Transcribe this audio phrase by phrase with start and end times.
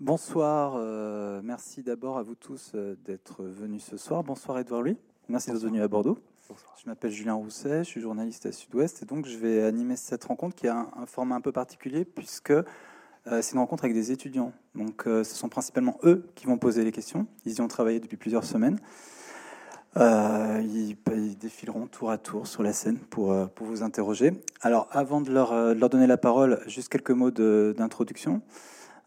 [0.00, 4.24] Bonsoir, euh, merci d'abord à vous tous euh, d'être venus ce soir.
[4.24, 4.96] Bonsoir Edouard Louis,
[5.28, 6.18] merci d'être venu à Bordeaux.
[6.82, 10.24] Je m'appelle Julien Rousset, je suis journaliste à Sud-Ouest et donc je vais animer cette
[10.24, 12.62] rencontre qui a un, format un peu particulier puisque euh,
[13.42, 14.54] c'est une rencontre avec des étudiants.
[14.74, 17.26] Donc ce sont principalement eux qui vont poser les questions.
[17.44, 18.78] Ils y ont travaillé depuis plusieurs semaines.
[19.96, 24.32] Ils, ils, défileront tour à tour sur la scène pour, pour vous interroger.
[24.62, 28.40] Alors avant de leur, de leur donner la parole, juste quelques mots d'introduction.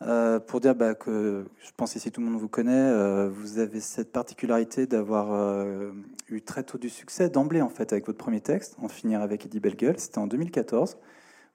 [0.06, 3.60] Euh, pour dire bah, que je pense ici tout le monde vous connaît, euh, vous
[3.60, 5.92] avez cette particularité d'avoir euh,
[6.28, 9.46] eu très tôt du succès d'emblée en fait avec votre premier texte, En finir avec
[9.46, 10.98] Eddie Bellegueule, c'était en 2014.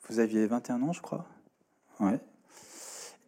[0.08, 1.26] Vous aviez 21 ans, je crois.
[2.00, 2.20] Ouais.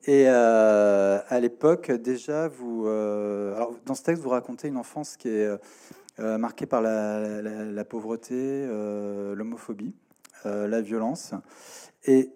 [0.06, 5.48] Et à l'époque, déjà, vous, dans ce texte, vous racontez une enfance qui est
[6.18, 9.94] marquée par la, la pauvreté, l'homophobie,
[10.44, 11.34] la violence.
[12.06, 12.32] Et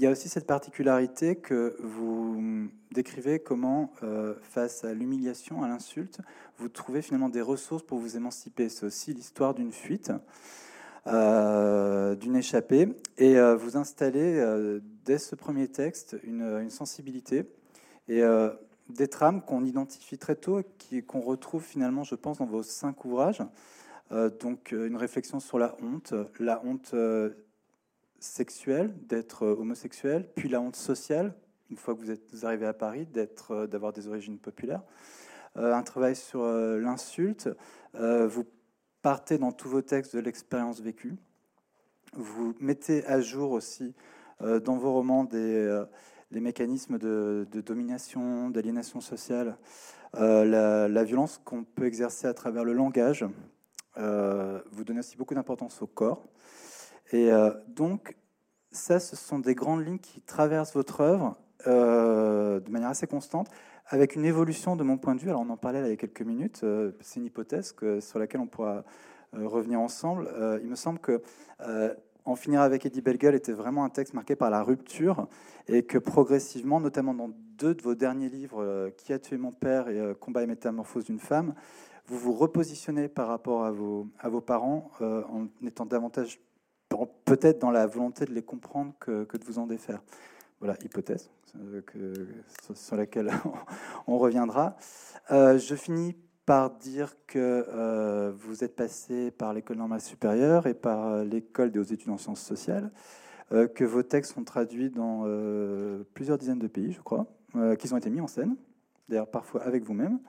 [0.00, 5.68] il y a aussi cette particularité que vous décrivez comment, euh, face à l'humiliation, à
[5.68, 6.20] l'insulte,
[6.56, 8.70] vous trouvez finalement des ressources pour vous émanciper.
[8.70, 10.10] C'est aussi l'histoire d'une fuite,
[11.06, 14.42] euh, d'une échappée, et euh, vous installez
[15.04, 17.44] dès ce premier texte une, sensibilité
[18.08, 18.22] et
[18.88, 23.04] des trames qu'on identifie très tôt et qu'on retrouve finalement, je pense, dans vos cinq
[23.04, 23.42] ouvrages.
[24.40, 26.94] donc une réflexion sur la honte, la honte
[28.20, 31.34] sexuelle, d'être euh, homosexuel, puis la honte sociale,
[31.70, 34.82] une fois que vous êtes arrivé à Paris, euh, d'avoir des origines populaires,
[35.56, 37.48] euh, un travail sur l'insulte.
[37.94, 38.44] vous
[39.02, 41.16] partez dans tous vos textes de l'expérience vécue.
[42.12, 43.94] Vous mettez à jour aussi
[44.40, 45.84] dans vos romans des,
[46.30, 49.56] mécanismes de, domination, d'aliénation sociale,
[50.14, 53.24] la, violence qu'on peut exercer à travers le langage.
[53.96, 56.28] vous donnez aussi beaucoup d'importance au corps.
[57.12, 58.16] Et euh, donc,
[58.70, 63.48] ça, ce sont des grandes lignes qui traversent votre œuvre euh, de manière assez constante,
[63.86, 65.28] avec une évolution de mon point de vue.
[65.28, 66.60] Alors, on en parlait il y a quelques minutes.
[66.62, 68.84] Euh, c'est une hypothèse sur laquelle on pourra
[69.32, 70.28] revenir ensemble.
[70.60, 71.22] il me semble que
[72.24, 75.28] En finir avec Eddie Bellegueule était vraiment un texte marqué par la rupture
[75.68, 79.88] et que progressivement, notamment dans deux de vos derniers livres, Qui a tué mon père
[79.88, 81.54] et Combat et métamorphose d'une femme,
[82.06, 86.40] vous vous repositionnez par rapport à vos parents en étant davantage
[87.24, 90.02] peut-être dans la volonté de les comprendre que, de vous en défaire.
[90.58, 91.80] Voilà, hypothèse euh,
[92.74, 93.30] sur laquelle
[94.06, 94.76] on reviendra.
[95.30, 100.74] Euh, je finis par dire que euh, vous êtes passé par l'école normale supérieure et
[100.74, 102.90] par l'école des hautes études en sciences sociales,
[103.74, 105.24] que vos textes sont traduits dans
[106.14, 107.26] plusieurs dizaines de pays, je crois,
[107.80, 108.54] qu'ils ont été mis en scène,
[109.08, 110.20] d'ailleurs parfois avec vous-même,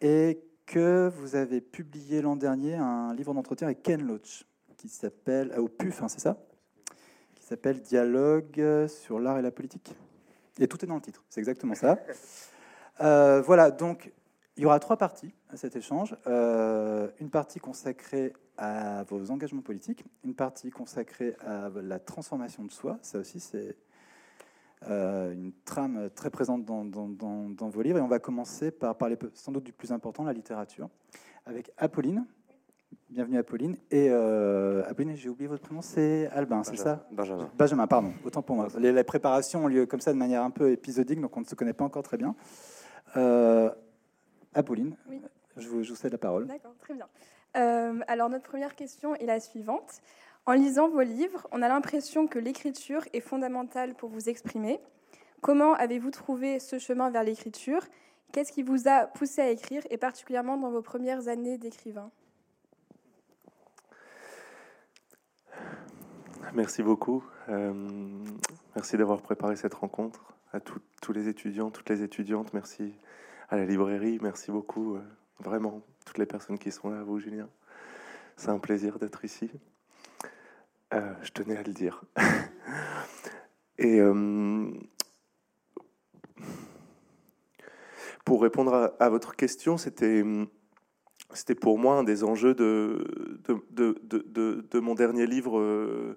[0.00, 4.46] et que vous avez publié l'an dernier un livre d'entretien avec Ken Loach
[4.80, 6.38] qui s'appelle, au PUF, hein, c'est ça?
[7.34, 9.94] Qui s'appelle Dialogue sur l'art et la politique.
[10.58, 11.98] Et tout est dans le titre, c'est exactement ça.
[13.02, 14.12] Euh, voilà, donc
[14.58, 16.14] il y aura trois parties à cet échange.
[16.26, 22.70] Euh, une partie consacrée à vos engagements politiques, une partie consacrée à la transformation de
[22.70, 23.74] soi, ça aussi c'est
[24.90, 29.16] euh, une trame très présente dans, dans, vos livres, et on va commencer par parler
[29.32, 30.90] sans doute du plus important, la littérature,
[31.46, 32.26] avec Apolline,
[33.10, 33.76] Bienvenue Apolline.
[33.90, 37.50] Et euh, Apolline, j'ai oublié votre prénom, c'est Albin, c'est ça Benjamin.
[37.58, 38.68] Benjamin, pardon, autant pour moi.
[38.78, 41.56] Les, préparations ont lieu comme ça de manière un peu épisodique, donc on ne se
[41.56, 42.36] connaît pas encore très bien.
[43.16, 43.68] Euh,
[44.54, 44.94] Apolline,
[45.56, 46.46] je, vous, je, cède la parole.
[46.46, 47.08] D'accord, très bien.
[47.56, 50.00] Euh, alors notre première question est la suivante.
[50.46, 54.80] En lisant vos livres, on a l'impression que l'écriture est fondamentale pour vous exprimer.
[55.40, 57.82] Comment avez-vous trouvé ce chemin vers l'écriture?
[58.32, 62.12] Qu'est-ce qui vous a poussé à écrire, et particulièrement dans vos premières années d'écrivain?
[66.54, 67.22] Merci beaucoup.
[67.48, 67.72] Euh,
[68.74, 70.34] merci d'avoir préparé cette rencontre.
[70.52, 72.92] À tous les étudiants, toutes les étudiantes, merci
[73.50, 74.96] à la librairie, merci beaucoup.
[74.96, 75.00] Euh,
[75.38, 77.48] vraiment, toutes les personnes qui sont là, vous, Julien.
[78.36, 79.48] C'est un plaisir d'être ici.
[80.92, 82.02] Euh, je tenais à le dire.
[83.78, 84.00] Et
[88.24, 90.22] pour répondre à votre question, c'était
[91.32, 93.40] c'était pour moi un des enjeux de,
[93.70, 96.16] de, mon dernier livre, euh,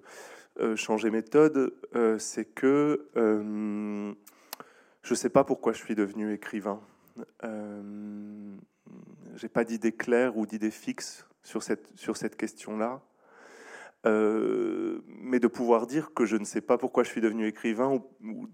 [0.60, 6.80] euh, Changer méthode, euh, c'est que je ne sais pas pourquoi je suis devenu écrivain.
[9.36, 13.00] J'ai pas d'idée claire ou d'idée fixe sur cette, sur cette question-là.
[14.04, 18.48] mais de pouvoir dire que je ne sais pas pourquoi je suis devenu écrivain ou,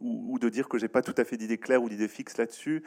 [0.00, 2.82] ou, de dire que j'ai pas tout à fait d'idée claire ou d'idée fixe là-dessus.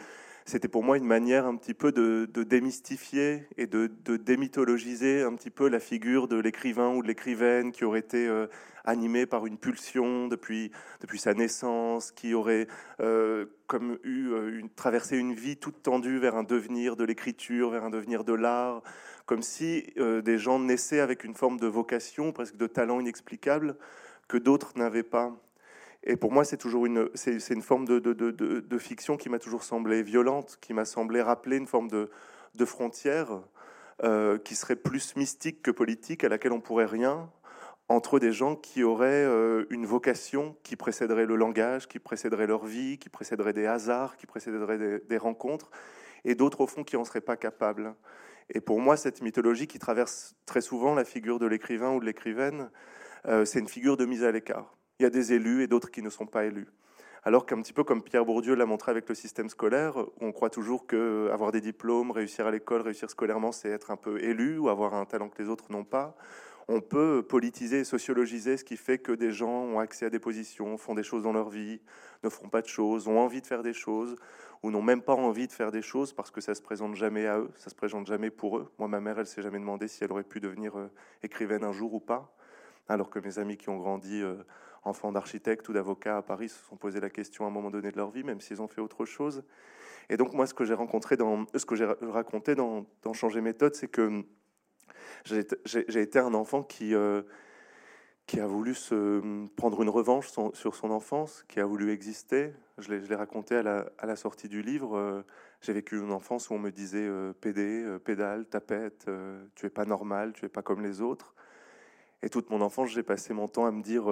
[0.47, 5.49] C'était pour moi une manière un petit peu de, démystifier et de, démythologiser un petit
[5.49, 8.45] peu la figure de l'écrivain ou de l'écrivaine qui aurait été euh,
[8.83, 10.71] animé par une pulsion depuis,
[11.01, 12.67] depuis sa naissance, qui aurait
[12.99, 17.83] euh, comme eu euh, traversé une vie toute tendue vers un devenir de l'écriture, vers
[17.83, 18.83] un devenir de l'art,
[19.25, 23.77] comme si des gens naissaient avec une forme de vocation, presque de talent inexplicable,
[24.27, 25.35] que d'autres n'avaient pas.
[26.05, 29.29] Et pour moi, c'est toujours une, c'est, une forme de, de, de, de fiction qui
[29.29, 32.09] m'a toujours semblé violente, qui m'a semblé rappeler une forme de,
[32.65, 33.41] frontière
[34.03, 37.31] euh, qui serait plus mystique que politique, à laquelle on pourrait rien,
[37.89, 42.65] entre des gens qui auraient euh, une vocation qui précéderait le langage, qui précéderait leur
[42.65, 45.71] vie, qui précéderait des hasards, qui précéderait des, des rencontres,
[46.23, 47.95] et d'autres au fond qui n'en seraient pas capables.
[48.53, 52.05] Et pour moi, cette mythologie qui traverse très souvent la figure de l'écrivain ou de
[52.05, 52.69] l'écrivaine,
[53.25, 54.75] euh, c'est une figure de mise à l'écart.
[54.99, 56.67] Il y a des élus et d'autres qui ne sont pas élus.
[57.23, 60.51] Alors qu'un petit peu comme Pierre Bourdieu l'a montré avec le système scolaire, on croit
[60.51, 64.59] toujours que avoir des diplômes, réussir à l'école, réussir scolairement, c'est être un peu élu
[64.59, 66.15] ou avoir un talent que les autres n'ont pas.
[66.67, 70.19] On peut politiser et sociologiser ce qui fait que des gens ont accès à des
[70.19, 71.81] positions, font des choses dans leur vie,
[72.23, 74.15] ne feront pas de choses, ont envie de faire des choses
[74.61, 77.25] ou n'ont même pas envie de faire des choses parce que ça se présente jamais
[77.25, 78.71] à eux, ça se présente jamais pour eux.
[78.77, 80.91] Moi, ma mère, elle s'est jamais demandé si elle aurait pu devenir euh,
[81.23, 82.35] écrivaine un jour ou pas,
[82.87, 84.35] alors que mes amis qui ont grandi euh,
[84.85, 87.91] enfants d'architectes ou d'avocats à Paris se sont posé la question à un moment donné
[87.91, 89.43] de leur vie, même s'ils ont fait autre chose.
[90.09, 93.75] Et donc moi, ce que j'ai rencontré dans, ce que j'ai raconté dans, Changer méthode,
[93.75, 94.23] c'est que
[95.23, 97.21] j'ai été un enfant qui euh,
[98.27, 102.53] qui a voulu se prendre une revanche sur son enfance, qui a voulu exister.
[102.79, 104.97] Je l'ai raconté à la, à la, sortie du livre.
[104.97, 105.21] Euh,
[105.61, 109.07] j'ai vécu une enfance où on me disait euh, pédé, pédale, tapette,
[109.53, 111.35] tu es pas normal, tu es pas comme les autres.
[112.23, 114.05] Et toute mon enfance, j'ai passé mon temps à me dire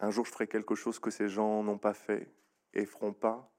[0.00, 2.28] un jour, je ferai quelque chose que ces gens n'ont pas fait
[2.74, 3.50] et feront pas.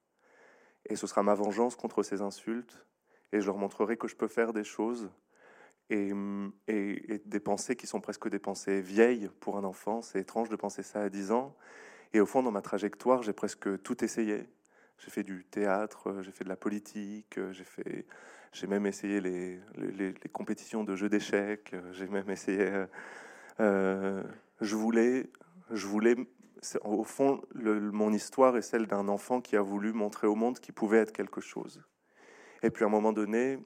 [0.86, 2.86] Et ce sera ma vengeance contre ces insultes.
[3.32, 5.10] Et je leur montrerai que je peux faire des choses.
[5.90, 6.12] Et,
[6.68, 10.02] et, des pensées qui sont presque des pensées vieilles pour un enfant.
[10.02, 11.56] C'est étrange de penser ça à 10 ans.
[12.14, 14.48] Et au fond, dans ma trajectoire, j'ai presque tout essayé.
[14.98, 18.06] J'ai fait du théâtre, j'ai fait de la politique, j'ai fait,
[18.52, 19.62] j'ai même essayé les,
[20.34, 22.62] compétitions de jeux d'échecs, j'ai même essayé.
[22.62, 22.86] Euh,
[23.60, 24.24] euh
[24.62, 25.30] je voulais
[25.72, 26.16] je voulais,
[26.84, 30.74] au fond, mon histoire est celle d'un enfant qui a voulu montrer au monde qu'il
[30.74, 31.82] pouvait être quelque chose.
[32.64, 33.60] Et puis à un moment donné,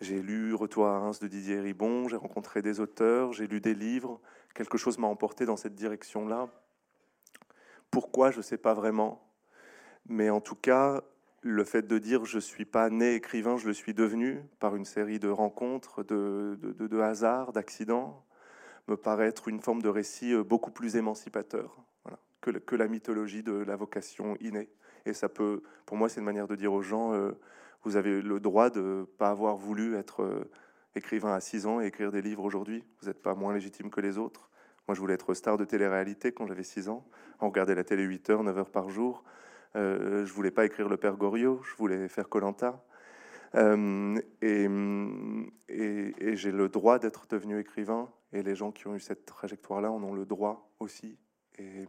[0.00, 3.74] j'ai lu Retour à Reims de Didier Ribon, j'ai rencontré des auteurs, j'ai lu des
[3.74, 4.20] livres,
[4.54, 6.48] quelque chose m'a emporté dans cette direction-là.
[7.90, 9.32] Pourquoi, je ne sais pas vraiment.
[10.08, 11.02] Mais en tout cas,
[11.40, 14.76] le fait de dire je ne suis pas né écrivain, je le suis devenu par
[14.76, 18.25] une série de rencontres, de, hasards, d'accidents,
[18.88, 21.86] me paraît être une forme de récit euh, beaucoup plus émancipateur
[22.54, 24.68] que, la mythologie de la vocation innée.
[25.04, 27.32] Et ça peut, pour moi, c'est une manière de dire aux gens, euh,
[27.82, 30.50] vous avez le droit de ne pas avoir voulu être euh,
[30.94, 32.84] écrivain à 6 ans et écrire des livres aujourd'hui.
[33.00, 34.50] Vous n'êtes pas moins légitime que les autres.
[34.88, 37.06] Moi, je voulais être star de télé-réalité quand j'avais 6 ans.
[37.40, 39.24] On regardait la télé 8 heures, 9 heures par jour.
[39.74, 42.82] Euh, je voulais pas écrire Le Père Goriot, je voulais faire Colanta.
[43.54, 44.68] Et,
[46.34, 50.02] j'ai le droit d'être devenu écrivain, et les gens qui ont eu cette trajectoire-là en
[50.02, 51.18] ont le droit aussi.
[51.58, 51.86] Et,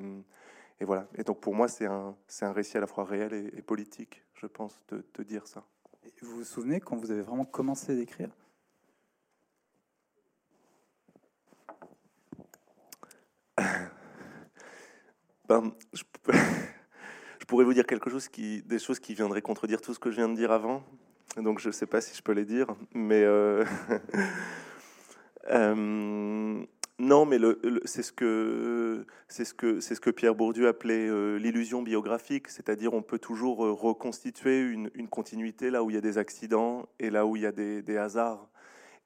[0.80, 1.08] et voilà.
[1.16, 4.46] Et donc pour moi, c'est un, un récit à la fois réel et, politique, je
[4.48, 5.64] pense, de, de, dire ça.
[6.22, 8.30] vous vous souvenez quand vous avez vraiment commencé d'écrire?
[15.48, 16.04] Ben, je,
[17.40, 20.12] je, pourrais vous dire quelque chose qui, des choses qui viendraient contredire tout ce que
[20.12, 20.84] je viens de dire avant
[21.42, 23.64] donc je ne sais pas si je peux les dire, mais euh,
[25.50, 26.66] euh,
[27.00, 27.38] non, mais
[27.86, 32.50] c'est ce que c'est ce que c'est ce que Pierre Bourdieu appelait euh, l'illusion biographique,
[32.50, 37.10] c'est-à-dire on peut toujours reconstituer une, continuité là où il y a des accidents et
[37.10, 38.48] là où il y a des, des hasards.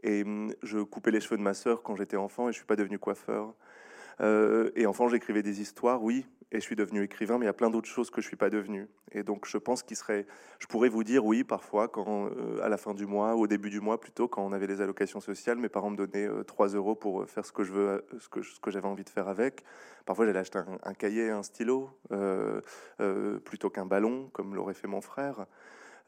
[0.04, 2.66] Et hum, je coupais les cheveux de ma sœur quand j'étais enfant et je suis
[2.66, 3.54] pas devenu coiffeur.
[4.22, 7.54] Et enfant, j'écrivais des histoires, oui, et je suis devenu écrivain, mais il y a
[7.54, 8.90] plein d'autres choses que je suis pas devenu.
[9.14, 10.26] Et donc, je pense qu'il serait,
[10.60, 13.70] je pourrais vous dire oui, parfois, quand euh, à la fin du mois, au début
[13.70, 16.78] du mois plutôt, quand on avait les allocations sociales, mes parents me donnaient 3 euh,
[16.78, 18.28] euros pour euh, faire ce que je veux, ce
[18.60, 19.64] que j'avais envie de faire avec.
[20.06, 21.90] Parfois, j'allais acheter un, un cahier, un stylo,
[23.46, 25.46] plutôt qu'un ballon, comme l'aurait fait mon frère.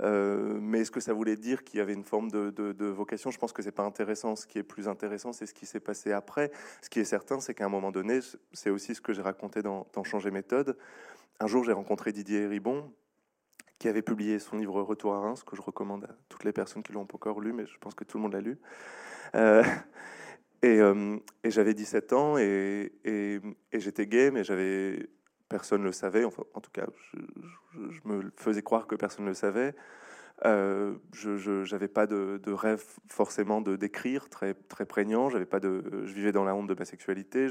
[0.01, 3.31] Euh, mais est-ce que ça voulait dire qu'il y avait une forme de, vocation?
[3.31, 4.35] Je pense que c'est pas intéressant.
[4.35, 6.51] Ce qui est plus intéressant, c'est ce qui s'est passé après.
[6.81, 8.19] Ce qui est certain, c'est qu'à un moment donné,
[8.51, 10.77] c'est aussi ce que j'ai raconté dans, Changer méthode.
[11.39, 12.93] Un jour, j'ai rencontré Didier Ribon,
[13.79, 16.83] qui avait publié son livre Retour à Reims, que je recommande à toutes les personnes
[16.83, 18.57] qui l'ont pas encore lu, mais je pense que tout le monde l'a lu.
[19.35, 19.63] Euh,
[20.65, 23.39] euh, et, j'avais 17 ans et, et
[23.73, 25.09] j'étais gay, mais j'avais
[25.53, 29.29] personne ne le savait, enfin, en tout cas, je, me faisais croire que personne ne
[29.29, 29.75] le savait.
[30.45, 35.29] Euh, je n'avais pas de, rêve forcément de d'écrire très très prégnant.
[35.29, 37.47] J'avais pas de, je vivais dans la honte de ma sexualité.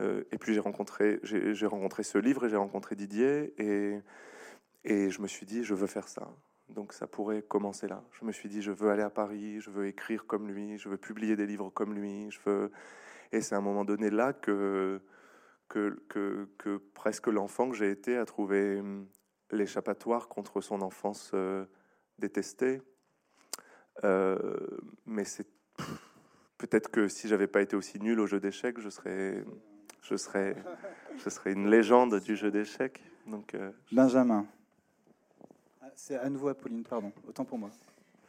[0.00, 4.00] Euh, et puis j'ai rencontré j'ai rencontré ce livre et j'ai rencontré Didier et
[4.84, 6.30] et je me suis dit je veux faire ça.
[6.70, 8.02] Donc ça pourrait commencer là.
[8.18, 10.88] Je me suis dit je veux aller à Paris, je veux écrire comme lui, je
[10.88, 12.72] veux publier des livres comme lui, je veux.
[13.32, 15.02] Et c'est à un moment donné là que
[15.72, 19.08] que, que, que presque l'enfant que j'ai été a trouvé hum,
[19.50, 21.30] l'échappatoire contre son enfance.
[21.34, 21.64] Euh,
[22.18, 22.80] détesté.
[24.04, 24.36] Euh,
[25.06, 25.46] mais c'est
[26.58, 29.44] peut-être que si j'avais pas été aussi nul au jeu d'échecs, je serais,
[30.02, 30.56] je serais,
[31.18, 33.02] je serais une légende du jeu d'échecs.
[33.26, 34.46] Donc, euh, Benjamin.
[35.80, 37.12] Ah, c'est à nouveau Apolline, pardon.
[37.28, 37.70] Autant pour moi.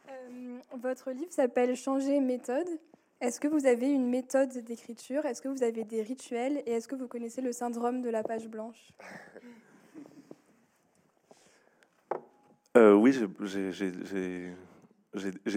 [0.09, 2.67] Euh, votre livre s'appelle Changer méthode.
[3.23, 5.25] Est-ce que vous avez une méthode d'écriture?
[5.25, 6.61] Est-ce que vous avez des rituels?
[6.65, 8.91] Et est-ce que vous connaissez le syndrome de la page blanche?
[12.75, 13.15] Euh, oui,
[13.45, 14.51] j'ai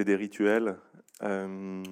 [0.04, 0.76] des rituels.
[1.22, 1.82] Euh,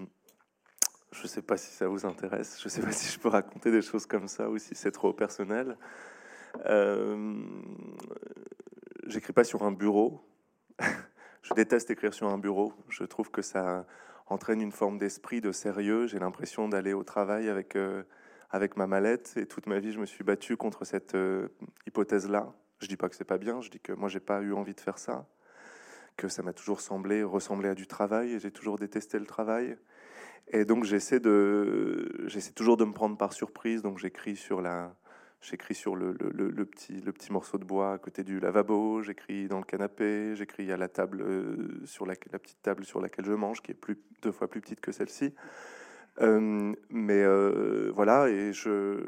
[1.12, 2.61] je ne sais pas si ça vous intéresse.
[2.61, 4.90] Je ne sais pas si je peux raconter des choses comme ça ou si c'est
[4.90, 5.78] trop personnel.
[6.66, 7.43] Euh,
[9.07, 10.21] J'écris pas sur un bureau.
[11.43, 12.75] je déteste écrire sur un bureau.
[12.90, 13.87] Je trouve que ça
[14.26, 16.07] entraîne une forme d'esprit, de sérieux.
[16.07, 18.02] J'ai l'impression d'aller au travail avec, euh,
[18.50, 19.35] avec ma mallette.
[19.37, 21.16] Et toute ma vie, je me suis battu contre cette
[21.87, 22.52] hypothèse-là.
[22.81, 24.75] Je dis pas que c'est pas bien, je dis que moi j'ai pas eu envie
[24.75, 25.26] de faire ça,
[26.16, 29.76] que ça m'a toujours semblé ressembler à du travail et j'ai toujours détesté le travail.
[30.49, 31.21] Et donc j'essaie
[32.26, 33.81] j'essaie toujours de me prendre par surprise.
[33.81, 34.95] Donc j'écris sur la,
[35.45, 36.15] j'écris sur le,
[36.65, 40.89] petit, morceau de bois à côté du lavabo, j'écris dans le canapé, j'écris à la
[40.89, 43.79] table euh, sur la, petite table sur laquelle je mange, qui est
[44.23, 45.35] deux fois plus petite que celle-ci.
[46.21, 49.01] Euh, mais euh, voilà, et je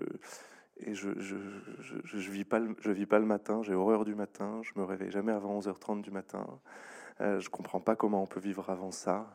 [0.80, 6.02] et vis pas le, matin, j'ai horreur du matin, je me réveille jamais avant 11h30
[6.02, 6.46] du matin.
[7.18, 9.26] Je comprends pas comment on peut vivre avant ça.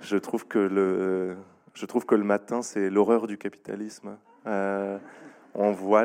[0.00, 1.36] Je trouve que le
[2.24, 4.16] matin c'est l'horreur du capitalisme.
[5.54, 6.04] on voit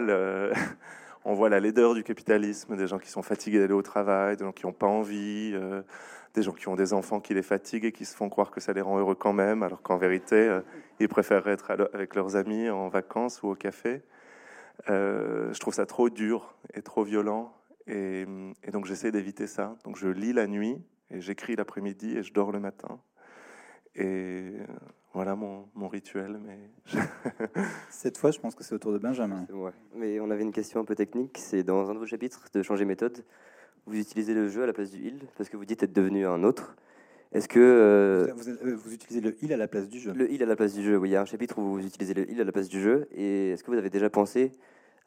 [1.50, 4.66] la laideur du capitalisme, des gens qui sont fatigués d'aller au travail, des gens qui
[4.66, 5.82] n'ont pas envie, euh,
[6.34, 8.60] des gens qui ont des enfants qui les fatiguent et qui se font croire que
[8.60, 10.62] ça les rend heureux quand même, alors qu'en vérité, euh,
[11.00, 14.02] ils préfèrent être avec leurs amis en vacances ou au café.
[14.90, 17.54] Euh, je trouve ça trop dur et trop violent,
[17.88, 18.26] et,
[18.72, 19.76] donc j'essaie d'éviter ça.
[19.84, 20.78] Donc je lis la nuit
[21.10, 23.00] et j'écris l'après-midi et je dors le matin.
[23.96, 24.54] Et
[25.18, 26.40] voilà mon, mon rituel.
[26.46, 26.60] Mais
[27.90, 29.46] Cette fois, je pense que c'est autour de Benjamin.
[29.96, 31.38] Mais on avait une question un peu technique.
[31.38, 33.24] C'est dans un de vos chapitres de changer méthode
[33.88, 36.28] vous utilisez le jeu à la place du il parce que vous dites être devenu
[36.28, 36.76] un autre.
[37.34, 38.28] Est-ce que euh,
[38.64, 40.74] euh, vous, utilisez le il à la place du jeu Le il à la place
[40.74, 41.10] du jeu, oui.
[41.10, 43.08] Il y a un chapitre où vous utilisez le il à la place du jeu.
[43.12, 44.52] Et est-ce que vous avez déjà pensé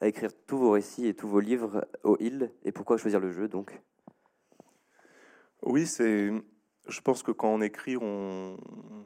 [0.01, 3.31] à écrire tous vos récits et tous vos livres au il Et pourquoi choisir le
[3.31, 3.79] jeu donc?
[5.63, 6.31] Oui, c'est.
[6.89, 7.97] Je pense que quand on écrit,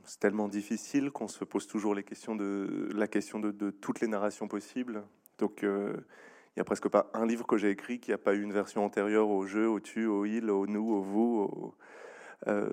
[0.04, 5.02] c'est tellement difficile qu'on se pose toujours la question de, toutes les narrations possibles.
[5.38, 5.95] Donc euh,
[6.49, 8.52] il n'y a presque pas un livre que j'ai écrit qui n'a pas eu une
[8.52, 11.75] version antérieure au jeu, au tu, au il, au nous, au vous.
[12.47, 12.69] Euh,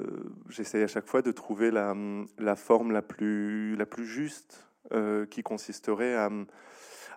[0.49, 5.43] j'essaie à chaque fois de trouver la, forme la plus, la plus juste euh, qui
[5.43, 6.29] consisterait à,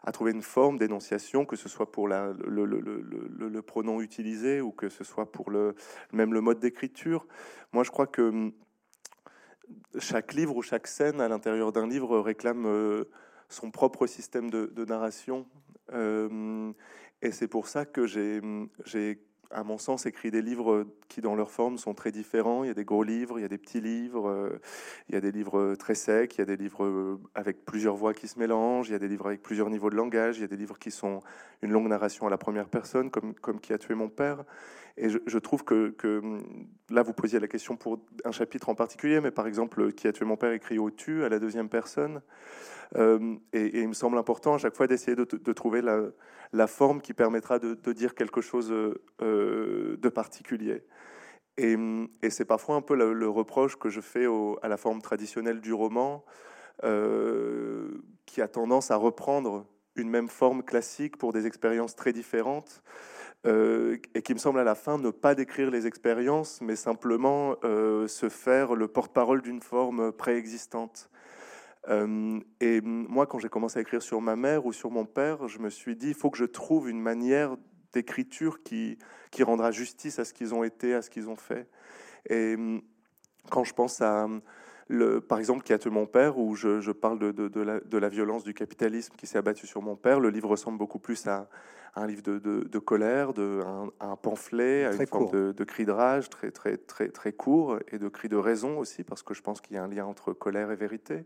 [0.04, 5.04] à, trouver une forme d'énonciation, que ce soit pour le, pronom utilisé ou que ce
[5.04, 5.74] soit pour le,
[6.12, 7.26] même le mode d'écriture.
[7.72, 8.52] Moi, je crois que
[9.98, 13.04] chaque livre ou chaque scène à l'intérieur d'un livre réclame euh,
[13.48, 15.46] son propre système de, narration
[15.92, 16.72] euh,
[17.22, 18.40] et c'est pour ça que j'ai,
[19.50, 22.64] à mon sens, écrit des livres qui, dans leur forme, sont très différents.
[22.64, 24.60] Il y a des gros livres, il y a des petits livres, euh,
[25.08, 28.14] il y a des livres très secs, il y a des livres avec plusieurs voix
[28.14, 30.44] qui se mélangent, il y a des livres avec plusieurs niveaux de langage, il y
[30.44, 31.20] a des livres qui sont
[31.62, 34.44] une longue narration à la première personne, comme, comme Qui a tué mon père.
[34.96, 35.94] Et je, trouve que,
[36.88, 40.12] là, vous posiez la question pour un chapitre en particulier, mais par exemple, Qui a
[40.12, 42.22] tué mon père écrit au tu à la deuxième personne.
[42.96, 47.12] Euh, et, il me semble important à chaque fois d'essayer de, trouver la, forme qui
[47.12, 50.84] permettra de, dire quelque chose euh, de particulier.
[51.56, 51.76] Et,
[52.30, 54.26] c'est parfois un peu le, reproche que je fais
[54.62, 56.24] à la forme traditionnelle du roman,
[56.82, 62.82] euh, qui a tendance à reprendre une même forme classique pour des expériences très différentes.
[63.46, 68.28] Et qui me semble à la fin ne pas décrire les expériences, mais simplement se
[68.30, 71.10] faire le porte-parole d'une forme préexistante.
[71.88, 75.48] Euh, et moi, quand j'ai commencé à écrire sur ma mère ou sur mon père,
[75.48, 77.56] je me suis dit, il faut que je trouve une manière
[77.92, 78.98] d'écriture qui,
[79.40, 81.68] rendra justice à ce qu'ils ont été, à ce qu'ils ont fait.
[82.30, 82.56] Et
[83.50, 84.28] quand je pense à,
[84.88, 88.44] le, par exemple, qui a tué mon père, où je, parle de, de, la, violence
[88.44, 90.20] du capitalisme qui s'est abattu sur mon père.
[90.20, 91.48] Le livre ressemble beaucoup plus à,
[91.96, 93.60] un livre de, colère, de,
[94.00, 97.98] un, pamphlet, à une forme de, cri de rage très, très, très, très court et
[97.98, 100.32] de cri de raison aussi, parce que je pense qu'il y a un lien entre
[100.32, 101.24] colère et vérité.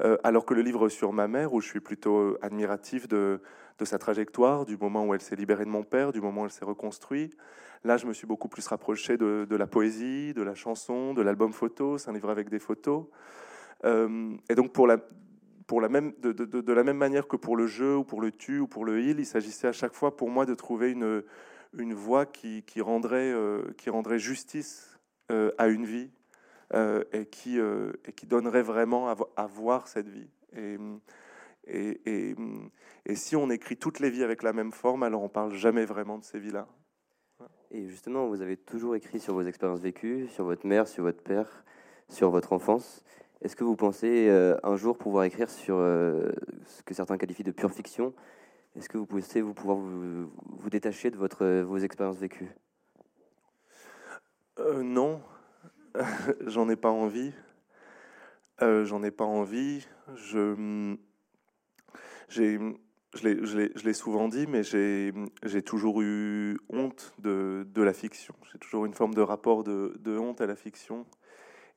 [0.00, 3.42] Euh, alors que le livre sur ma mère, où je suis plutôt euh, admiratif de,
[3.78, 6.44] de sa trajectoire, du moment où elle s'est libérée de mon père, du moment où
[6.46, 7.36] elle s'est reconstruite,
[7.84, 11.20] là je me suis beaucoup plus rapproché de, de la poésie, de la chanson, de
[11.20, 13.04] l'album photo, c'est un livre avec des photos.
[13.84, 14.96] Euh, et donc pour la,
[15.72, 18.58] pour la même, de, la même manière que pour le jeu ou pour le tu
[18.58, 21.22] ou pour le il, il s'agissait à chaque fois pour moi de trouver une,
[21.72, 23.34] une voie qui, qui rendrait,
[23.78, 25.00] qui rendrait justice
[25.30, 26.10] à une vie,
[26.74, 30.30] euh, et, qui, euh, et qui donnerait vraiment à, voir cette vie.
[30.56, 30.78] Et,
[31.66, 32.34] et,
[33.04, 35.84] et, si on écrit toutes les vies avec la même forme, alors on parle jamais
[35.84, 36.66] vraiment de ces vies-là.
[37.70, 41.22] Et justement, vous avez toujours écrit sur vos expériences vécues, sur votre mère, sur votre
[41.22, 41.64] père,
[42.08, 43.04] sur votre enfance.
[43.42, 47.50] Est-ce que vous pensez euh, un jour pouvoir écrire sur ce que certains qualifient de
[47.50, 48.14] pure fiction?
[48.76, 52.50] Est-ce que vous pensez vous pouvoir vous, détacher de votre, vos expériences vécues?
[54.82, 55.20] Non,
[56.46, 57.32] j'en ai pas envie.
[58.62, 59.86] Euh, j'en ai pas envie.
[60.14, 60.96] Je,
[62.28, 62.58] j'ai,
[63.14, 68.34] je l'ai souvent dit, mais j'ai toujours eu honte de, la fiction.
[68.52, 71.06] J'ai toujours une forme de rapport de, honte à la fiction.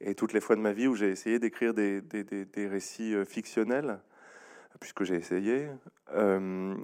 [0.01, 3.15] Et toutes les fois de ma vie où j'ai essayé d'écrire des, des, des, récits
[3.15, 3.99] euh, fictionnels,
[4.79, 5.69] puisque j'ai essayé,
[6.13, 6.75] euh,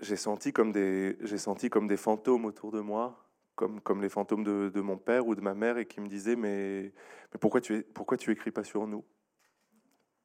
[0.00, 3.18] j'ai senti, comme des, senti comme des fantômes autour de moi
[3.54, 6.36] comme, comme les fantômes de, mon père ou de ma mère et qui me disaient
[6.36, 6.92] mais,
[7.32, 9.04] mais pourquoi tu pourquoi tu écris pas sur nous?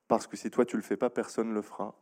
[0.08, 1.94] Parce que si toi tu le fais pas, personne le fera.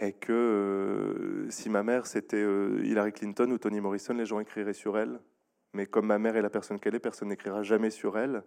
[0.00, 4.72] Et que euh, si ma mère c'était Hillary Clinton ou Toni Morrison, les gens écriraient
[4.72, 5.20] sur elle.
[5.72, 8.42] Mais comme ma mère est la personne qu'elle est, personne n'écrira jamais sur elle.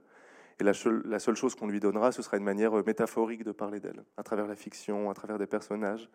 [0.60, 3.80] Et la, seule chose qu'on lui donnera, ce sera une manière euh, métaphorique de parler
[3.80, 6.10] d'elle, à travers la fiction, à travers des personnages.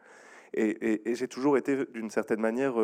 [0.54, 2.74] Et, j'ai toujours été, d'une certaine manière,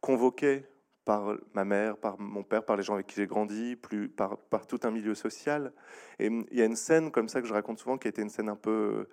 [0.00, 0.64] convoqué
[1.06, 3.76] par ma mère, par mon père, par les gens avec qui j'ai grandi,
[4.16, 5.72] par, tout un milieu social.
[6.18, 8.20] Et il y a une scène comme ça que je raconte souvent qui a été
[8.22, 9.06] une scène un peu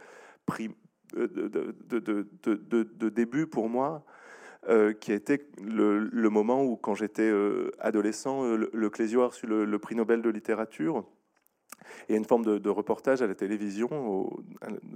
[0.60, 0.68] euh,
[1.16, 1.28] euh,
[2.44, 4.04] de, début pour moi,
[4.70, 7.32] euh, qui a été le, moment où, quand j'étais
[7.80, 11.06] adolescent, le, le, Clésio a reçu le, prix Nobel de littérature.
[12.10, 14.30] A une forme de, reportage à la télévision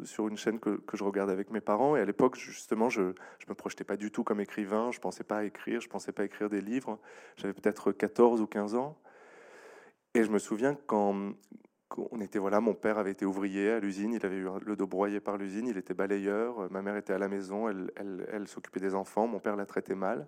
[0.03, 1.95] sur une chaîne que, je regarde avec mes parents.
[1.95, 3.13] Et à l'époque, justement, je ne
[3.49, 4.91] me projetais pas du tout comme écrivain.
[4.91, 5.81] Je ne pensais pas à écrire.
[5.81, 6.99] Je ne pensais pas écrire des livres.
[7.37, 8.97] J'avais peut-être 14 ou 15 ans.
[10.13, 11.33] Et je me souviens quand,
[11.95, 14.13] on était, voilà, mon père avait été ouvrier à l'usine.
[14.13, 15.67] Il avait eu le dos broyé par l'usine.
[15.67, 16.71] Il était balayeur.
[16.71, 17.69] Ma mère était à la maison.
[17.69, 19.27] Elle, s'occupait des enfants.
[19.27, 20.27] Mon père la traitait mal.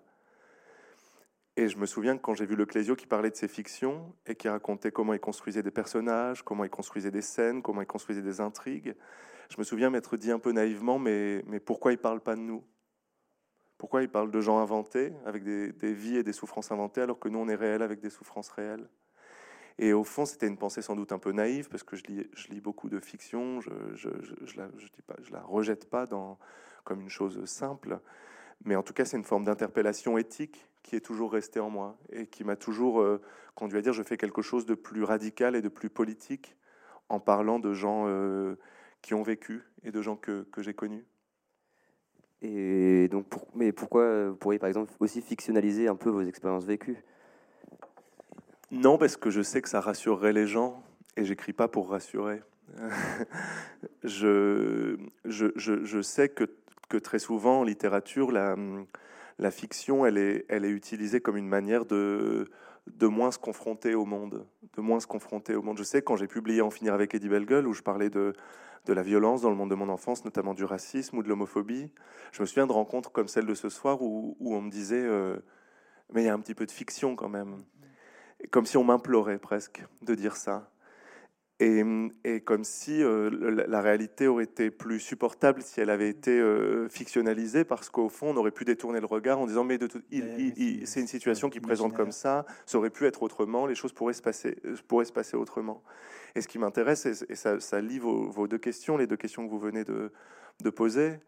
[1.57, 4.13] Et je me souviens que quand j'ai vu le Clésio qui parlait de ses fictions
[4.25, 7.87] et qui racontait comment il construisait des personnages, comment il construisait des scènes, comment il
[7.87, 8.95] construisait des intrigues,
[9.49, 12.41] je me souviens m'être dit un peu naïvement, mais, mais pourquoi il parle pas de
[12.41, 12.63] nous?
[13.79, 17.29] Pourquoi il parle de gens inventés, avec des, vies et des souffrances inventées, alors que
[17.29, 18.87] nous, on est réels avec des souffrances réelles?
[19.81, 22.61] Et au fond, c'était une pensée sans doute un peu naïve, parce que je lis,
[22.61, 24.69] beaucoup de fiction, je ne la,
[25.23, 26.05] je la rejette pas
[26.83, 27.99] comme une chose simple,
[28.65, 31.97] mais en tout cas, c'est une forme d'interpellation éthique qui est toujours resté en moi
[32.11, 33.21] et qui m'a toujours euh,
[33.55, 36.57] conduit à dire je fais quelque chose de plus radical et de plus politique
[37.07, 38.57] en parlant de gens euh,
[39.01, 41.05] qui ont vécu et de gens que, que j'ai connus.
[42.41, 47.03] Et donc, mais pourquoi vous pourriez par exemple aussi fictionnaliser un peu vos expériences vécues?
[48.71, 50.83] Non, parce que je sais que ça rassurerait les gens
[51.17, 52.41] et j'écris pas pour rassurer.
[54.03, 56.43] je, je, je, sais que,
[56.87, 58.55] que très souvent en littérature, la,
[59.39, 62.47] la fiction, elle est, elle est utilisée comme une manière de,
[62.87, 65.79] de moins se confronter au monde, de moins se confronter au monde.
[65.79, 68.33] Je sais quand j'ai publié En finir avec Eddie Bellegueule, où je parlais de,
[68.85, 71.91] de la violence dans le monde de mon enfance, notamment du racisme ou de l'homophobie,
[72.31, 75.03] je me souviens de rencontres comme celle de ce soir où, où on me disait
[75.03, 75.37] euh,
[76.13, 77.57] mais il y a un petit peu de fiction quand même,
[78.51, 80.69] comme si on m'implorait presque de dire ça.
[81.61, 81.83] Et,
[82.45, 83.29] comme si euh,
[83.67, 88.29] la, réalité aurait été plus supportable si elle avait été euh, fictionnalisée, parce qu'au fond,
[88.29, 89.77] on aurait pu détourner le regard en disant mais,
[90.85, 94.13] c'est une situation qui présente comme ça, ça aurait pu être autrement, les choses pourraient
[94.13, 95.83] se passer, euh, pourraient se passer autrement.
[96.33, 99.51] Et ce qui m'intéresse, et, ça, ça lie vos, deux questions, les deux questions que
[99.51, 100.13] vous venez de,
[100.63, 101.19] de poser,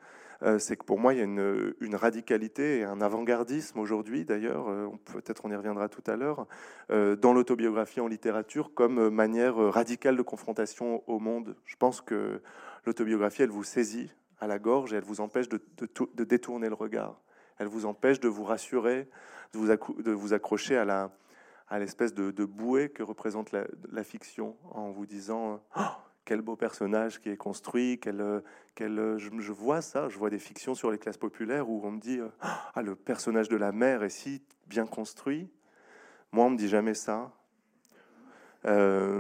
[0.59, 4.87] c'est que pour moi, il y a une, radicalité et un avant-gardisme aujourd'hui, d'ailleurs, euh,
[5.05, 6.47] peut-être on y reviendra tout à l'heure,
[6.89, 11.55] euh, dans l'autobiographie en littérature comme manière radicale de confrontation au monde.
[11.65, 12.41] Je pense que
[12.85, 15.61] l'autobiographie, elle vous saisit à la gorge et elle vous empêche de,
[16.23, 17.21] détourner le regard.
[17.59, 19.07] Elle vous empêche de vous rassurer,
[19.53, 21.11] de vous, accrocher à la,
[21.77, 25.81] l'espèce de, bouée que représente la, fiction en vous disant oh,
[26.25, 28.43] quel beau personnage qui est construit, quel,
[28.75, 31.99] quel, je, vois ça, je vois des fictions sur les classes populaires où on me
[31.99, 35.49] dit ah, le personnage de la mère est si bien construit.
[36.31, 37.33] Moi, on me dit jamais ça.
[38.65, 39.19] Euh,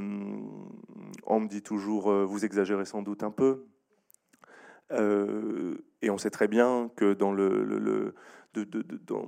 [1.25, 3.65] on me dit toujours, euh, vous exagérez sans doute un peu.
[4.91, 8.13] Euh, et on sait très bien que dans, le,
[8.53, 9.27] dans,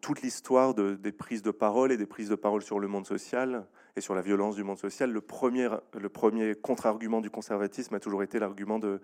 [0.00, 3.66] toute l'histoire des prises de parole et des prises de parole sur le monde social
[3.96, 5.68] et sur la violence du monde social, le premier,
[5.98, 9.00] le premier contre-argument du conservatisme a toujours été l'argument de,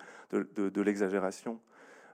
[0.77, 1.61] l'exagération.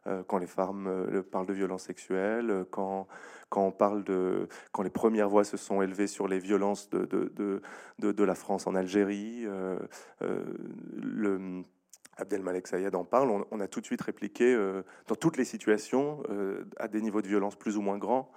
[0.07, 3.07] Euh, quand les femmes euh, parlent de violences sexuelles, euh, quand,
[3.49, 7.07] quand on parle de quand les premières voix se sont élevées sur les violences de,
[7.07, 7.63] de,
[7.99, 9.47] de, la France en Algérie,
[10.21, 11.63] le
[12.19, 14.55] Abdelmalek Sayed en parle, on, a tout de suite répliqué
[15.07, 16.23] dans toutes les situations,
[16.77, 18.31] à des niveaux de violence plus ou moins grands.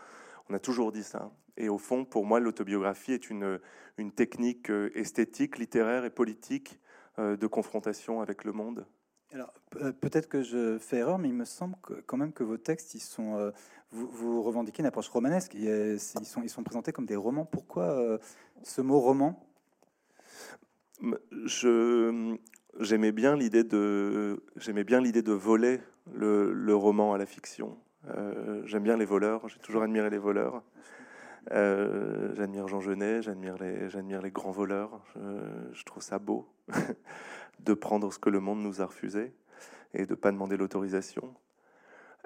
[0.50, 1.32] On a toujours dit ça.
[1.58, 3.60] Et au fond, pour moi, l'autobiographie est une,
[3.98, 6.80] une technique esthétique, littéraire et politique
[7.18, 8.86] de confrontation avec le monde.
[9.34, 12.58] Alors, euh, peut-être que je fais erreur, mais il me semble quand même que vos
[12.58, 13.52] textes, ils sont, euh,
[13.92, 15.54] vous, revendiquez une approche romanesque.
[15.54, 17.46] Ils sont, ils sont présentés comme des romans.
[17.46, 18.18] Pourquoi euh,
[18.64, 19.44] ce mot roman?
[21.46, 22.38] Je
[22.80, 25.80] j'aimais bien l'idée de j'aimais bien l'idée de voler
[26.14, 27.78] le, roman à la fiction.
[28.66, 29.48] J'aime bien les voleurs.
[29.50, 30.64] J'ai toujours admiré les voleurs.
[31.50, 35.02] j'admire Jean Genet, j'admire les, grands voleurs.
[35.16, 36.48] je trouve ça beau.
[37.60, 39.34] de prendre ce que le monde nous a refusé
[39.94, 41.34] et de ne pas demander l'autorisation.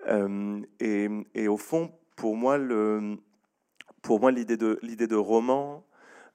[0.07, 2.57] Euh, et, au fond, pour moi,
[4.01, 5.85] pour moi, l'idée de l'idée de roman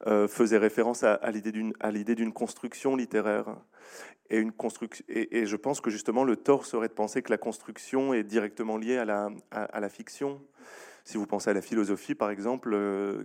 [0.06, 1.52] euh, faisait référence à, à l'idée
[2.14, 3.56] d'une construction littéraire
[4.30, 4.52] et une.
[5.08, 8.76] Et, je pense que justement, le tort serait de penser que la construction est directement
[8.76, 10.42] liée à la à, la fiction.
[11.04, 13.24] Si vous pensez à la philosophie, par exemple, euh,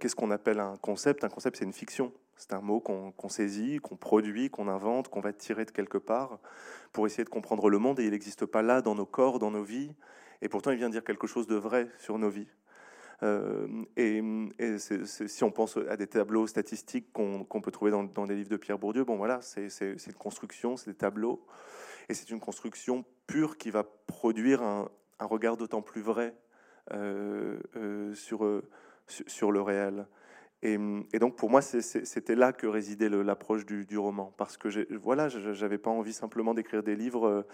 [0.00, 1.24] qu'est-ce qu'on appelle un concept?
[1.24, 2.12] Un concept, c'est une fiction.
[2.36, 6.38] C'est un mot qu'on saisit, qu'on produit, qu'on invente, qu'on va tirer de quelque part
[6.92, 8.00] pour essayer de comprendre le monde.
[8.00, 9.92] Et il n'existe pas là dans nos corps, dans nos vies.
[10.40, 12.48] Et pourtant, il vient dire quelque chose de vrai sur nos vies.
[13.22, 14.22] Euh, et,
[14.78, 18.56] si on pense à des tableaux statistiques qu'on peut trouver dans, dans, les livres de
[18.56, 21.44] Pierre Bourdieu, bon voilà, c'est une construction, c'est des tableaux,
[22.08, 24.88] et c'est une construction pure qui va produire un,
[25.20, 26.34] regard d'autant plus vrai
[26.92, 28.44] euh, euh, sur,
[29.52, 30.06] le réel.
[30.62, 30.78] Et,
[31.18, 35.90] donc pour moi, c'était là que résidait l'approche du, roman, parce que voilà, j'avais pas
[35.90, 37.44] envie simplement d'écrire des livres.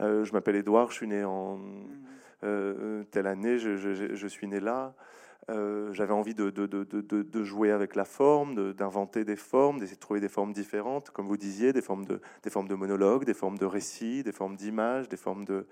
[0.00, 1.86] Je m'appelle Édouard, je suis né en mmh.
[2.44, 4.94] Euh, telle année, je, suis né là.
[5.48, 10.20] J'avais envie de, de, de, jouer avec la forme, d'inventer des formes, d'essayer de trouver
[10.20, 13.58] des formes différentes, comme vous disiez, des formes de, des formes de monologue, des formes
[13.58, 15.66] de récit, des formes d'image, des formes de,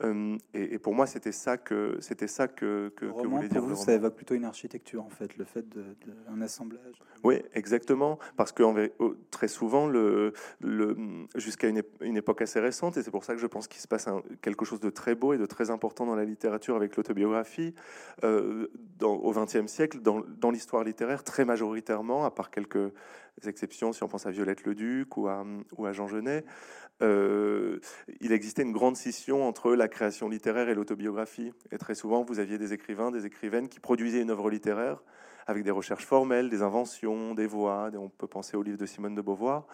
[0.00, 3.60] euh, et, pour moi, c'était ça que c'était ça que, que, que voulait dire.
[3.60, 7.02] Vous, ça évoque plutôt une architecture en fait, le fait d'un assemblage.
[7.24, 8.62] Oui, exactement, parce que
[9.30, 10.96] très souvent, le, le
[11.36, 13.88] jusqu'à une, une, époque assez récente, et c'est pour ça que je pense qu'il se
[13.88, 14.08] passe
[14.40, 17.74] quelque chose de très beau et de très important dans la littérature avec l'autobiographie,
[18.24, 18.68] euh,
[19.00, 22.92] au XXe siècle, dans, l'histoire littéraire, très majoritairement, à part quelques
[23.46, 25.44] exceptions, si on pense à Violette le Duc ou à,
[25.76, 26.44] ou à Jean Genet,
[27.02, 27.80] euh,
[28.20, 31.52] il existait une grande scission entre la création littéraire et l'autobiographie.
[31.72, 35.02] Et très souvent, vous aviez des écrivains, des écrivaines qui produisaient une œuvre littéraire
[35.46, 37.90] avec des recherches formelles, des inventions, des voix.
[37.96, 39.66] On peut penser au livre de Simone de Beauvoir.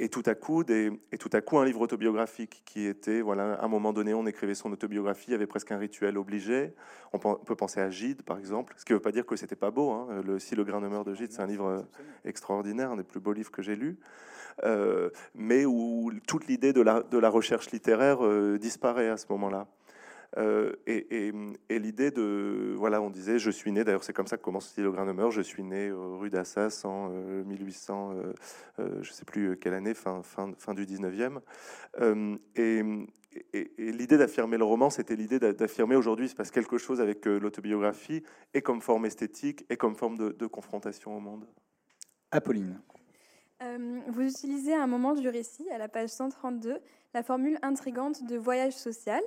[0.00, 4.26] Et tout à coup, un livre autobiographique qui était, voilà, à un moment donné, on
[4.26, 6.72] écrivait son autobiographie, il y avait presque un rituel obligé.
[7.12, 9.56] On peut penser à Gide, par exemple, ce qui ne veut pas dire que c'était
[9.56, 9.90] pas beau.
[9.90, 10.22] Hein.
[10.24, 11.84] Le, si le grain de meurt de Gide, c'est un livre
[12.24, 13.98] extraordinaire, un des plus beaux livres que j'ai lus.
[14.64, 19.26] Euh, mais où toute l'idée de la, de la, recherche littéraire euh, disparaît à ce
[19.30, 19.68] moment-là.
[20.36, 21.32] Euh, et,
[21.70, 24.76] et, l'idée de, voilà, on disait, je suis né, d'ailleurs c'est comme ça que commence
[24.76, 28.14] le Grain de Meurtre, je suis né rue d'Assas en 1800,
[28.78, 31.38] je ne sais plus quelle année, fin, fin, fin du 19e.
[32.56, 32.82] et,
[33.54, 37.24] et, l'idée d'affirmer le roman, c'était l'idée d'affirmer aujourd'hui il se passe quelque chose avec
[37.24, 41.46] l'autobiographie, et comme forme esthétique, et comme forme de, de confrontation au monde.
[42.30, 42.78] Apolline.
[43.62, 46.78] Euh, vous utilisez à un moment du récit, à la page 132,
[47.14, 49.22] la formule intrigante de voyage social.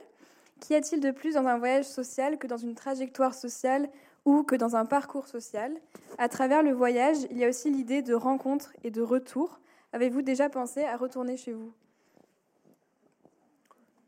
[0.62, 3.90] Qu'y a-t-il de plus dans un voyage social que dans une trajectoire sociale
[4.26, 5.74] ou que dans un parcours social?
[6.20, 9.60] À travers le voyage, il y a aussi l'idée de rencontre et de retour.
[9.92, 11.74] Avez-vous déjà pensé à retourner chez vous?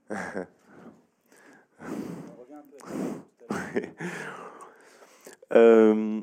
[5.52, 6.22] Euh,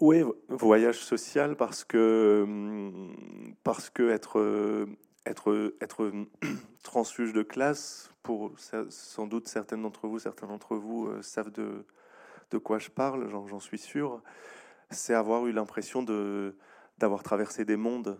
[0.00, 1.56] oui, voyage social?
[1.56, 2.46] Parce que,
[3.62, 4.86] parce que être,
[5.26, 6.12] être, être
[6.82, 11.84] transfuge de classe, pour sans doute certaines d'entre vous, certains d'entre vous euh, savent de,
[12.50, 14.22] de quoi je parle, j'en suis sûr,
[14.90, 16.02] c'est avoir eu l'impression
[16.98, 18.18] d'avoir traversé des mondes,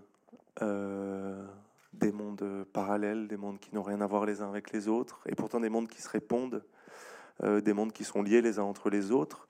[0.62, 1.46] euh,
[1.92, 5.22] des mondes parallèles, des mondes qui n'ont rien à voir les uns avec les autres,
[5.26, 6.64] et pourtant des mondes qui se répondent,
[7.42, 9.48] euh, des mondes qui sont liés les uns entre les autres.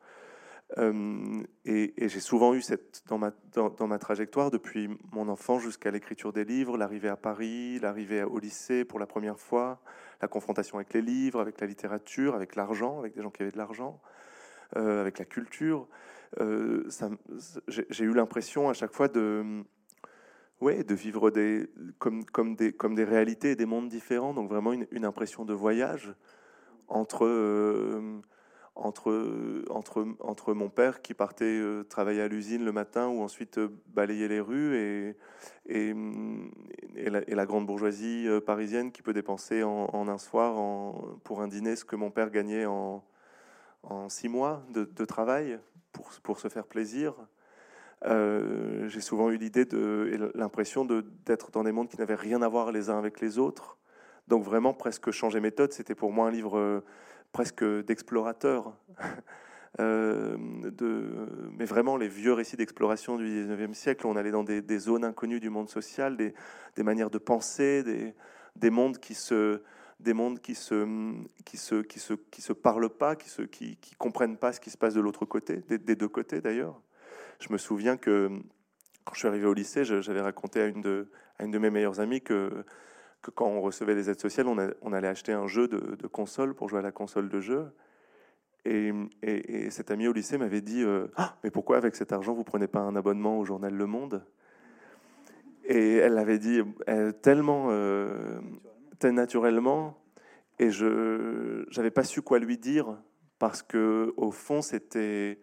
[0.78, 5.90] Euh, et, j'ai souvent eu cette, dans, ma, dans, ma trajectoire, depuis mon enfant jusqu'à
[5.90, 9.80] l'écriture des livres, l'arrivée à Paris, l'arrivée au lycée pour la première fois,
[10.20, 13.52] la confrontation avec les livres, avec la littérature, avec l'argent, avec des gens qui avaient
[13.52, 14.00] de l'argent,
[14.74, 15.86] avec la culture.
[16.40, 16.88] Euh,
[17.68, 19.62] j'ai eu l'impression à chaque fois de,
[20.60, 24.34] ouais, de vivre des, comme, comme, des, comme des réalités et des mondes différents.
[24.34, 26.12] Donc vraiment une, impression de voyage
[26.88, 28.20] entre, euh,
[28.76, 33.60] entre, entre, entre mon père qui partait euh, travailler à l'usine le matin ou ensuite
[33.86, 35.16] balayer les rues et,
[35.66, 35.94] et,
[36.96, 41.76] et, la, grande bourgeoisie parisienne qui peut dépenser en, un soir en, pour un dîner
[41.76, 43.04] ce que mon père gagnait en,
[43.84, 45.58] en six mois de, de travail
[45.92, 47.14] pour, pour se faire plaisir.
[48.06, 52.48] Euh, j'ai souvent eu l'idée de l'impression d'être dans des mondes qui n'avaient rien à
[52.48, 53.78] voir les uns avec les autres.
[54.28, 56.80] Donc vraiment presque changer méthode, c'était pour moi un livre euh,
[57.34, 58.72] presque d'explorateur.
[59.80, 60.36] Euh,
[61.58, 65.40] mais vraiment les vieux récits d'exploration du 19e siècle, on allait dans des, zones inconnues
[65.40, 66.32] du monde social, des,
[66.76, 68.14] des manières de penser, des,
[68.54, 69.62] des mondes qui se,
[69.98, 71.12] des mondes qui se,
[71.44, 74.60] qui se, qui se, qui se parlent pas, qui se, qui, qui comprennent pas ce
[74.60, 76.80] qui se passe de l'autre côté, des, deux côtés d'ailleurs.
[77.40, 78.30] Je me souviens que
[79.04, 81.70] quand je suis arrivé au lycée, j'avais raconté à une de, à une de mes
[81.70, 82.64] meilleures amies que,
[83.24, 86.68] que quand on recevait des aides sociales, on, allait acheter un jeu de, console pour
[86.68, 87.66] jouer à la console de jeu.
[88.64, 92.34] Et, et, cette amie au lycée m'avait dit euh, ah, Mais pourquoi, avec cet argent,
[92.34, 94.24] vous prenez pas un abonnement au journal Le Monde?
[95.64, 96.60] Et elle avait dit
[97.22, 97.68] tellement.
[97.70, 98.40] Euh,
[99.12, 99.98] naturellement
[100.58, 102.96] et je n'avais pas su quoi lui dire
[103.38, 105.40] parce que au fond c'était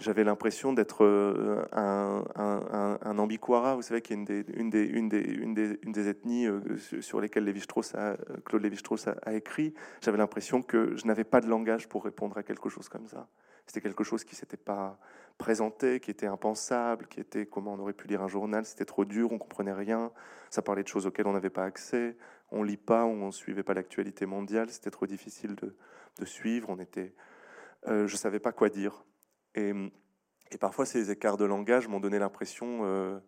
[0.00, 6.60] j'avais l'impression d'être euh, un, un, vous savez, qui est une des, ethnies euh,
[7.00, 7.48] sur lesquelles
[7.94, 9.74] a, Claude Lévi-Strauss a, écrit.
[10.00, 13.28] J'avais l'impression que je n'avais pas de langage pour répondre à quelque chose comme ça.
[13.66, 14.98] C'était quelque chose qui s'était pas
[15.36, 19.04] présenté, qui était impensable, qui était comment on aurait pu lire un journal, c'était trop
[19.04, 20.10] dur, on comprenait rien,
[20.50, 22.16] ça parlait de choses auxquelles on n'avait pas accès,
[22.50, 25.76] on lit pas, on suivait pas l'actualité mondiale, c'était trop difficile de,
[26.18, 27.14] de, suivre, on était,
[27.86, 29.04] euh, je savais pas quoi dire.
[29.54, 29.72] Et,
[30.60, 33.18] parfois ces écarts de langage m'ont donné l'impression euh,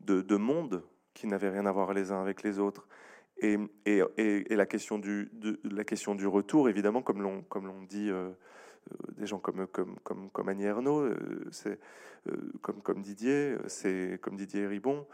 [0.00, 2.86] de, de monde qui n'avaient rien à voir les uns avec les autres.
[3.38, 3.58] Et,
[4.50, 8.10] la, question du, retour, évidemment, comme l'on comme l'on dit.
[8.10, 8.30] Euh,
[8.92, 11.80] euh, des gens comme, comme, comme, Annie Ernaux, euh, c'est,
[12.60, 13.56] comme, Didier,
[14.20, 15.06] comme Didier Ribon,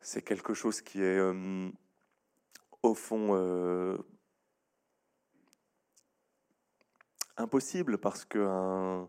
[0.00, 1.20] c'est quelque chose qui est
[2.82, 3.98] au fond
[7.36, 9.04] impossible parce que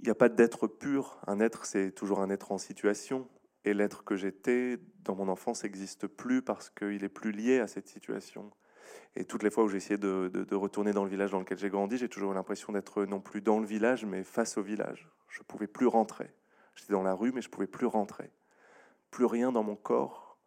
[0.00, 1.18] il n'y a pas d'être pur.
[1.26, 3.28] Un être, c'est toujours un être en situation.
[3.64, 7.66] Et l'être que j'étais dans mon enfance n'existe plus parce qu'il est plus lié à
[7.66, 8.50] cette situation.
[9.16, 11.58] Et toutes les fois où j'ai essayé de, de, retourner dans le village dans lequel
[11.58, 14.62] j'ai grandi, j'ai toujours eu l'impression d'être non plus dans le village, mais face au
[14.62, 15.08] village.
[15.28, 16.30] Je ne pouvais plus rentrer.
[16.76, 18.30] J'étais dans la rue, mais je ne pouvais plus rentrer.
[19.10, 20.38] Plus rien dans mon corps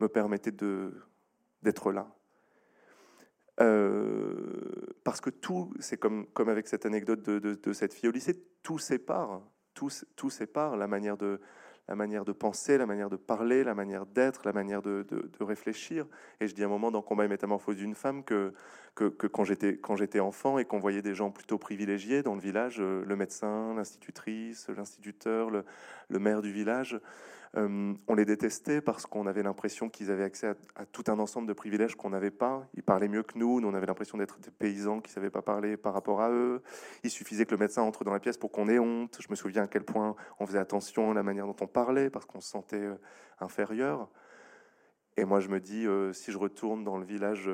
[0.00, 0.52] me permettait
[1.62, 2.12] d'être là.
[3.60, 4.32] Euh,
[5.04, 9.42] parce que tout, c'est comme, avec cette anecdote de, cette fille au lycée, tout sépare.
[9.74, 11.40] Tout, sépare la manière de,
[12.32, 15.04] penser, la manière de parler, la manière d'être, la manière de,
[15.40, 16.06] réfléchir.
[16.40, 18.54] Et je dis à un moment dans Combat et métamorphose d'une femme que,
[18.94, 23.04] que, quand j'étais enfant et qu'on voyait des gens plutôt privilégiés dans le village, euh,
[23.04, 25.64] le médecin, l'institutrice, l'instituteur, le,
[26.18, 27.00] maire du village,
[27.54, 31.46] euh, on les détestait parce qu'on avait l'impression qu'ils avaient accès à, tout un ensemble
[31.46, 32.66] de privilèges qu'on n'avait pas.
[32.74, 35.30] Ils parlaient mieux que nous, nous on avait l'impression d'être des paysans qui ne savaient
[35.30, 36.62] pas parler par rapport à eux.
[37.04, 39.18] Il suffisait que le médecin entre dans la pièce pour qu'on ait honte.
[39.20, 42.08] Je me souviens à quel point on faisait attention à la manière dont on parlait
[42.08, 42.96] parce qu'on se sentait euh,
[43.38, 44.08] inférieur.
[45.18, 47.50] Et moi je me dis, euh, si je retourne dans le village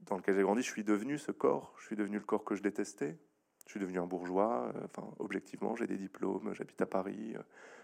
[0.00, 2.54] dans lequel j'ai grandi, je suis devenu ce corps, je suis devenu le corps que
[2.54, 3.18] je détestais.
[3.66, 7.36] Je suis devenu un bourgeois, enfin, objectivement, j'ai des diplômes, j'habite à Paris,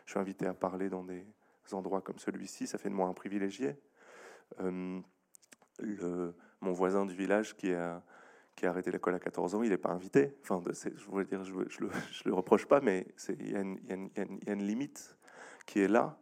[0.05, 1.25] je suis invité à parler dans des,
[1.75, 3.77] endroits comme celui-ci, ça fait de moi un privilégié.
[4.61, 5.01] Euh,
[5.79, 8.03] le, mon voisin du village qui a,
[8.55, 10.37] qui a arrêté l'école à 14 ans, il n'est pas invité.
[10.43, 11.91] Enfin, je voulais dire, je, je, le,
[12.25, 15.17] le, reproche pas, mais il y, y, y, a une limite
[15.67, 16.19] qui est là.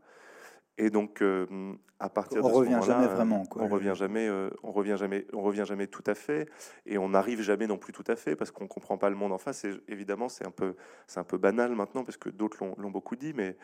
[0.76, 3.44] Et donc, euh, à partir on de revient jamais vraiment.
[3.46, 3.62] Quoi.
[3.62, 6.48] On revient jamais, euh, on revient jamais, on revient jamais tout à fait,
[6.84, 9.32] et on n'arrive jamais non plus tout à fait parce qu'on comprend pas le monde
[9.32, 9.64] en face.
[9.64, 10.74] Et évidemment, c'est un peu,
[11.06, 13.56] c'est un peu banal maintenant parce que d'autres l'ont beaucoup dit, mais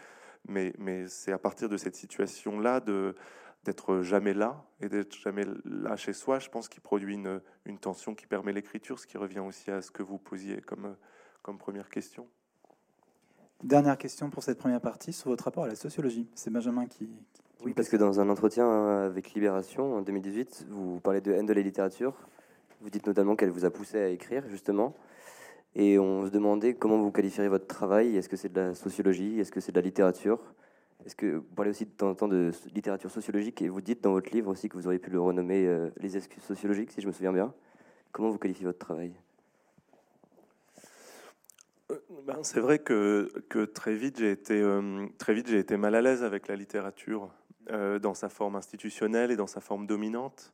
[0.48, 3.14] mais, mais c'est à partir de cette situation-là de
[3.64, 7.78] d'être jamais là et d'être jamais là chez soi, je pense qu'il produit une, une,
[7.78, 10.96] tension qui permet l'écriture, ce qui revient aussi à ce que vous posiez comme,
[11.42, 12.26] comme première question.
[13.62, 16.26] Dernière question pour cette première partie sur votre rapport à la sociologie.
[16.34, 17.10] C'est Benjamin qui.
[17.62, 18.66] oui, parce que dans un entretien
[19.04, 22.14] avec Libération en 2018, vous parlez de haine de la littérature.
[22.80, 24.94] Vous dites notamment qu'elle vous a poussé à écrire, justement.
[25.74, 28.16] Et on se demandait comment vous qualifieriez votre travail.
[28.16, 29.38] Est-ce que c'est de la sociologie?
[29.38, 30.40] Est-ce que c'est de la littérature?
[31.06, 33.62] Est-ce que vous parlez aussi de temps en temps de littérature sociologique?
[33.62, 36.16] Et vous dites dans votre livre aussi que vous auriez pu le renommer euh, Les
[36.16, 37.54] excuses sociologiques, si je me souviens bien.
[38.12, 39.12] Comment vous qualifiez votre travail?
[41.90, 43.30] Euh, ben, c'est vrai que,
[43.72, 47.30] très vite j'ai été euh, très vite j'ai été mal à l'aise avec la littérature
[48.02, 50.52] dans sa forme institutionnelle et dans sa forme dominante.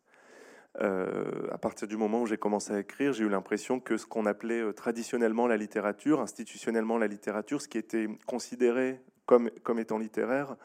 [0.80, 4.04] Euh, à partir du moment où j'ai commencé à écrire, j'ai eu l'impression que ce
[4.04, 9.78] qu'on appelait euh, traditionnellement la littérature, institutionnellement la littérature, ce qui était considéré comme, comme
[9.78, 10.56] étant littéraire,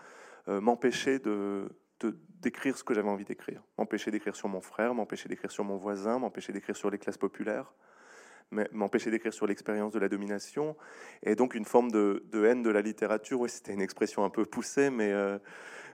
[0.50, 1.22] euh, m'empêchait
[2.42, 3.64] d'écrire ce que j'avais envie d'écrire.
[3.78, 7.18] M'empêchait d'écrire sur mon frère, m'empêchait d'écrire sur mon voisin, m'empêchait d'écrire sur les classes
[7.18, 7.74] populaires,
[8.74, 10.76] m'empêchait d'écrire sur l'expérience de la domination.
[11.24, 14.30] Et donc une forme de, de haine de la littérature, oui, c'était une expression un
[14.30, 15.14] peu poussée, mais,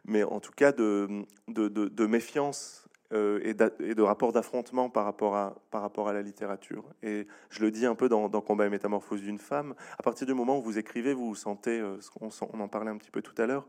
[0.06, 5.38] mais en tout cas de, de, de méfiance euh, et, de rapport d'affrontement par, rapport
[5.38, 6.84] à, par rapport à la littérature.
[7.02, 10.34] Et je le dis un peu dans, Combat et métamorphose d'une femme, à partir du
[10.34, 13.40] moment où vous écrivez, vous vous sentez, euh, on, en parlait un petit peu tout
[13.42, 13.66] à l'heure,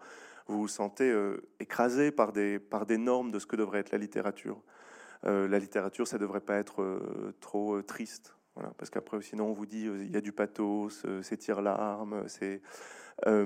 [0.48, 3.92] vous vous sentez euh, écrasé par des, par des normes de ce que devrait être
[3.92, 4.60] la littérature.
[5.22, 7.00] la littérature, ça ne devrait pas être
[7.40, 8.34] trop triste.
[8.54, 12.60] Voilà, parce qu'après, sinon, on vous dit il y a du pathos, c'est tire-larme, c'est
[13.26, 13.44] euh,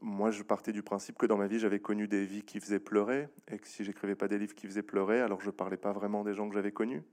[0.00, 2.80] moi, je partais du principe que dans ma vie, j'avais connu des vies qui faisaient
[2.80, 5.92] pleurer, et que si j'écrivais pas des livres qui faisaient pleurer, alors je parlais pas
[5.92, 7.04] vraiment des gens que j'avais connus.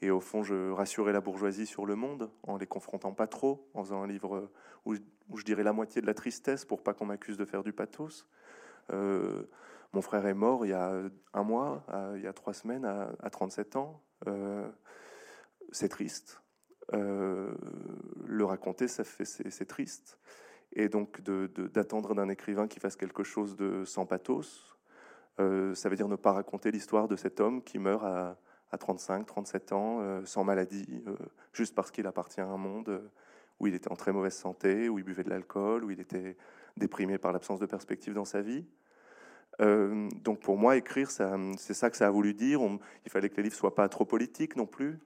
[0.00, 3.68] Et au fond, je rassurais la bourgeoisie sur le monde en les confrontant pas trop,
[3.74, 4.48] en faisant un livre
[4.84, 7.72] où je, dirais la moitié de la tristesse pour pas qu'on m'accuse de faire du
[7.72, 8.28] pathos.
[8.92, 9.42] Euh,
[9.92, 10.92] mon frère est mort il y a
[11.34, 14.00] un mois, il y a trois semaines, à, 37 ans.
[14.28, 14.68] Euh,
[15.72, 16.40] c'est triste.
[16.92, 20.16] le raconter, ça fait, c'est triste
[20.72, 24.76] et donc d'attendre d'un écrivain qui fasse quelque chose de sans pathos.
[25.40, 28.36] Euh, ça veut dire ne pas raconter l'histoire de cet homme qui meurt à,
[28.78, 31.16] 35, 37 ans, euh, sans maladie, euh,
[31.52, 33.02] juste parce qu'il appartient à un monde
[33.60, 36.36] où il était en très mauvaise santé, où il buvait de l'alcool, où il était
[36.76, 38.64] déprimé par l'absence de perspective dans sa vie.
[39.58, 42.60] donc pour moi, écrire, c'est ça que ça a voulu dire.
[43.04, 45.00] il fallait que les livres soient pas trop politiques non plus.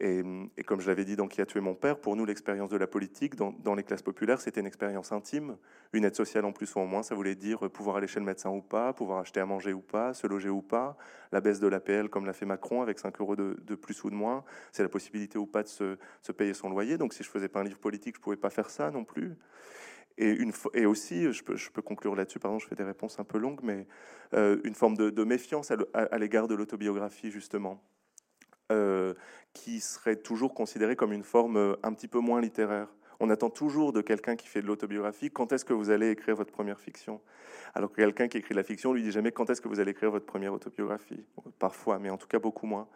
[0.00, 0.24] Et,
[0.66, 2.86] comme je l'avais dit dans Qui a tué mon père, pour nous, l'expérience de la
[2.86, 5.56] politique dans, les classes populaires, c'était une expérience intime.
[5.92, 8.26] Une aide sociale en plus ou en moins, ça voulait dire pouvoir aller chez le
[8.26, 10.96] médecin ou pas, pouvoir acheter à manger ou pas, se loger ou pas.
[11.30, 14.16] La baisse de l'APL, comme l'a fait Macron, avec 5 euros de, plus ou de
[14.16, 15.96] moins, c'est la possibilité ou pas de se,
[16.36, 16.98] payer son loyer.
[16.98, 19.36] Donc si je faisais pas un livre politique, je pouvais pas faire ça non plus.
[20.16, 23.36] Et, aussi, je peux, je peux conclure là-dessus, pardon, je fais des réponses un peu
[23.36, 23.84] longues, mais
[24.34, 27.82] euh, une forme de, méfiance à l'égard de l'autobiographie, justement.
[28.72, 29.14] Euh,
[29.52, 32.88] qui serait toujours considéré comme une forme euh, un petit peu moins littéraire.
[33.20, 36.34] On attend toujours de quelqu'un qui fait de l'autobiographie quand est-ce que vous allez écrire
[36.34, 37.20] votre première fiction?
[37.74, 39.78] Alors que quelqu'un qui écrit de la fiction lui dit jamais quand est-ce que vous
[39.78, 41.24] allez écrire votre première autobiographie.
[41.60, 42.88] Parfois, mais en tout cas beaucoup moins.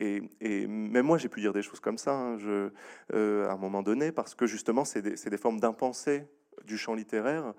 [0.00, 0.20] Et,
[0.66, 2.36] même moi, j'ai pu dire des choses comme ça hein,
[3.14, 6.24] euh, à un moment donné, parce que justement, c'est des, des, formes d'impensée
[6.64, 7.54] du champ littéraire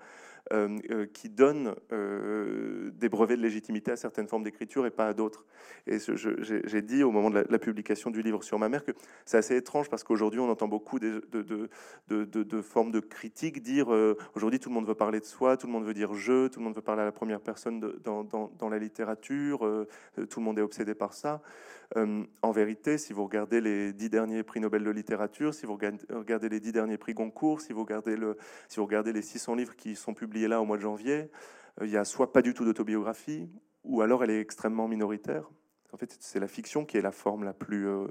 [1.12, 5.46] qui donne euh, des brevets de légitimité à certaines formes d'écriture et pas à d'autres.
[5.86, 8.92] Et j'ai dit au moment de la, publication du livre sur ma mère que
[9.24, 11.22] c'est assez étrange parce qu'aujourd'hui on entend beaucoup de,
[12.62, 13.88] formes de critique dire
[14.34, 16.60] aujourd'hui tout le monde veut parler de soi, tout le monde veut dire je, tout
[16.60, 19.60] le monde veut parler à la première personne dans, la littérature,
[20.16, 21.42] tout le monde est obsédé par ça.
[21.96, 25.78] en vérité, si vous regardez les dix derniers prix Nobel de littérature, si vous
[26.10, 28.36] regardez les dix derniers prix Goncourt, si vous regardez, le,
[28.68, 31.30] si vous regardez les 600 livres qui sont publiés là au mois de janvier,
[31.80, 33.48] euh, il y a soit pas du tout d'autobiographie,
[33.84, 35.48] ou alors elle est extrêmement minoritaire.
[35.92, 38.06] En fait, c'est la fiction qui est la forme la plus, euh,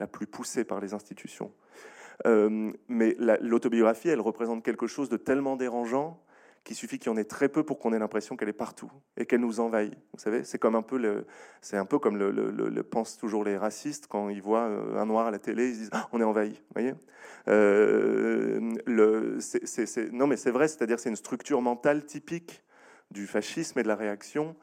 [0.00, 1.52] la plus poussée par les institutions.
[2.26, 6.22] Euh, mais l'autobiographie, elle représente quelque chose de tellement dérangeant
[6.66, 8.90] qu'il suffit qu'il y en ait très peu pour qu'on ait l'impression qu'elle est partout
[9.16, 9.94] et qu'elle nous envahit.
[10.12, 11.24] Vous savez, c'est comme un peu le,
[11.60, 15.06] c'est un peu comme le, le, pensent toujours les racistes quand ils voient euh, un
[15.06, 16.50] noir à la télé, ils se disent ah, on est envahi.
[16.50, 16.94] Vous voyez,
[17.46, 22.64] euh, le, c'est, non mais c'est vrai, c'est-à-dire c'est une structure mentale typique
[23.12, 24.56] du fascisme et de la réaction.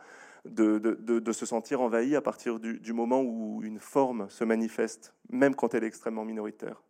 [0.45, 4.43] De, de, de, se sentir envahi à partir du, du, moment où une forme se
[4.43, 6.83] manifeste, même quand elle est extrêmement minoritaire.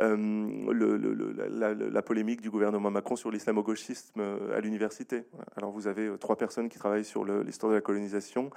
[0.00, 5.24] Euh, la, polémique du gouvernement Macron sur l'islamo-gauchisme euh, à l'université.
[5.56, 8.50] Alors vous avez euh, trois personnes qui travaillent sur l'histoire de la colonisation.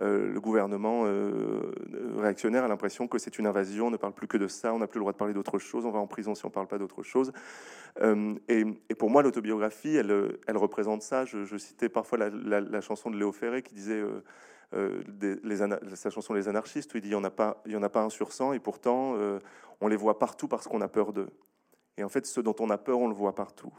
[0.00, 1.04] le gouvernement
[2.16, 4.78] réactionnaire a l'impression que c'est une invasion, on ne parle plus que de ça, on
[4.78, 6.54] n'a plus le droit de parler d'autre chose, on va en prison si on ne
[6.54, 7.32] parle pas d'autre chose.
[8.48, 8.64] Et,
[8.96, 11.24] pour moi, l'autobiographie, elle, représente ça.
[11.24, 14.04] Je, citais parfois la, chanson de Léo Ferré qui disait
[14.74, 15.02] euh,
[15.44, 15.56] les,
[15.96, 18.02] sa chanson Les anarchistes, où il dit il n'y en, a pas, en a pas
[18.02, 19.38] un sur cent, et pourtant euh,
[19.80, 21.30] on les voit partout parce qu'on a peur d'eux.
[21.96, 23.72] Et en fait, ce dont on a peur, on le voit partout.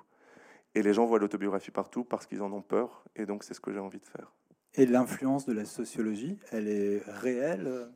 [0.75, 3.03] Et les gens voient l'autobiographie partout parce qu'ils en ont peur.
[3.15, 4.31] Et donc, c'est ce que j'ai envie de faire.
[4.75, 7.89] Et l'influence de la sociologie, elle est réelle?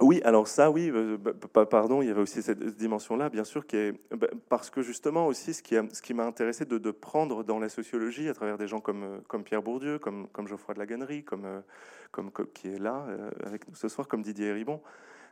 [0.00, 3.66] Oui, alors ça, oui, euh, bah, pardon, il y avait aussi cette dimension-là, bien sûr,
[3.66, 7.68] qui est bah, parce que justement aussi, ce qui, m'a intéressé de, prendre dans la
[7.68, 11.44] sociologie, à travers des gens comme, euh, Pierre Bourdieu, comme, Geoffroy de la Gannerie, comme,
[11.44, 13.06] euh, qui est là
[13.44, 14.80] avec nous ce soir, comme Didier Ribon,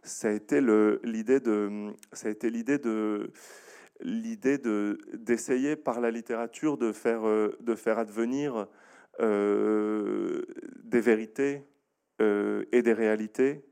[0.03, 1.95] ça a été l'idée de,
[2.43, 3.33] l'idée de
[4.03, 8.67] l'idée de d'essayer par la littérature de faire de faire advenir
[9.19, 11.67] des vérités
[12.19, 13.63] et des réalités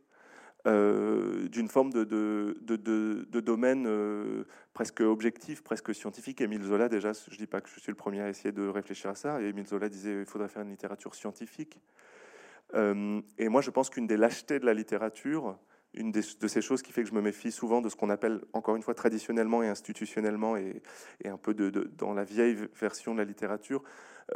[0.64, 4.44] d'une forme de, de, de, domaine euh,
[4.74, 6.40] presque objectif, presque scientifique.
[6.40, 8.66] Émile Zola, déjà, je ne dis pas que je suis le premier à essayer de
[8.66, 11.80] réfléchir à ça, et Émile Zola disait qu'il faudrait faire une littérature scientifique.
[12.74, 15.58] Euh, et moi, je pense qu'une des lâchetés de la littérature,
[15.94, 18.42] une de ces choses qui fait que je me méfie souvent de ce qu'on appelle,
[18.52, 20.82] encore une fois, traditionnellement et institutionnellement, et,
[21.24, 23.82] et un peu de, dans la vieille version de la littérature,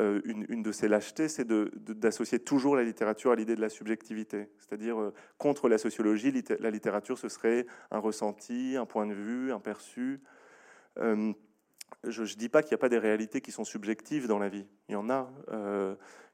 [0.00, 4.48] euh, une, de ces lâchetés, c'est d'associer toujours la littérature à l'idée de la subjectivité.
[4.58, 9.52] C'est-à-dire, euh, contre la sociologie, la littérature, ce serait un ressenti, un point de vue,
[9.52, 10.22] un perçu.
[10.98, 11.32] Euh,
[12.04, 14.48] je ne dis pas qu'il n'y a pas des réalités qui sont subjectives dans la
[14.48, 14.66] vie.
[14.88, 15.30] Il y en a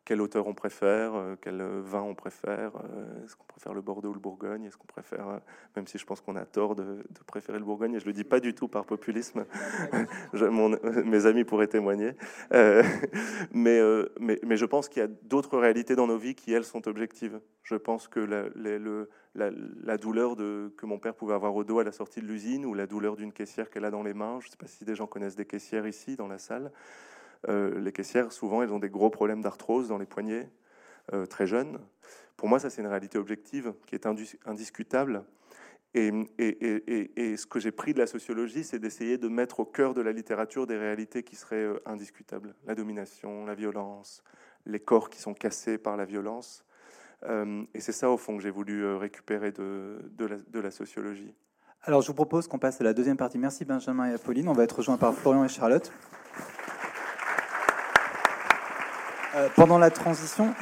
[0.09, 4.09] quel auteur on préfère, euh, quel vin on préfère, euh, est-ce qu'on préfère le Bordeaux
[4.09, 5.39] ou le Bourgogne, est-ce qu'on préfère, euh,
[5.77, 8.25] même si je pense qu'on a tort de, préférer le Bourgogne, et je le dis
[8.25, 9.45] pas du tout par populisme,
[11.05, 12.13] mes amis pourraient témoigner,
[13.53, 13.83] mais,
[14.19, 17.39] mais, je pense qu'il y a d'autres réalités dans nos vies qui, elles, sont objectives.
[17.63, 18.21] Je pense que
[19.35, 22.65] la, douleur de, que mon père pouvait avoir au dos à la sortie de l'usine,
[22.65, 24.87] ou la douleur d'une caissière qu'elle a dans les mains, je ne sais pas si
[24.87, 26.73] des gens connaissent des caissières ici, dans la salle,
[27.49, 30.49] euh, les caissières, souvent, elles ont des gros problèmes d'arthrose dans les poignets,
[31.13, 31.79] euh, très jeunes.
[32.37, 34.07] Pour moi, ça, c'est une réalité objective qui est
[34.47, 35.25] indiscutable.
[35.95, 40.01] Et, ce que j'ai pris de la sociologie, c'est d'essayer de mettre au cœur de
[40.01, 42.55] la littérature des réalités qui seraient euh, indiscutables.
[42.67, 44.23] La domination, la violence,
[44.67, 46.65] les corps qui sont cassés par la violence.
[47.75, 49.99] et c'est ça, au fond, que j'ai voulu récupérer de,
[50.55, 51.35] la, sociologie.
[51.83, 53.39] Alors, je vous propose qu'on passe à la deuxième partie.
[53.39, 54.49] Merci Benjamin et Apolline.
[54.49, 55.91] On va être rejoints par Florian et Charlotte.
[59.35, 60.55] Euh, pendant la transition,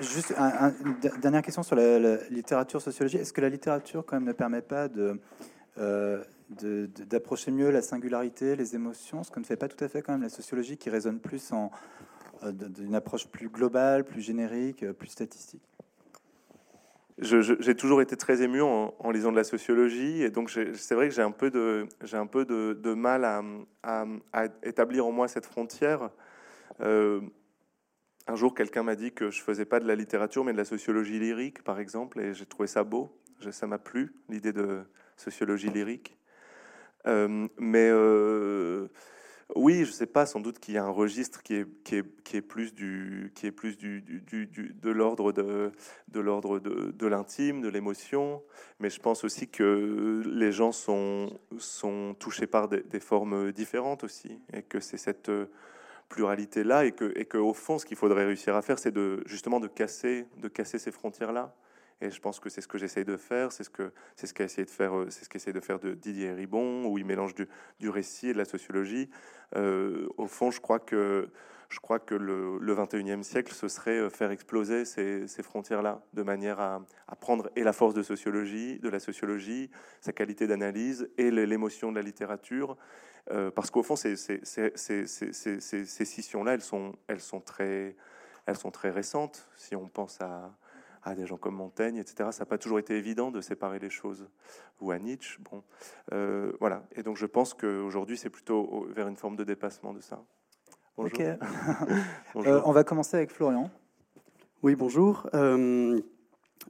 [0.00, 3.20] juste une dernière question sur la, littérature sociologique.
[3.20, 4.88] Est-ce que la littérature, quand même, ne permet pas
[5.78, 6.24] euh,
[7.06, 10.12] d'approcher mieux la singularité, les émotions, ce que ne fait pas tout à fait quand
[10.12, 11.70] même la sociologie, qui résonne plus en
[12.42, 15.62] euh, d'une approche plus globale, plus générique, plus statistique?
[17.18, 21.14] J'ai toujours été très ému en, lisant de la sociologie, et donc c'est vrai que
[21.14, 23.42] j'ai un peu de, j'ai un peu de, mal à,
[24.32, 26.08] à, établir en moi cette frontière.
[26.80, 27.20] Euh,
[28.26, 30.64] un jour, quelqu'un m'a dit que je faisais pas de la littérature, mais de la
[30.64, 33.16] sociologie lyrique, par exemple, et j'ai trouvé ça beau.
[33.50, 34.82] Ça m'a plu, l'idée de
[35.16, 36.16] sociologie lyrique.
[37.06, 38.88] Euh, mais euh,
[39.56, 41.64] oui, je sais pas, sans doute qu'il y a un registre qui est,
[42.42, 45.72] plus du, qui est plus du, de l'ordre de,
[46.08, 48.42] de l'intime, de l'émotion.
[48.78, 51.30] Mais je pense aussi que les gens sont,
[52.18, 55.30] touchés par des formes différentes aussi, et que c'est cette
[56.10, 59.22] pluralité-là et que, et que, au fond, ce qu'il faudrait réussir à faire, c'est de,
[59.24, 61.54] justement de casser, de casser ces frontières-là.
[62.02, 64.34] Et je pense que c'est ce que j'essaye de faire, c'est ce que c'est ce
[64.34, 67.34] qu'a essayé de faire, c'est ce qu'essaie de faire de Didier Ribon, où il mélange
[67.34, 67.46] du,
[67.78, 69.10] du récit et de la sociologie.
[69.56, 71.28] Euh, au fond, je crois que
[71.68, 76.02] je crois que le, le 21e siècle, ce serait euh, faire exploser ces, ces frontières-là,
[76.14, 80.48] de manière à, à, prendre et la force de sociologie, de la sociologie, sa qualité
[80.48, 82.76] d'analyse et l'émotion de la littérature,
[83.30, 84.16] euh, parce qu'au fond, ces,
[85.06, 87.96] scissions-là, elles sont, elles, sont très,
[88.46, 89.48] elles sont très récentes.
[89.56, 90.56] Si on pense à,
[91.02, 93.90] à des gens comme Montaigne, etc., ça n'a pas toujours été évident de séparer les
[93.90, 94.28] choses.
[94.80, 95.62] Ou à Nietzsche, bon,
[96.12, 96.84] euh, voilà.
[96.92, 100.22] Et donc je pense qu'aujourd'hui, c'est plutôt vers une forme de dépassement de ça.
[102.34, 102.52] Bonjour.
[102.52, 103.70] Euh, on va commencer avec Florian.
[104.62, 105.30] Oui, bonjour.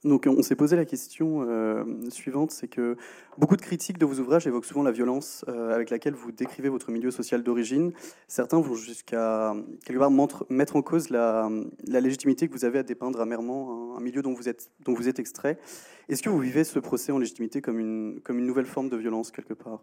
[0.05, 2.97] Donc on s'est posé la question euh, suivante, c'est que
[3.37, 6.71] beaucoup de critiques de vos ouvrages évoquent souvent la violence euh, avec laquelle vous décrivez
[6.71, 7.93] votre milieu social d'origine.
[8.27, 10.11] Certains vont jusqu'à quelque part
[10.49, 11.51] mettre en cause la,
[11.87, 15.59] légitimité que vous avez à dépeindre amèrement un, milieu dont vous êtes, extrait.
[16.09, 18.97] Est-ce que vous vivez ce procès en légitimité comme une, comme une nouvelle forme de
[18.97, 19.83] violence quelque part?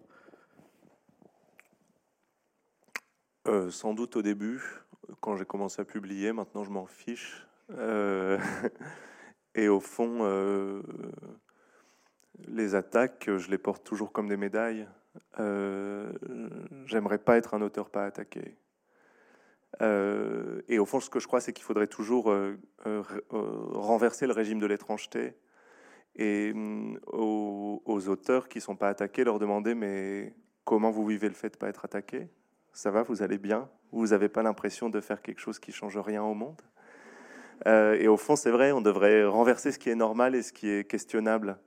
[3.47, 4.61] Euh, Sans doute au début,
[5.21, 7.45] quand j'ai commencé à publier, maintenant je m'en fiche.
[9.57, 10.81] Et au fond, euh,
[12.47, 14.87] les attaques, je les porte toujours comme des médailles.
[15.39, 16.11] Euh,
[16.85, 18.55] J'aimerais pas être un auteur pas attaqué.
[19.81, 22.55] Euh, et au fond, ce que je crois, c'est qu'il faudrait toujours euh,
[22.85, 25.33] renverser le régime de l'étrangeté
[26.15, 30.35] et mm, aux, auteurs qui sont pas attaqués, leur demander mais
[30.65, 32.29] comment vous vivez le fait de ne pas être attaqué?
[32.73, 33.69] Ça va, vous allez bien?
[33.91, 36.61] Vous n'avez pas l'impression de faire quelque chose qui change rien au monde?
[36.61, 36.76] euh,
[37.65, 40.69] Et au fond, c'est vrai, on devrait renverser ce qui est normal et ce qui
[40.69, 41.57] est questionnable.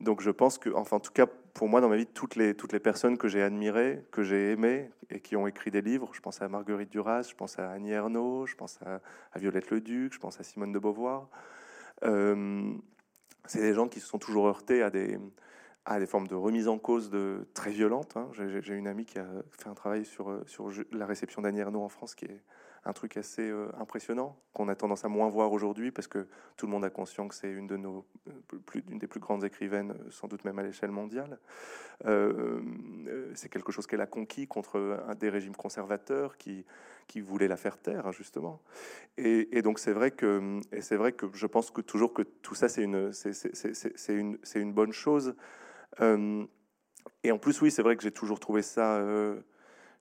[0.00, 2.54] Donc je pense que, enfin en tout cas pour moi dans ma vie, toutes les,
[2.54, 6.10] toutes les personnes que j'ai admirées, que j'ai aimées et qui ont écrit des livres,
[6.12, 9.00] je pense à Marguerite Duras, je pense à Annie Ernaux, je pense à,
[9.36, 11.28] Violette Leduc, je pense à Simone de Beauvoir,
[12.04, 12.72] euh,
[13.46, 15.18] c'est des gens qui se sont toujours heurtés à des,
[15.84, 17.10] à des formes de remise en cause
[17.54, 18.16] très violentes.
[18.16, 18.28] Hein.
[18.34, 21.88] J'ai une amie qui a fait un travail sur, sur la réception d'Annie Ernaux en
[21.88, 22.40] France qui est
[22.84, 26.26] un truc assez euh, impressionnant qu'on a tendance à moins voir aujourd'hui parce que
[26.56, 29.44] tout le monde a conscience que c'est une de nos euh, une des plus grandes
[29.44, 31.38] écrivaines, euh, sans doute même à l'échelle mondiale.
[33.34, 36.64] c'est quelque chose qu'elle a conquis contre des régimes conservateurs qui
[37.06, 38.60] qui voulaient la faire taire hein, justement.
[39.16, 42.68] Et, donc c'est vrai que c'est vrai que je pense que toujours que tout ça
[42.68, 43.10] c'est une
[44.08, 45.34] une c'est une bonne chose.
[46.00, 49.02] et en plus oui c'est vrai que j'ai toujours trouvé ça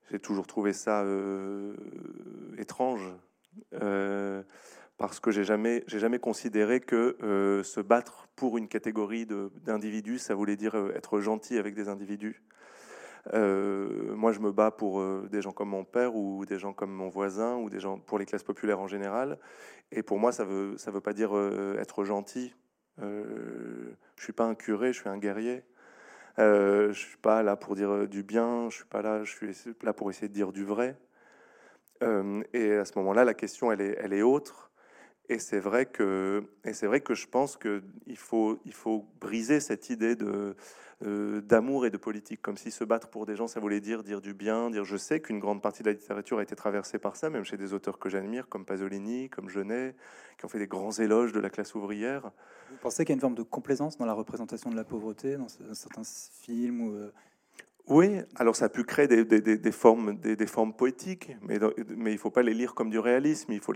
[0.10, 1.74] j'ai toujours trouvé ça euh,
[2.58, 3.14] étrange
[3.74, 4.42] euh,
[4.98, 10.20] parce que j'ai jamais, j'ai jamais considéré que euh, se battre pour une catégorie d'individus,
[10.20, 12.42] ça voulait dire être gentil avec des individus.
[13.34, 17.10] moi, je me bats pour des gens comme mon père ou des gens comme mon
[17.10, 19.40] voisin ou des gens pour les classes populaires en général.
[19.92, 21.32] Et pour moi, ça veut, ça veut pas dire
[21.80, 22.54] être gentil.
[23.00, 25.64] je suis pas un curé, je suis un guerrier.
[26.40, 29.32] Euh, je suis pas là pour dire euh, du bien, je suis pas là, je
[29.32, 30.96] suis là pour essayer de dire du vrai.
[32.04, 34.72] Euh, et à ce moment-là, la question, elle est, elle est autre.
[35.30, 39.60] Et c'est vrai que, et c'est vrai que je pense qu'il faut, il faut briser
[39.60, 40.56] cette idée de
[41.06, 44.02] euh, d'amour et de politique, comme si se battre pour des gens, ça voulait dire
[44.02, 44.84] dire du bien, dire.
[44.84, 47.56] Je sais qu'une grande partie de la littérature a été traversée par ça, même chez
[47.56, 49.94] des auteurs que j'admire, comme Pasolini, comme Genet,
[50.40, 52.32] qui ont fait des grands éloges de la classe ouvrière.
[52.72, 55.38] Vous pensez qu'il y a une forme de complaisance dans la représentation de la pauvreté
[55.38, 57.14] dans, certains films ou euh,
[57.90, 62.54] Oui, alors ça a pu créer des, formes, poétiques, mais, il ne faut pas les
[62.54, 63.72] lire comme du réalisme, il faut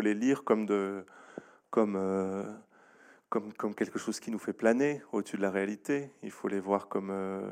[0.00, 1.02] les, lire euh,
[3.30, 6.10] comme, quelque chose qui nous fait planer au-dessus de la réalité.
[6.24, 7.48] Il faut les voir comme, euh,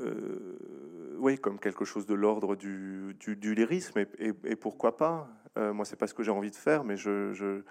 [0.00, 4.04] euh, oui, comme quelque chose de l'ordre du, lyrisme.
[4.18, 5.28] Et, pourquoi pas?
[5.56, 7.62] Moi, c'est pas ce que j'ai envie de faire, mais je,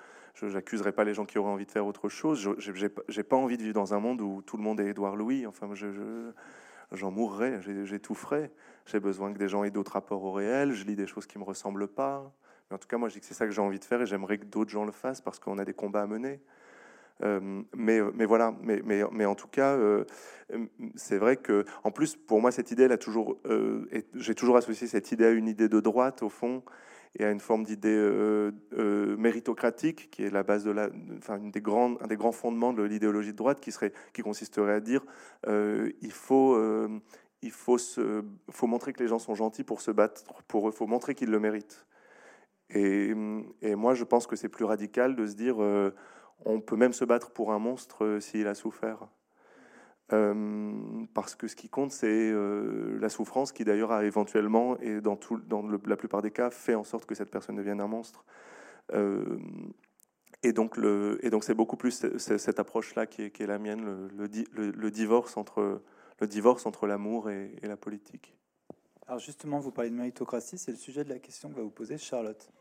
[0.41, 2.53] n'accuserai pas les gens qui auraient envie de faire autre chose.
[2.57, 2.71] Je
[3.17, 5.45] n'ai pas envie de vivre dans un monde où tout le monde est Édouard Louis.
[5.47, 6.33] Enfin, je,
[6.91, 8.51] j'en mourrais, j'étoufferais.
[8.85, 10.73] J'ai besoin que des gens aient d'autres rapports au réel.
[10.73, 12.31] Je lis des choses qui me ressemblent pas.
[12.69, 14.01] Mais en tout cas, moi, je dis que c'est ça que j'ai envie de faire
[14.01, 16.39] et j'aimerais que d'autres gens le fassent parce qu'on a des combats à mener.
[17.23, 20.05] Euh, mais, mais voilà, mais, mais, mais en tout cas, euh,
[20.95, 24.57] c'est vrai que, en plus, pour moi, cette idée, elle a toujours, euh, j'ai toujours
[24.57, 26.63] associé cette idée à une idée de droite, au fond,
[27.15, 28.51] et à une forme d'idée
[29.17, 32.73] méritocratique, qui est la base de la, enfin, une des grandes, un des grands fondements
[32.73, 35.03] de l'idéologie de droite, qui serait, qui consisterait à dire,
[35.47, 36.57] il faut
[37.43, 40.71] il faut, se, faut montrer que les gens sont gentils pour se battre pour eux,
[40.71, 41.85] faut montrer qu'ils le méritent.
[42.69, 43.13] Et,
[43.61, 45.59] et, moi, je pense que c'est plus radical de se dire
[46.45, 49.07] on peut même se battre pour un monstre euh, s'il a souffert.
[50.13, 54.99] Euh, parce que ce qui compte, c'est euh, la souffrance qui d'ailleurs a éventuellement, et
[54.99, 57.87] dans, tout, dans la plupart des cas, fait en sorte que cette personne devienne un
[57.87, 58.25] monstre.
[60.43, 64.71] et donc, le, et donc c'est beaucoup plus cette approche-là qui est, la mienne, le,
[64.71, 65.81] le, divorce entre
[66.19, 68.35] le divorce entre l'amour et, et, la politique.
[69.07, 71.69] Alors justement, vous parlez de méritocratie, c'est le sujet de la question que va vous
[71.69, 72.51] poser Charlotte.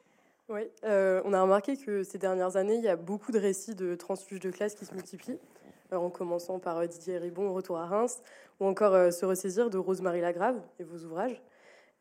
[0.51, 3.77] Oui, euh, on a remarqué que ces dernières années, il y a beaucoup de récits
[3.77, 5.60] de transfuges de classe qui se multiplient, euh,
[5.99, 8.23] en commençant par euh, Didier Ribon, Retour à Reims,
[8.61, 11.43] ou encore Se ressaisir de Rosemary Lagrave et vos ouvrages.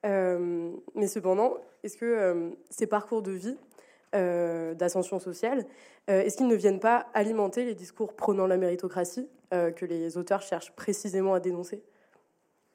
[0.04, 3.58] mais cependant, est-ce que ces parcours de vie,
[4.12, 5.66] d'ascension sociale,
[6.08, 10.76] est-ce qu'ils ne viennent pas alimenter les discours prônant la méritocratie que les auteurs cherchent
[10.76, 11.82] précisément à dénoncer?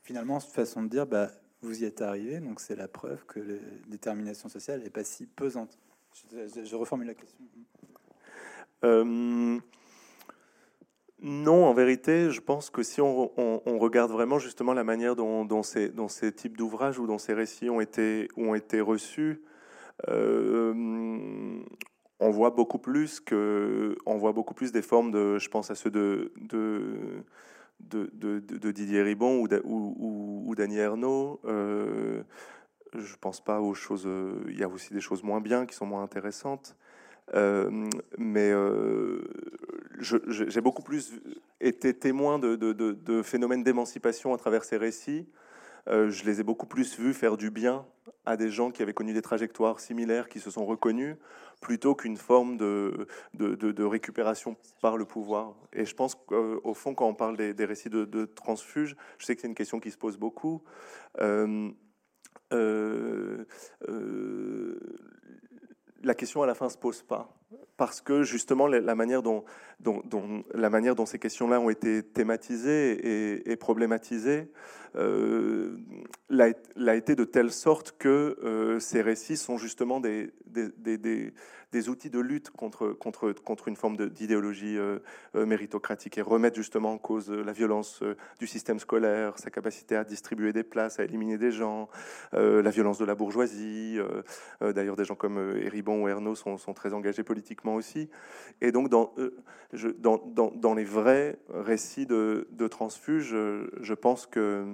[0.01, 1.29] Finalement, cette façon de dire, bah,
[1.65, 3.57] vous y êtes arrivé, donc c'est la preuve que la
[3.89, 5.79] détermination sociale n'est pas si pesante.
[6.31, 7.39] Je, reformule la question.
[8.85, 9.59] Euh,
[11.23, 13.31] non, en vérité, je pense que si on,
[13.79, 15.93] regarde vraiment justement la manière dont, ces,
[16.35, 19.43] types d'ouvrages ou dont ces récits ont été, ont été reçus,
[20.09, 21.63] euh,
[22.21, 25.75] on voit beaucoup plus que, on voit beaucoup plus des formes de, je pense à
[25.75, 26.33] ceux de,
[27.81, 31.41] Didier Ribon ou, ou, ou Dany Ernaud.
[31.45, 32.23] Euh,
[32.95, 34.09] je pense pas aux choses.
[34.49, 36.77] Il y a aussi des choses moins bien qui sont moins intéressantes.
[37.33, 38.53] Euh, mais
[40.01, 41.21] j'ai beaucoup plus
[41.61, 45.27] été témoin de, phénomènes d'émancipation à travers ces récits
[45.87, 47.85] je les ai beaucoup plus vus faire du bien
[48.27, 51.17] à des gens qui avaient connu des trajectoires similaires, qui se sont reconnus,
[51.61, 53.07] plutôt qu'une forme de,
[53.85, 55.55] récupération par le pouvoir.
[55.73, 59.43] Et je pense qu'au fond, quand on parle des, récits de, transfuges, je sais que
[59.43, 60.63] c'est une question qui se pose beaucoup.
[61.21, 61.71] Euh,
[62.53, 63.45] euh,
[63.89, 64.79] euh,
[66.05, 67.29] la question à la fin se pose pas.
[67.77, 69.45] Parce que justement la manière dont,
[70.55, 74.51] la manière dont ces questions-là ont été thématisées et, problématisées
[74.95, 82.21] l'a, été de telle sorte que euh, ces récits sont justement des, des, outils de
[82.21, 85.01] lutte contre, contre, contre une forme d'idéologie euh,
[85.35, 88.03] méritocratique et remettre justement en cause la violence
[88.39, 91.89] du système scolaire, sa capacité à distribuer des places, à éliminer des gens,
[92.33, 93.99] la violence de la bourgeoisie.
[94.61, 98.09] d'ailleurs, des gens comme Héribon ou Ernaud sont, sont très engagés politiquement aussi.
[98.61, 99.35] Et donc, dans, euh,
[99.99, 103.37] dans, les vrais récits de, transfuges,
[103.81, 104.65] je, pense que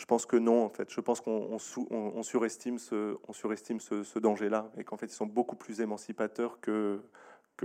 [0.00, 0.90] je pense que non, en fait.
[0.90, 1.58] Je pense qu'on
[1.90, 7.02] on, surestime ce, danger-là et qu'en fait, ils sont beaucoup plus émancipateurs que,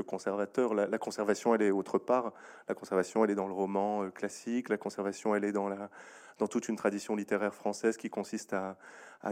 [0.05, 0.73] conservateurs.
[0.73, 2.33] La, conservation, elle est autre part.
[2.67, 4.67] La conservation, elle est dans le roman euh, classique.
[4.67, 5.89] La conservation, elle est dans la,
[6.37, 8.75] dans toute une tradition littéraire française qui consiste à,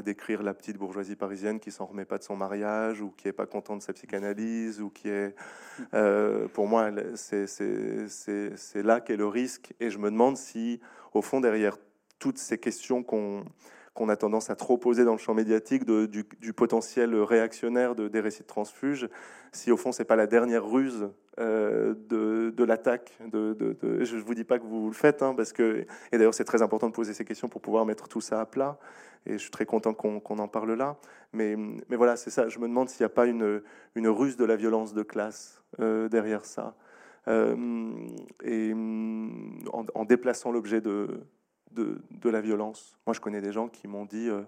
[0.01, 3.33] décrire la petite bourgeoisie parisienne qui s'en remet pas de son mariage ou qui est
[3.33, 5.35] pas content de sa psychanalyse ou qui est,
[5.93, 9.73] euh, pour moi, c'est là qu'est le risque.
[9.81, 10.79] Et je me demande si,
[11.13, 11.77] au fond, derrière
[12.23, 13.43] toutes ces questions qu'on
[14.07, 18.43] a tendance à trop poser dans le champ médiatique du, potentiel réactionnaire de, des récits
[18.43, 19.09] de transfuges,
[19.51, 23.11] si au fond c'est pas la dernière ruse euh, de, l'attaque.
[23.19, 26.45] Je ne vous dis pas que vous le faites, hein, parce que et d'ailleurs c'est
[26.45, 28.79] très important de poser ces questions pour pouvoir mettre tout ça à plat.
[29.25, 30.95] Et je suis très content qu'on en parle là.
[31.33, 31.57] Mais,
[31.89, 32.47] voilà, c'est ça.
[32.47, 33.61] Je me demande s'il n'y a pas une,
[33.97, 36.73] ruse de la violence de classe euh, derrière ça.
[37.27, 37.55] Euh,
[38.43, 41.21] et en déplaçant l'objet de,
[41.73, 42.97] de, la violence.
[43.05, 44.43] Moi, je connais des gens qui m'ont dit euh,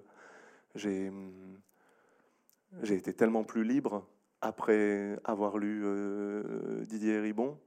[2.84, 4.06] j'ai été tellement plus libre
[4.42, 7.58] après avoir lu euh, Didier Ribon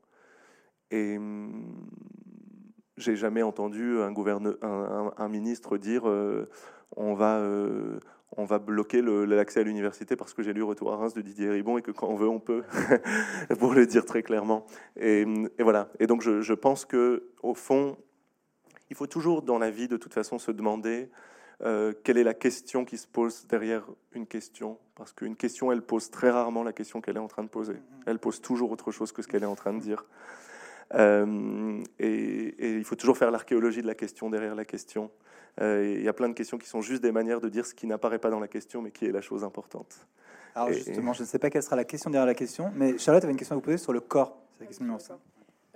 [0.90, 1.18] et
[2.96, 6.48] j'ai jamais entendu un, gouverneur, un, ministre dire euh,
[6.96, 7.42] on va
[8.36, 11.50] on va bloquer l'accès à l'université parce que j'ai lu Retour à Reims de Didier
[11.50, 12.62] Ribon et que quand on veut, on peut,
[13.58, 14.66] pour le dire très clairement.
[14.96, 15.24] Et,
[15.58, 15.88] voilà.
[15.98, 17.96] Et donc, je, je pense que au fond,
[18.90, 21.10] il faut toujours dans la vie, de toute façon, se demander
[21.64, 24.78] euh, quelle est la question qui se pose derrière une question.
[24.94, 27.74] Parce qu'une question, elle pose très rarement la question qu'elle est en train de poser.
[27.74, 28.02] Mm-hmm.
[28.06, 30.04] Elle pose toujours autre chose que ce qu'elle est en train de dire.
[30.94, 35.10] Euh, et, il faut toujours faire l'archéologie de la question derrière la question.
[35.60, 37.74] Euh, il y a plein de questions qui sont juste des manières de dire ce
[37.74, 40.06] qui n'apparaît pas dans la question, mais qui est la chose importante.
[40.54, 43.24] Alors justement, je ne sais pas quelle sera la question derrière la question, mais Charlotte
[43.24, 44.40] avait une question à vous poser sur le corps.
[44.54, 45.18] C'est la question numéro 5.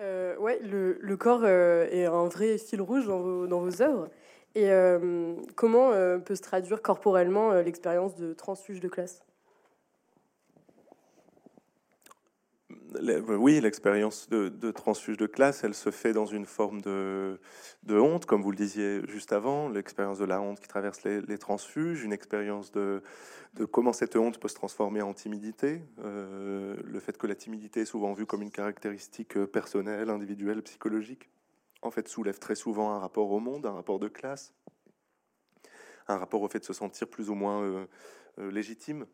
[0.02, 3.82] Euh, ouais, le, le corps euh, est un vrai fil rouge dans vos, dans vos
[3.82, 4.08] œuvres.
[4.54, 9.24] Et euh, comment peut se traduire corporellement l'expérience de transfuge de classe?
[13.28, 17.38] Oui, l'expérience de, transfuge de classe, elle se fait dans une forme de,
[17.88, 22.04] honte, comme vous le disiez juste avant, l'expérience de la honte qui traverse les, transfuges,
[22.04, 23.02] une expérience de,
[23.70, 27.86] comment cette honte peut se transformer en timidité, euh, le fait que la timidité est
[27.86, 31.30] souvent vue comme une caractéristique personnelle, individuelle, psychologique,
[31.82, 34.54] en fait soulève très souvent un rapport au monde, un rapport de classe,
[36.08, 37.86] un rapport au fait de se sentir plus ou moins euh,
[38.38, 39.06] euh, légitime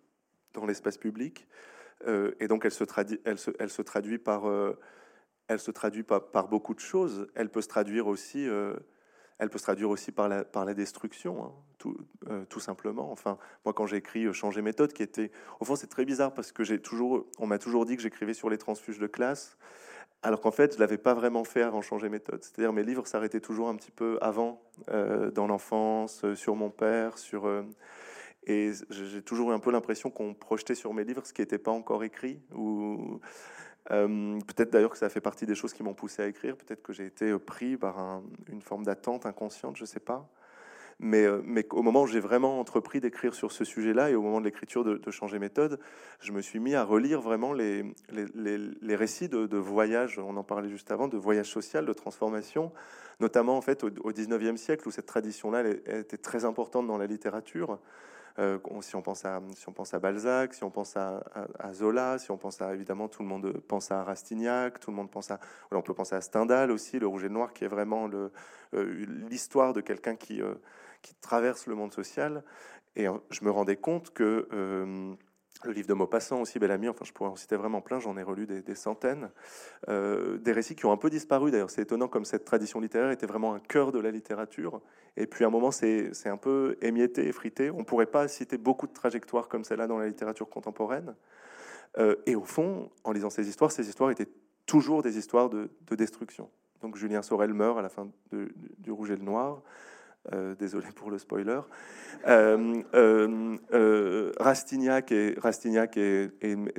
[0.55, 1.47] dans l'espace public.
[2.07, 4.79] Euh, et donc, elle se, traduit, elle se, elle se traduit par, euh,
[5.49, 7.29] elle se traduit par, beaucoup de choses.
[7.35, 8.75] Elle peut se traduire aussi, euh,
[9.39, 11.53] elle peut se traduire aussi par la, par la destruction, hein,
[12.49, 13.11] tout, simplement.
[13.11, 15.31] Enfin, moi, quand j'ai écrit Changer méthode, qui était,
[15.61, 18.35] au fond, c'est très bizarre parce que j'ai toujours, on m'a toujours dit que j'écrivais
[18.35, 19.57] sur les transfuges de classe.
[20.23, 22.43] Alors qu'en fait, je l'avais pas vraiment fait avant changer méthode.
[22.43, 27.49] C'est-à-dire mes livres s'arrêtaient toujours un petit peu avant, dans l'enfance, sur mon père, sur
[28.47, 31.59] et j'ai toujours eu un peu l'impression qu'on projetait sur mes livres ce qui n'était
[31.59, 32.41] pas encore écrit.
[32.55, 33.21] Ou
[33.91, 36.57] euh, peut-être d'ailleurs que ça fait partie des choses qui m'ont poussé à écrire.
[36.57, 40.29] Peut-être que j'ai été pris par une forme d'attente inconsciente, je ne sais pas.
[41.01, 44.41] Mais, euh, au moment où j'ai vraiment entrepris d'écrire sur ce sujet-là et au moment
[44.41, 45.79] de l'écriture de, changer méthode,
[46.21, 47.85] je me suis mis à relire vraiment les,
[48.83, 52.73] récits de, de voyages, on en parlait juste avant, de voyages social, de transformation,
[53.21, 57.07] notamment en fait au, au 19e siècle où cette tradition-là était très importante dans la
[57.07, 57.79] littérature.
[58.39, 59.41] Euh, si, on pense à,
[59.99, 61.23] Balzac, si on pense à,
[61.73, 65.11] Zola, si on pense à, évidemment, tout le monde pense à Rastignac, tout le monde
[65.11, 65.41] pense à,
[65.73, 68.31] on peut penser à Stendhal aussi, le Rouge et le Noir, qui est vraiment euh,
[69.29, 70.55] l'histoire de quelqu'un euh,
[71.03, 72.45] qui traverse le monde social.
[72.95, 74.49] Et je me rendais compte que
[75.65, 78.23] le livre de Maupassant aussi, Bellamy, enfin je pourrais en citer vraiment plein, j'en ai
[78.23, 79.31] relu des, centaines.
[79.89, 83.11] Euh, des récits qui ont un peu disparu d'ailleurs, c'est étonnant comme cette tradition littéraire
[83.11, 84.81] était vraiment un cœur de la littérature.
[85.17, 87.71] Et puis à un moment c'est un peu émietté, effrité.
[87.71, 91.15] On ne pourrait pas citer beaucoup de trajectoires comme celle-là dans la littérature contemporaine.
[91.99, 94.29] Euh, et au fond, en lisant ces histoires, ces histoires étaient
[94.67, 96.51] toujours des histoires de, destruction.
[96.83, 99.63] Donc Julien Sorel meurt à la fin du Rouge et le Noir.
[100.35, 101.61] Euh, désolé pour le spoiler.
[102.27, 105.37] Euh, euh, Rastignac, est,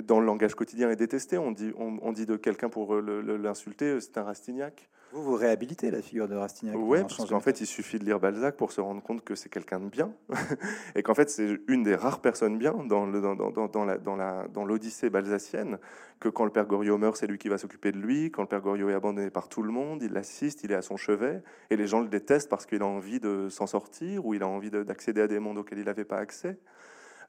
[0.05, 1.37] dans le langage quotidien est détesté.
[1.37, 4.89] On dit, on, dit de quelqu'un pour l'insulter, c'est un Rastignac.
[5.11, 8.19] Vous vous réhabilitez la figure de Rastignac Oui, parce qu'en fait, il suffit de lire
[8.19, 10.13] Balzac pour se rendre compte que c'est quelqu'un de bien,
[10.95, 15.79] et qu'en fait, c'est une des rares personnes bien dans l'Odyssée dans, dans, balsacienne,
[16.19, 18.47] que quand le père Goriot meurt, c'est lui qui va s'occuper de lui, quand le
[18.47, 21.41] père Goriot est abandonné par tout le monde, il l'assiste, il est à son chevet,
[21.71, 24.47] et les gens le détestent parce qu'il a envie de s'en sortir, ou il a
[24.47, 26.59] envie d'accéder à des mondes auxquels il n'avait pas accès.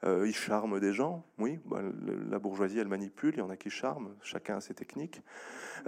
[0.03, 1.59] Euh, il charme des gens, oui.
[1.65, 1.81] Bah,
[2.29, 3.35] la bourgeoisie, elle manipule.
[3.35, 4.15] Il y en a qui charment.
[4.23, 5.21] Chacun a ses techniques.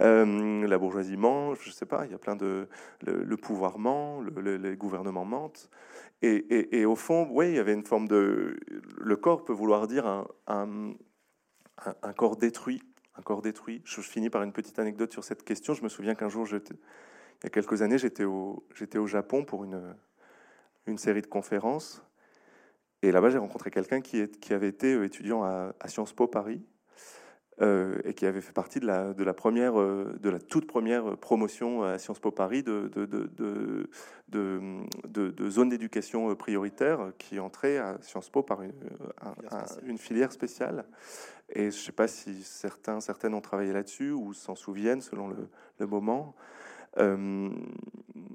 [0.00, 1.54] Euh, la bourgeoisie ment.
[1.54, 2.06] Je sais pas.
[2.06, 2.68] Il y a plein de
[3.02, 4.22] le, pouvoir ment.
[4.22, 5.68] les gouvernements mentent.
[6.22, 8.56] Et, au fond, oui, il y avait une forme de.
[8.98, 10.94] Le corps peut vouloir dire un,
[11.84, 12.82] un, corps détruit.
[13.16, 13.82] Un corps détruit.
[13.84, 15.74] Je, finis par une petite anecdote sur cette question.
[15.74, 16.60] Je me souviens qu'un jour, il
[17.42, 19.94] y a quelques années, j'étais au, j'étais au Japon pour une,
[20.86, 22.02] une série de conférences.
[23.04, 26.62] Et là-bas, j'ai rencontré quelqu'un qui, qui, avait été euh, étudiant à, Sciences Po Paris
[27.60, 30.66] euh, et qui avait fait partie de la, de la, première, euh, de la toute
[30.66, 33.90] première promotion à Sciences Po Paris de, de, de,
[35.06, 38.72] de zone d'éducation prioritaire qui entrait à Sciences Po par une,
[39.84, 40.86] une filière spéciale.
[41.50, 45.28] Et je ne sais pas si certains, certaines ont travaillé là-dessus ou s'en souviennent selon
[45.28, 46.34] le, le moment.
[46.98, 47.50] Euh,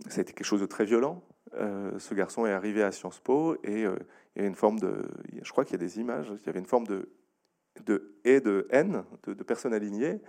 [0.10, 1.24] ça a été quelque chose de très violent.
[1.54, 5.08] Ce garçon est arrivé à Sciences Po et il y a une forme de,
[5.42, 7.10] je crois qu'il y a des images, il y avait une forme de,
[8.24, 10.22] et de haine de, personnes alignées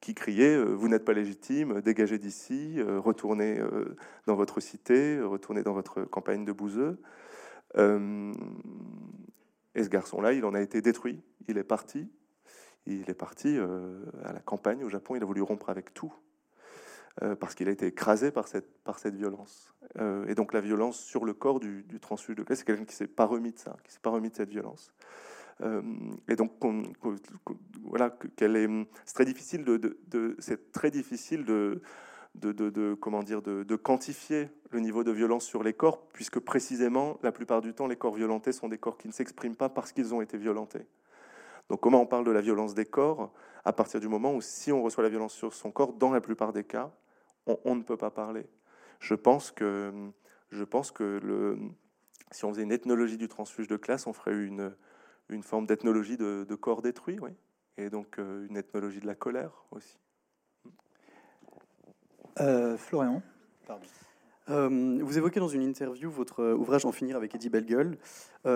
[0.00, 3.96] qui criaient euh, Vous n'êtes pas légitime, dégagez d'ici, euh, retournez euh,
[4.26, 6.98] dans votre cité, retournez dans votre campagne de bouseux.
[7.76, 7.82] et
[9.82, 11.22] ce garçon-là, il en a été détruit.
[11.48, 12.08] Il est parti.
[12.86, 13.58] Il est parti
[14.24, 15.16] à la campagne au Japon.
[15.16, 16.14] Il a voulu rompre avec tout.
[17.22, 19.73] Euh, parce qu'il a été écrasé par cette violence.
[20.00, 22.96] Euh, et donc la violence sur le corps du, du de classe, c'est quelqu'un qui
[22.96, 24.92] s'est pas remis de ça, qui s'est pas remis de cette violence.
[25.60, 25.82] Euh,
[26.28, 26.52] et donc
[27.82, 31.80] voilà, c'est très difficile de, c'est très difficile de,
[33.00, 37.60] comment dire, de, quantifier le niveau de violence sur les corps, puisque précisément, la plupart
[37.60, 40.20] du temps, les corps violentés sont des corps qui ne s'expriment pas parce qu'ils ont
[40.20, 40.86] été violentés.
[41.68, 43.32] Donc comment on parle de la violence des corps
[43.64, 46.20] à partir du moment où si on reçoit la violence sur son corps, dans la
[46.20, 46.90] plupart des cas,
[47.46, 48.46] on, ne peut pas parler.
[49.04, 49.92] Je pense que,
[50.50, 51.58] je pense que le,
[52.30, 54.74] si on faisait une ethnologie du transfuge de classe, on ferait une,
[55.28, 57.32] une forme d'ethnologie de, corps détruit, oui,
[57.76, 59.98] et donc euh, une ethnologie de la colère aussi.
[62.40, 63.20] Euh, Florian,
[63.66, 63.84] pardon.
[64.50, 67.96] Euh, vous évoquez dans une interview votre ouvrage En finir avec Eddie Bellegueule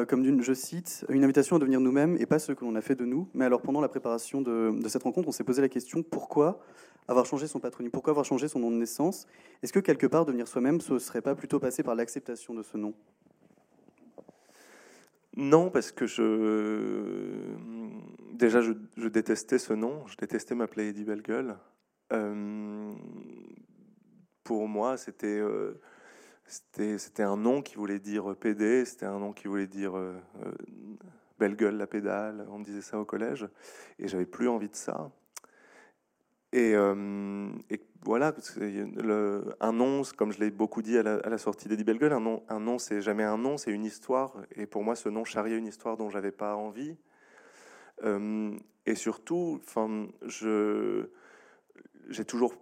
[0.09, 2.83] comme d'une, je cite, une invitation à devenir nous-mêmes et pas ce que l'on a
[2.83, 3.29] fait de nous.
[3.33, 6.61] Mais alors pendant la préparation de, cette rencontre, on s'est posé la question pourquoi
[7.09, 7.91] avoir changé son patronyme?
[7.91, 9.27] Pourquoi avoir changé son nom de naissance?
[9.63, 12.77] Est-ce que quelque part devenir soi-même, ce serait pas plutôt passer par l'acceptation de ce
[12.77, 12.93] nom?
[15.39, 17.33] Non, parce que je
[18.33, 18.73] déjà je,
[19.09, 20.05] détestais ce nom.
[20.09, 21.57] Je détestais m'appeler Eddie Bellegueule.
[22.13, 22.68] Euh,
[24.49, 25.79] pour moi, c'était euh,
[26.47, 28.87] c'était un nom qui voulait dire PD.
[28.87, 30.19] C'était un nom qui voulait dire euh,
[31.39, 32.47] belle gueule la pédale.
[32.51, 33.47] On me disait ça au collège,
[33.99, 35.11] et j'avais plus envie de ça.
[36.55, 37.51] Et, euh,
[38.01, 38.35] voilà,
[39.61, 42.59] un nom, comme je l'ai beaucoup dit à la, sortie d'Eddie Bellegueule, un nom, un
[42.59, 44.33] nom c'est jamais un nom, c'est une histoire.
[44.57, 46.97] Et pour moi, ce nom charriait une histoire dont j'avais pas envie.
[48.03, 49.61] Euh, et surtout,
[52.09, 52.55] j'ai toujours,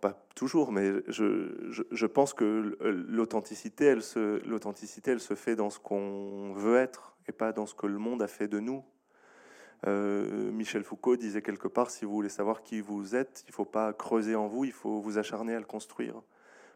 [0.00, 2.76] pas toujours, mais je, je, pense que
[3.08, 7.66] l'authenticité, elle se, l'authenticité, elle se fait dans ce qu'on veut être et pas dans
[7.66, 8.84] ce que le monde a fait de nous.
[9.86, 13.54] Euh, Michel Foucault disait quelque part, si vous voulez savoir qui vous êtes, il ne
[13.54, 16.20] faut pas creuser en vous, il faut vous acharner à le construire.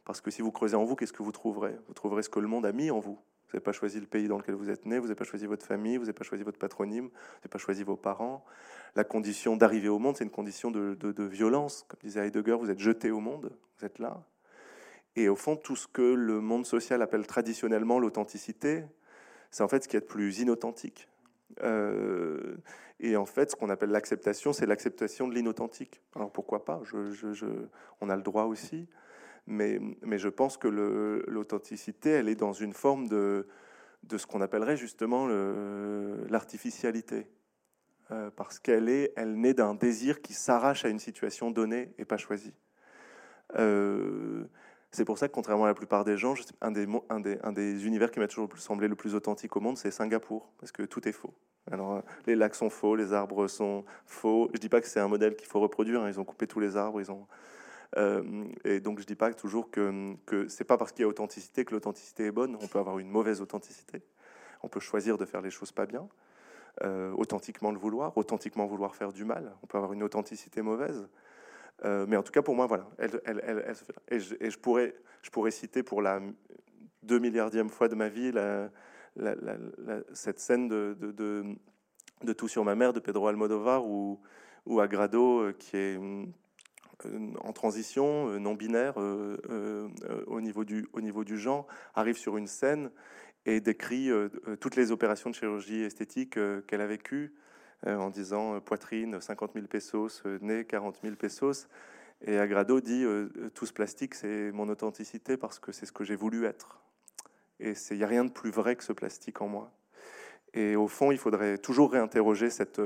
[0.05, 1.77] Parce que si vous creusez en vous, qu'est-ce que vous trouverez?
[1.89, 3.15] Vous trouverez ce que le monde a mis en vous.
[3.15, 5.47] Vous n'avez pas choisi le pays dans lequel vous êtes né, vous n'avez pas choisi
[5.47, 8.45] votre famille, vous n'avez pas choisi votre patronyme, vous n'avez pas choisi vos parents.
[8.97, 11.85] La condition d'arriver au monde, c'est une condition de, violence.
[11.89, 14.25] Comme disait Heidegger, vous êtes jeté au monde, vous êtes là.
[15.17, 18.85] Et au fond, tout ce que le monde social appelle traditionnellement l'authenticité,
[19.51, 21.09] c'est en fait ce qui est de plus inauthentique.
[21.63, 22.57] Euh,
[23.01, 26.01] et en fait, ce qu'on appelle l'acceptation, c'est l'acceptation de l'inauthentique.
[26.15, 26.81] Alors pourquoi pas?
[28.01, 28.89] On a le droit aussi.
[29.47, 33.47] Mais, je pense que l'authenticité, elle est dans une forme de
[34.17, 35.27] ce qu'on appellerait justement
[36.29, 37.27] l'artificialité.
[38.37, 42.17] Parce qu'elle est, elle naît d'un désir qui s'arrache à une situation donnée et pas
[42.17, 42.55] choisie.
[44.91, 47.87] c'est pour ça que, contrairement à la plupart des gens, un des, un un des
[47.87, 51.09] univers qui m'a toujours semblé le plus authentique au monde, c'est Singapour, parce que tout
[51.09, 51.35] est faux.
[51.71, 54.51] Alors, les lacs sont faux, les arbres sont faux.
[54.53, 56.03] Je dis pas que c'est un modèle qu'il faut reproduire.
[56.03, 56.09] Hein.
[56.09, 57.27] Ils ont coupé tous les arbres, ils ont
[57.97, 61.09] euh, et donc je dis pas toujours que, que c'est pas parce qu'il y a
[61.09, 62.57] authenticité que l'authenticité est bonne.
[62.61, 64.03] On peut avoir une mauvaise authenticité.
[64.63, 66.09] On peut choisir de faire les choses pas bien,
[66.83, 69.55] euh, authentiquement le vouloir, authentiquement vouloir faire du mal.
[69.63, 71.09] On peut avoir une authenticité mauvaise.
[71.85, 72.89] Euh, mais en tout cas, pour moi, voilà.
[74.09, 76.21] Et, je, pourrais, je pourrais citer pour la
[77.03, 78.33] deux milliardième fois de ma vie
[80.13, 84.21] cette scène de, Tout sur ma mère de Pedro Almodovar ou,
[84.81, 85.99] Agrado, qui est
[87.07, 89.89] euh, en transition, euh, non binaire, euh,
[90.27, 92.91] au, niveau du, au niveau du genre, arrive sur une scène
[93.47, 94.11] et décrit
[94.61, 97.35] toutes les opérations de chirurgie esthétique qu'elle a vécues
[97.87, 101.69] en disant poitrine 50 000 pesos, nez 40 000 pesos.
[102.23, 103.05] Et Agrado dit
[103.55, 106.81] tout ce plastique, c'est mon authenticité parce que c'est ce que j'ai voulu être.
[107.61, 109.73] Et il n'y a rien de plus vrai que ce plastique en moi.
[110.55, 112.81] Et au fond, il faudrait toujours réinterroger cette,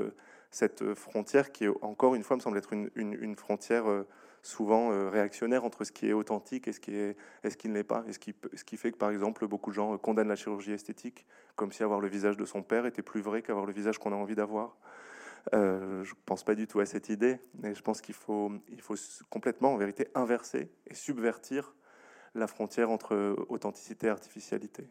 [0.51, 4.07] cette frontière qui, encore une fois, me semble être une, une, frontière euh,
[4.41, 7.73] souvent euh, réactionnaire entre ce qui est authentique et ce qui, est, ce qui ne
[7.73, 8.03] l'est pas.
[8.07, 10.35] Et ce qui, ce qui fait que, par exemple, beaucoup de gens euh, condamnent la
[10.35, 11.25] chirurgie esthétique
[11.55, 14.13] comme si avoir le visage de son père était plus vrai qu'avoir le visage qu'on
[14.13, 14.77] a envie d'avoir.
[15.51, 18.81] je ne pense pas du tout à cette idée, mais je pense qu'il faut, il
[18.81, 18.95] faut
[19.29, 21.75] complètement, en vérité, inverser et subvertir
[22.35, 24.87] la frontière entre authenticité et artificialité.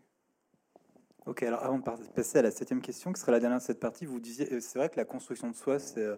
[1.28, 3.80] Ok, alors avant de passer à la septième question, qui sera la dernière de cette
[3.80, 6.16] partie, vous disiez, euh, c'est vrai que la construction de soi, c'est euh,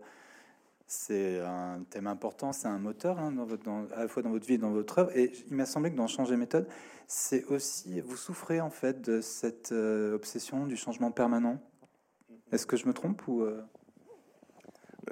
[0.90, 3.32] c'est un thème important, c'est un moteur hein,
[3.94, 5.16] à la fois dans votre vie et dans votre œuvre.
[5.16, 6.66] Et il m'a semblé que dans Changer méthode,
[7.06, 11.60] c'est aussi, vous souffrez en fait de cette euh, obsession du changement permanent.
[12.50, 13.46] Est-ce que je me trompe ou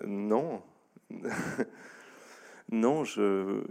[0.04, 0.62] Non,
[2.70, 3.62] non, je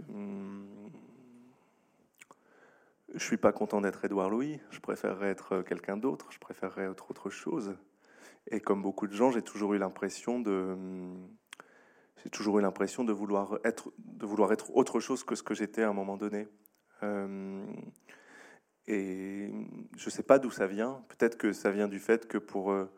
[3.14, 4.60] je suis pas content d'être Édouard Louis.
[4.70, 6.28] Je préférerais être quelqu'un d'autre.
[6.30, 7.76] Je préférerais être autre chose.
[8.50, 10.74] Et comme beaucoup de gens, j'ai toujours eu l'impression de,
[12.22, 15.54] j'ai toujours eu l'impression de vouloir être, de vouloir être autre chose que ce que
[15.54, 16.48] j'étais à un moment donné.
[17.02, 17.64] Euh,
[18.86, 19.50] et
[19.96, 21.04] je sais pas d'où ça vient.
[21.08, 22.90] Peut-être que ça vient du fait que pour euh,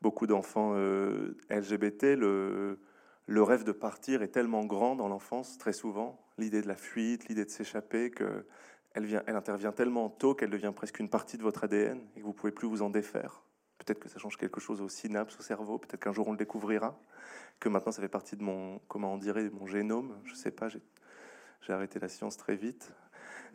[0.00, 2.78] beaucoup d'enfants euh, LGBT, le,
[3.28, 6.20] rêve de partir est tellement grand dans l'enfance, très souvent.
[6.38, 8.46] L'idée de la fuite, l'idée de s'échapper, que
[8.94, 12.20] elle, vient, elle intervient tellement tôt qu'elle devient presque une partie de votre ADN et
[12.20, 13.42] que vous pouvez plus vous en défaire.
[13.78, 15.78] Peut-être que ça change quelque chose aux synapses, au cerveau.
[15.78, 16.98] Peut-être qu'un jour on le découvrira.
[17.64, 20.18] Que maintenant ça fait partie de mon, comment on dirait, mon génome.
[20.26, 20.68] Je sais pas.
[20.68, 22.92] J'ai arrêté la science très vite.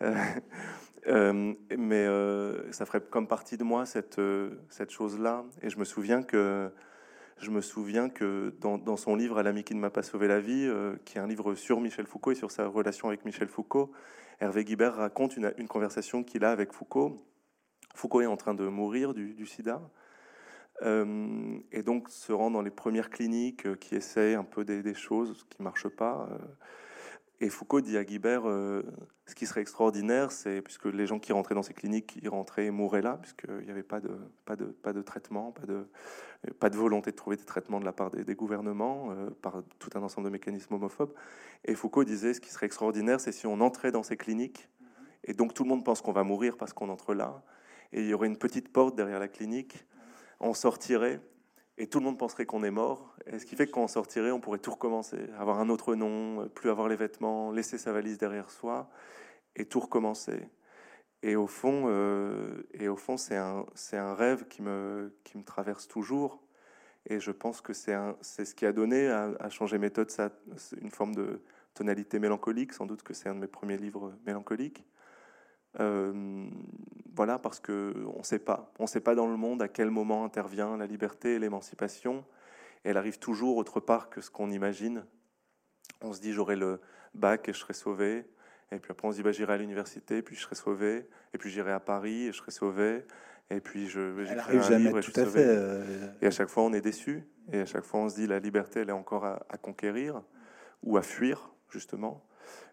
[0.02, 0.16] Euh,
[1.08, 4.20] euh, mais euh, ça ferait comme partie de moi cette,
[4.70, 5.46] cette chose-là.
[5.62, 6.72] Et je me souviens que
[7.38, 10.28] je me souviens que dans, dans son livre À l'ami qui ne m'a pas sauvé
[10.28, 10.68] la vie,
[11.06, 13.92] qui est un livre sur Michel Foucault et sur sa relation avec Michel Foucault,
[14.40, 17.16] Hervé Guibert raconte une, conversation qu'il a avec Foucault.
[17.94, 19.80] Foucault est en train de mourir du, sida.
[20.82, 24.94] Euh, et donc se rend dans les premières cliniques euh, qui essayent un peu des,
[24.94, 26.28] choses qui ne marchent pas.
[26.32, 26.38] Euh.
[27.42, 31.56] et Foucault dit à Guibert, ce qui serait extraordinaire, c'est, puisque les gens qui rentraient
[31.56, 34.12] dans ces cliniques, ils rentraient et mouraient là, puisqu'il n'y avait pas de,
[34.46, 35.88] pas, de, pas de traitement, pas de,
[36.60, 40.02] pas de volonté de trouver des traitements de la part des, gouvernements, par tout un
[40.02, 41.14] ensemble de mécanismes homophobes.
[41.66, 44.70] Et Foucault disait, ce qui serait extraordinaire, c'est si on entrait dans ces cliniques,
[45.24, 47.44] et donc tout le monde pense qu'on va mourir parce qu'on entre là,
[47.92, 49.86] et il y aurait une petite porte derrière la clinique,
[50.40, 51.20] on sortirait,
[51.78, 53.88] et tout le monde penserait qu'on est mort, et ce qui fait que quand on
[53.88, 57.92] sortirait, on pourrait tout recommencer, avoir un autre nom, plus avoir les vêtements, laisser sa
[57.92, 58.90] valise derrière soi,
[59.56, 60.50] et tout recommencer.
[61.22, 65.12] Et au fond, euh, et au fond, c'est un, rêve qui me,
[65.46, 66.42] traverse toujours,
[67.06, 70.32] et je pense que c'est ce qui a donné à, changer méthode ça,
[70.82, 71.42] une forme de
[71.74, 72.74] tonalité mélancolique.
[72.74, 74.84] Sans doute que c'est un de mes premiers livres mélancoliques.
[75.80, 76.50] Euh,
[77.16, 78.72] voilà, parce que on ne sait pas.
[78.80, 82.26] On ne sait pas dans le monde à quel moment intervient la liberté et l'émancipation.
[82.84, 85.06] Elle arrive toujours autre part que ce qu'on imagine.
[86.02, 86.80] On se dit j'aurai le
[87.14, 88.26] bac et je serai sauvé.
[88.72, 91.08] Et puis après on se dit bah, j'irai à l'université, puis je serai sauvé.
[91.34, 93.04] Et puis j'irai à Paris et je serai sauvé.
[93.50, 94.00] Et puis je
[94.30, 95.46] Elle arrive jamais tout à fait.
[95.46, 97.24] Euh, et à chaque fois, on est déçu.
[97.52, 100.22] Et à chaque fois, on se dit la liberté, elle est encore à, conquérir
[100.84, 102.24] ou à fuir, justement.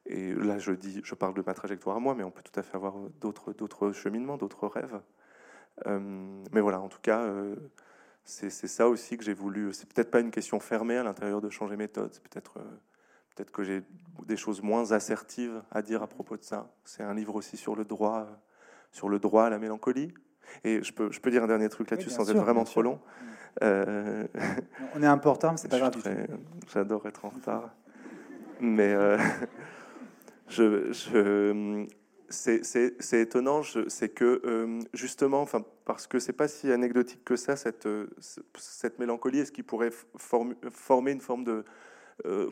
[0.06, 2.58] Et là, je dis, je parle de ma trajectoire à moi, mais on peut tout
[2.58, 5.00] à fait avoir d'autres, d'autres cheminements, d'autres rêves.
[5.86, 5.98] Euh,
[6.52, 7.56] mais voilà, en tout cas, euh,
[8.24, 9.72] c'est, ça aussi que j'ai voulu.
[9.72, 12.12] C'est peut-être pas une question fermée à l'intérieur de changer méthode.
[12.12, 12.54] C'est peut-être,
[13.34, 13.82] peut-être que j'ai
[14.26, 16.72] des choses moins assertives à dire à propos de ça.
[16.84, 18.26] C'est un livre aussi sur le droit,
[18.92, 20.14] sur le droit à la mélancolie.
[20.64, 23.00] Et je peux, je peux dire un dernier truc là-dessus sans être vraiment trop long.
[23.62, 24.26] Euh,
[24.94, 25.94] On est un peu en retard, mais c'est pas grave.
[26.72, 27.74] J'adore être en retard.
[28.60, 29.18] Mais euh,
[30.48, 31.86] je, je-
[32.28, 32.64] c'est-
[33.20, 37.86] étonnant, c'est que euh, justement, enfin, parce que c'est pas si anecdotique que ça, cette,
[37.86, 39.92] euh, ce- cette mélancolie, est-ce qu'il pourrait
[40.72, 41.64] former une forme de.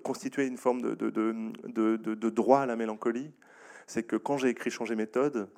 [0.04, 3.32] constituer une forme de, de, de, droit à la mélancolie?
[3.86, 5.48] C'est que quand j'ai écrit Changer méthode,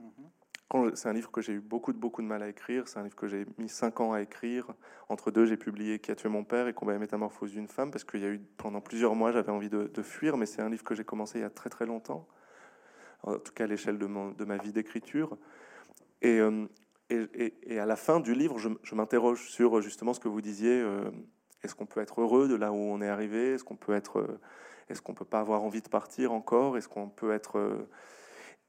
[0.95, 3.05] c'est un livre que j'ai eu beaucoup de, beaucoup de mal à écrire, c'est un
[3.05, 4.67] livre que j'ai mis cinq ans à écrire.
[5.09, 7.91] Entre deux, j'ai publié Qui a tué mon père et Combat et métamorphose d'une femme,
[7.91, 10.69] parce qu'il y a eu pendant plusieurs mois, j'avais envie de, fuir, mais c'est un
[10.69, 12.27] livre que j'ai commencé il y a très très longtemps,
[13.23, 15.37] en tout cas à l'échelle de, ma vie d'écriture.
[16.23, 16.67] Et, euh,
[17.11, 20.81] et, à la fin du livre, je, m'interroge sur justement ce que vous disiez.
[20.81, 21.11] euh,
[21.67, 23.55] est-ce qu'on peut être heureux de là où on est arrivé?
[23.55, 24.41] Est-ce qu'on peut être, euh,
[24.89, 26.77] est-ce qu'on peut pas avoir envie de partir encore?
[26.77, 27.89] Est-ce qu'on peut être euh,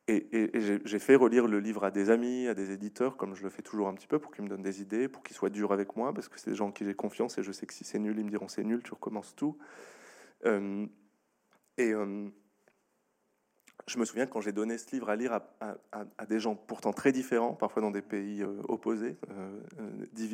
[0.09, 3.49] et, j'ai- fait relire le livre à des amis, à des éditeurs, comme je le
[3.49, 5.73] fais toujours un petit peu, pour qu'ils me donnent des idées, pour qu'ils soient durs
[5.73, 7.73] avec moi, parce que c'est des gens en qui j'ai confiance et je sais que
[7.73, 9.57] si c'est nul, ils me diront c'est nul, tu recommences tout.
[10.45, 10.85] Euh,
[11.77, 12.29] et euh,
[13.85, 17.11] je me souviens quand j'ai donné ce livre à lire à, des gens pourtant très
[17.11, 19.17] différents, parfois dans des pays euh, opposés,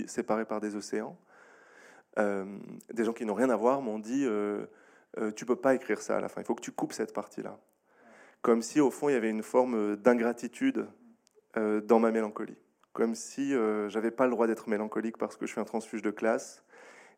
[0.06, 1.18] séparés par des océans,
[2.16, 4.28] des gens qui n'ont rien à voir m'ont dit
[5.36, 7.60] tu peux pas écrire ça à la fin, il faut que tu coupes cette partie-là
[8.44, 10.86] comme si au fond il y avait une forme d'ingratitude
[11.58, 12.58] euh, dans ma mélancolie,
[12.92, 16.04] comme si euh, j'avais pas le droit d'être mélancolique parce que je suis un transfuge
[16.04, 16.64] de classe.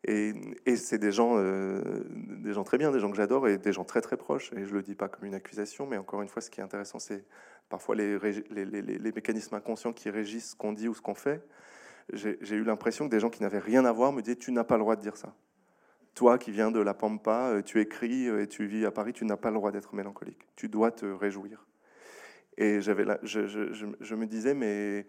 [0.04, 0.34] Et,
[0.76, 1.82] c'est des gens, euh,
[2.14, 4.52] des gens très bien, des gens que j'adore et des gens très très proches.
[4.52, 6.62] Et je le dis pas comme une accusation, mais encore une fois, ce qui est
[6.62, 7.24] intéressant, c'est
[7.68, 11.42] parfois les, les, mécanismes inconscients qui régissent ce qu'on dit ou ce qu'on fait.
[12.12, 14.62] J'ai eu l'impression que des gens qui n'avaient rien à voir me disaient tu n'as
[14.62, 15.34] pas le droit de dire ça.
[16.16, 19.12] Toi qui viens de la Pampa, euh, tu écris euh, et tu vis à Paris,
[19.12, 20.48] tu n'as pas le droit d'être mélancolique.
[20.56, 21.66] Tu dois te réjouir.
[22.56, 25.06] Et j'avais, je, me disais, mais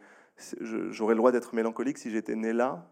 [0.60, 2.92] j'aurais le droit d'être mélancolique si j'étais né là,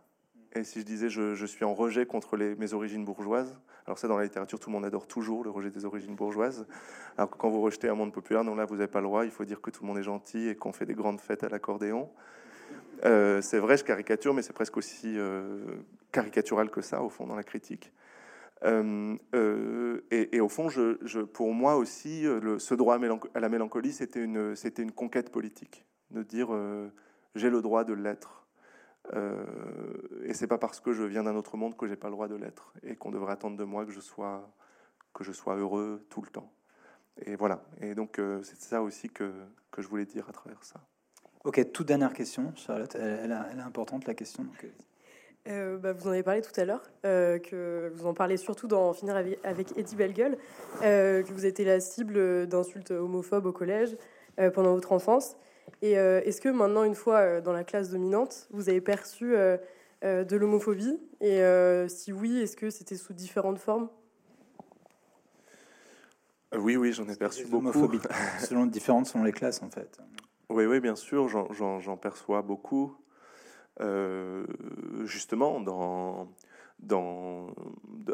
[0.53, 3.59] et si je disais je, suis en rejet contre mes origines bourgeoises.
[3.85, 6.65] Alors ça, dans la littérature, tout le monde adore toujours le rejet des origines bourgeoises.
[7.17, 9.25] Alors que quand vous rejetez un monde populaire, non là, vous n'avez pas le droit.
[9.25, 11.43] Il faut dire que tout le monde est gentil et qu'on fait des grandes fêtes
[11.43, 12.09] à l'accordéon.
[13.03, 15.17] Euh, c'est vrai, je caricature, mais c'est presque aussi
[16.13, 17.91] caricatural que ça, au fond, dans la critique.
[18.65, 23.49] Euh, euh, et, au fond, je, pour moi aussi, euh, le, ce droit à, la
[23.49, 26.49] mélancolie, c'était une, conquête politique, de dire
[27.35, 28.47] j'ai le droit de l'être.
[29.13, 29.45] Euh,
[30.23, 32.27] et c'est pas parce que je viens d'un autre monde que j'ai pas le droit
[32.27, 34.51] de l'être et qu'on devrait attendre de moi que je sois
[35.13, 36.51] que je sois heureux tout le temps.
[37.21, 37.63] Et voilà.
[37.81, 39.31] Et donc c'est ça aussi que,
[39.77, 40.81] je voulais dire à travers ça.
[41.43, 42.95] Ok, toute dernière question, Charlotte.
[42.95, 44.47] Elle, est- importante, la question.
[45.47, 48.67] Euh, bah, vous en avez parlé tout à l'heure, euh, que vous en parlez surtout
[48.67, 50.37] dans Finir avec, Eddie Bellegueule,
[50.83, 53.95] euh, que vous étiez la cible d'insultes homophobes au collège
[54.39, 55.37] euh, pendant votre enfance.
[55.81, 59.35] Et euh, est-ce que maintenant, une fois euh, dans la classe dominante, vous avez perçu
[59.35, 59.57] euh,
[60.03, 60.99] euh, de l'homophobie?
[61.21, 63.89] Et euh, si oui, est-ce que c'était sous différentes formes?
[66.57, 67.91] Oui, oui, j'en ai perçu beaucoup.
[68.39, 69.97] selon, différentes selon les classes, en fait.
[70.49, 72.95] Oui, oui, bien sûr, j'en perçois beaucoup.
[73.81, 74.45] Euh,
[75.03, 75.59] justement,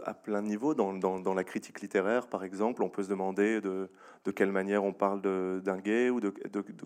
[0.05, 3.61] à plein de niveaux, dans, dans- la critique littéraire, par exemple, on peut se demander
[3.61, 3.89] de,
[4.35, 6.33] quelle manière on parle d'un gay ou de,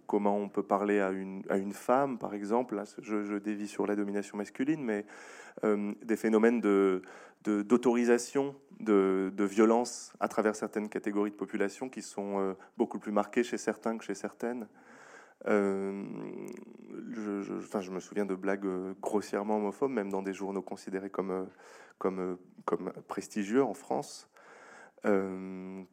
[0.07, 2.75] comment on peut parler à une, femme, par exemple.
[2.75, 5.05] Là, je, dévie sur la domination masculine, mais
[5.63, 6.61] euh, des phénomènes
[7.43, 13.11] d'autorisation de, de violence à travers certaines catégories de population qui sont euh, beaucoup plus
[13.11, 14.67] marquées chez certains que chez certaines.
[15.47, 16.03] Euh,
[17.11, 21.09] je, enfin, je me souviens de blagues euh, grossièrement homophobes, même dans des journaux considérés
[21.09, 21.45] comme, euh,
[21.99, 22.37] comme,
[23.07, 24.29] prestigieux en France.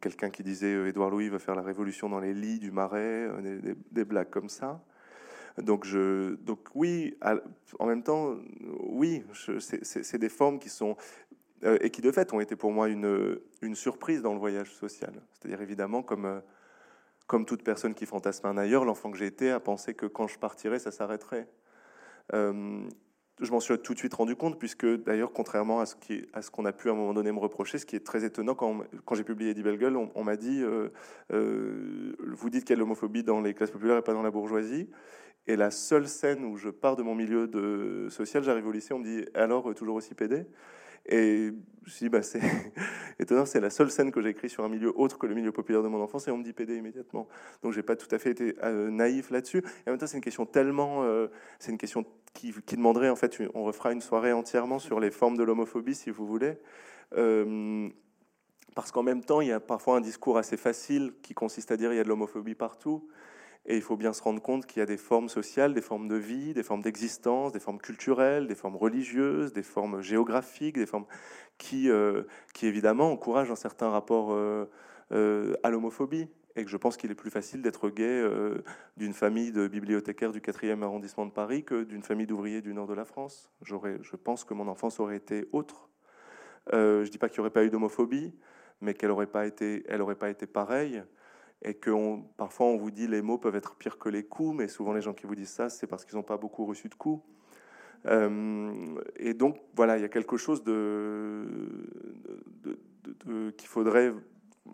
[0.01, 3.75] Quelqu'un qui disait Édouard Louis va faire la révolution dans les lits du Marais, des,
[3.91, 4.83] des- blagues comme ça.
[5.59, 7.15] Donc, je, donc oui,
[7.77, 8.35] en même temps,
[8.79, 9.23] oui,
[9.59, 10.97] c'est- des formes qui sont
[11.61, 15.13] et qui de fait ont été pour moi une, une surprise dans le voyage social.
[15.33, 16.41] C'est-à-dire évidemment comme
[17.27, 20.27] comme toute personne qui fantasme un ailleurs, l'enfant que j'ai été a pensé que quand
[20.27, 21.47] je partirais, ça s'arrêterait.
[22.33, 22.87] Euh,
[23.41, 26.71] je m'en suis tout de suite rendu compte, puisque d'ailleurs, contrairement à ce qu'on a
[26.71, 29.51] pu à un moment donné me reprocher, ce qui est très étonnant, quand, j'ai publié
[29.51, 30.89] Eddie Bellegueule, on, m'a dit euh,
[31.31, 34.21] euh, Vous dites qu'il y a de l'homophobie dans les classes populaires et pas dans
[34.21, 34.89] la bourgeoisie.
[35.47, 37.49] Et la seule scène où je pars de mon milieu
[38.09, 40.45] social, j'arrive au lycée, on me dit Alors, toujours aussi pédé?
[41.05, 41.51] Et
[41.85, 42.39] je me suis dit, bah, c'est
[43.19, 45.51] étonnant, c'est la seule scène que j'ai écrite sur un milieu autre que le milieu
[45.51, 47.27] populaire de mon enfance, et on me dit PD immédiatement.
[47.61, 49.59] Donc j'ai pas tout à fait été euh, naïf là-dessus.
[49.59, 51.27] Et en même temps, c'est une question tellement, euh,
[51.59, 55.37] c'est une question qui, demanderait en fait, on refera une soirée entièrement sur les formes
[55.37, 56.57] de l'homophobie, si vous voulez.
[57.17, 57.89] Euh,
[58.75, 61.77] parce qu'en même temps, il y a parfois un discours assez facile qui consiste à
[61.77, 63.07] dire il y a de l'homophobie partout.
[63.65, 66.09] Et il faut bien se rendre compte qu'il y a des formes sociales, des formes
[66.09, 70.85] de vie, des formes d'existence, des formes culturelles, des formes religieuses, des formes géographiques, des
[70.85, 71.05] formes
[71.57, 74.69] qui, euh, qui évidemment encouragent un certain rapport euh,
[75.13, 76.27] euh, à l'homophobie.
[76.55, 78.23] Et que je pense qu'il est plus facile d'être gay
[78.95, 82.85] d'une famille de bibliothécaires du 4e arrondissement de Paris que d'une famille d'ouvriers du nord
[82.85, 83.49] de la France.
[83.63, 85.89] Je pense que mon enfance aurait été autre.
[86.71, 88.35] je ne dis pas qu'il n'y aurait pas eu d'homophobie,
[88.81, 91.01] mais qu'elle n'aurait pas, pas été pareille
[91.63, 91.91] et que
[92.37, 95.01] parfois on vous dit les mots peuvent être pires que les coups, mais souvent les
[95.01, 97.23] gens qui vous disent ça, c'est parce qu'ils n'ont pas beaucoup reçu de coups.
[98.05, 100.61] Euh, et donc voilà, il y a quelque chose
[103.57, 104.13] qu'il faudrait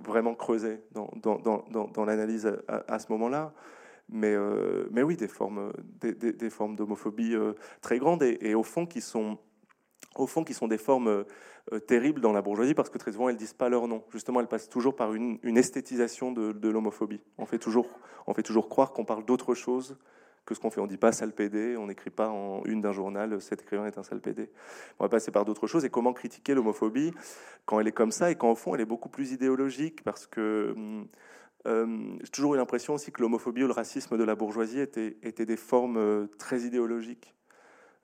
[0.03, 3.53] vraiment creuser dans, l'analyse à, ce moment-là.
[4.11, 5.71] Mais, euh, mais oui, des formes,
[6.01, 9.37] des, formes d'homophobie euh, très grandes et, et, au fond qui sont
[10.15, 11.25] au fond, qui sont des formes
[11.87, 14.03] terribles dans la bourgeoisie, parce que très souvent, elles disent pas leur nom.
[14.11, 17.21] Justement, elles passent toujours par une, esthétisation de, l'homophobie.
[17.37, 17.87] On fait toujours,
[18.27, 19.97] on fait toujours croire qu'on parle d'autre chose
[20.45, 20.81] que ce qu'on fait.
[20.81, 23.97] On dit pas sale PD, on n'écrit pas en une d'un journal cet écrivain est
[23.97, 24.49] un sale PD.
[24.99, 25.85] On va passer par d'autres choses.
[25.85, 27.11] Et comment critiquer l'homophobie
[27.65, 30.03] quand elle est comme ça et quand au fond elle est beaucoup plus idéologique?
[30.03, 31.07] Parce que hum,
[31.67, 35.17] euh, j'ai toujours eu l'impression aussi que l'homophobie ou le racisme de la bourgeoisie étaient,
[35.23, 37.35] étaient des formes euh, très idéologiques.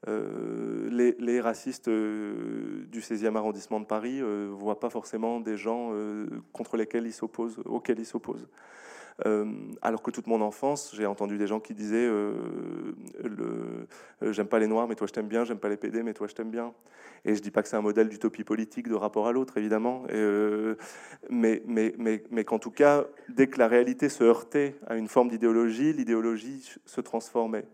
[0.07, 0.89] Euh,
[1.19, 5.91] les, racistes euh, du 16e arrondissement de Paris ne euh, voient pas forcément des gens
[6.53, 8.47] contre lesquels ils s'opposent, auxquels ils s'opposent.
[9.81, 12.09] alors que toute mon enfance, j'ai entendu des gens qui disaient
[14.21, 16.27] J'aime pas les noirs, mais toi je t'aime bien, j'aime pas les PD, mais toi
[16.27, 16.73] je t'aime bien.
[17.27, 20.03] Et je dis pas que c'est un modèle d'utopie politique de rapport à l'autre, évidemment,
[21.29, 26.75] mais, qu'en tout cas, dès que la réalité se heurtait à une forme d'idéologie, l'idéologie
[26.85, 27.65] se transformait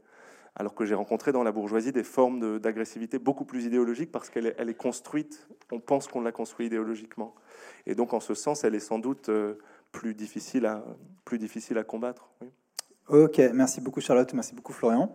[0.56, 4.47] alors que j'ai rencontré dans la bourgeoisie des formes d'agressivité beaucoup plus idéologiques parce qu'elle
[4.58, 7.36] est, construite, on pense qu'on l'a construit idéologiquement.
[7.86, 9.56] Et donc en ce sens, elle est sans doute euh,
[9.91, 10.84] plus difficile à,
[11.24, 12.30] plus difficile à combattre.
[13.08, 15.14] Ok, merci beaucoup Charlotte, merci beaucoup Florian.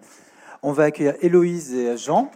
[0.63, 2.31] On va accueillir Héloïse et Jean.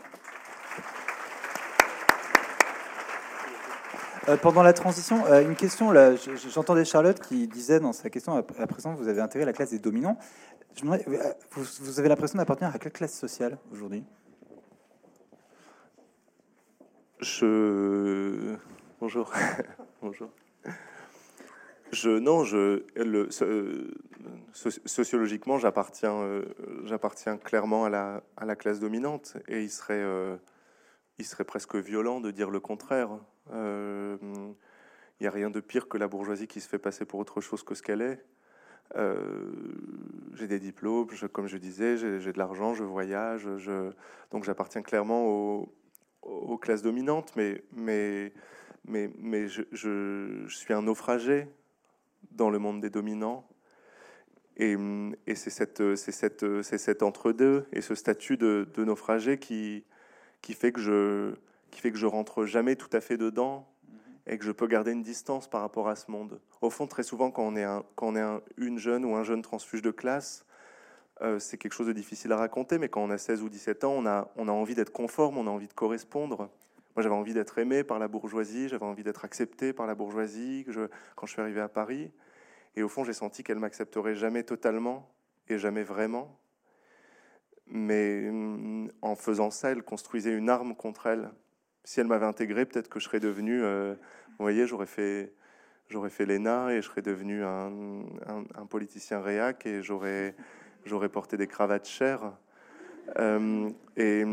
[4.28, 5.92] Euh, pendant la transition, euh, une question,
[6.52, 9.78] j'entendais Charlotte qui disait dans sa question, à présent vous avez intégré la classe des
[9.78, 10.18] dominants.
[10.82, 14.04] Euh, vous, avez l'impression d'appartenir à quelle classe sociale aujourd'hui?
[17.20, 18.56] Je.
[19.00, 19.32] Bonjour.
[20.02, 20.30] Bonjour.
[21.92, 23.28] Je, non, je, le,
[24.54, 30.36] sociologiquement, j'appartiens, euh, clairement à la, classe dominante et euh,
[31.18, 33.10] il serait presque violent de dire le contraire.
[33.52, 34.54] Il
[35.20, 37.64] n'y a rien de pire que la bourgeoisie qui se fait passer pour autre chose
[37.64, 38.24] que ce qu'elle est.
[38.96, 39.52] Euh,
[40.34, 43.48] j'ai des diplômes, comme je disais, j'ai de l'argent, je voyage,
[44.30, 45.26] donc j'appartiens clairement
[46.22, 47.62] aux, classes dominantes, mais,
[48.86, 51.46] je, suis un naufragé
[52.32, 53.46] dans le monde des dominants.
[54.56, 54.76] Et,
[55.34, 59.84] c'est cet entre-deux et ce statut de, naufragé qui,
[60.42, 61.34] fait que je,
[61.70, 63.69] qui fait que je rentre jamais tout à fait dedans
[64.30, 66.40] et que je peux garder une distance par rapport à ce monde.
[66.60, 69.16] Au fond, très souvent, quand on est, un, quand on est un, une jeune ou
[69.16, 70.46] un jeune transfuge de classe,
[71.20, 73.82] euh, c'est quelque chose de difficile à raconter, mais quand on a 16 ou 17
[73.82, 76.48] ans, on a, on a envie d'être conforme, on a envie de correspondre.
[76.94, 80.64] Moi, j'avais envie d'être aimé par la bourgeoisie, j'avais envie d'être accepté par la bourgeoisie
[81.16, 82.12] quand je suis arrivé à Paris.
[82.76, 85.10] Et au fond, j'ai senti qu'elle m'accepterait jamais totalement
[85.48, 86.38] et jamais vraiment.
[87.66, 91.32] Mais mm, en faisant ça, elle construisait une arme contre elle
[91.84, 93.94] si elle m'avait intégré, peut-être que je serais devenu, euh,
[94.40, 95.34] vous voyez, j'aurais fait,
[96.24, 97.76] l'ENA et je serais devenu un,
[98.70, 100.34] politicien réac et j'aurais,
[101.12, 102.32] porté des cravates chères.
[103.18, 103.68] Euh,
[103.98, 104.24] et,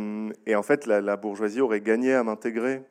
[0.45, 2.83] et, en fait, la, la, bourgeoisie aurait gagné à m'intégrer.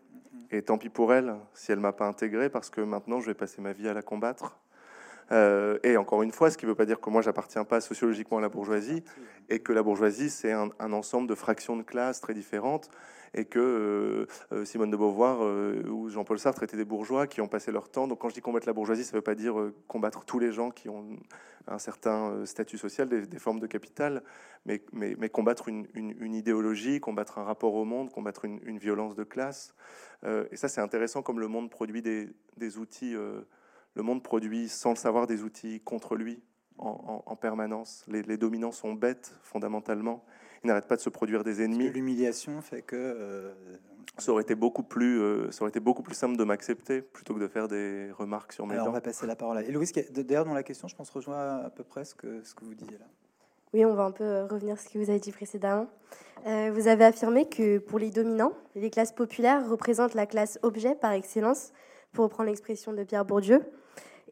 [0.50, 3.34] Et tant pis pour elle si elle m'a pas intégré, parce que maintenant je vais
[3.34, 4.60] passer ma vie à la combattre.
[5.32, 7.80] Euh, et encore une fois, ce qui ne veut pas dire que moi j'appartiens pas
[7.80, 9.02] sociologiquement à la bourgeoisie
[9.48, 12.90] et que la bourgeoisie c'est un, ensemble de fractions de classes très différentes
[13.34, 17.48] et que euh, euh, Simone de Beauvoir ou Jean-Paul Sartre étaient des bourgeois qui ont
[17.48, 18.06] passé leur temps.
[18.06, 19.56] Donc quand je dis combattre la bourgeoisie, ça ne veut pas dire
[19.88, 21.04] combattre tous les gens qui ont
[21.68, 24.22] un certain statut social, des, formes de capital,
[24.64, 28.78] mais, mais, mais combattre une, une, idéologie, combattre un rapport au monde, combattre une, une
[28.78, 29.74] violence de classe.
[30.24, 33.16] et ça, c'est intéressant comme le monde produit des, des outils.
[33.96, 36.40] Le monde produit, sans le savoir, des outils contre lui
[36.78, 38.04] en, en, permanence.
[38.06, 40.22] Les, les, dominants sont bêtes, fondamentalement
[40.66, 41.88] n'arrête pas de se produire des ennemis.
[41.88, 43.52] L'humiliation fait que euh,
[44.18, 47.34] ça aurait été beaucoup plus, euh, ça aurait été beaucoup plus simple de m'accepter plutôt
[47.34, 49.92] que de faire des remarques sur mes Alors, On va passer la parole à Héloïse.
[50.10, 52.74] D'ailleurs, dans la question, je pense rejoint à peu près ce que, ce que vous
[52.74, 53.06] disiez là.
[53.72, 55.88] Oui, on va un peu euh, revenir sur ce que vous avez dit précédemment.
[56.44, 61.12] vous avez affirmé que pour les dominants, les classes populaires représentent la classe objet par
[61.12, 61.72] excellence,
[62.12, 63.60] pour reprendre l'expression de Pierre Bourdieu.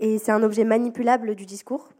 [0.00, 1.90] Et c'est un objet manipulable du discours.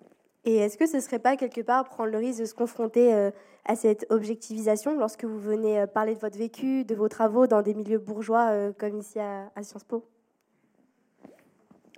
[0.44, 3.14] Et est-ce que ce ne serait pas quelque part prendre le risque de se confronter
[3.14, 3.30] euh,
[3.64, 7.62] à cette objectivisation lorsque vous venez euh, parler de votre vécu, de vos travaux dans
[7.62, 10.06] des milieux bourgeois euh, comme ici à, Sciences Po?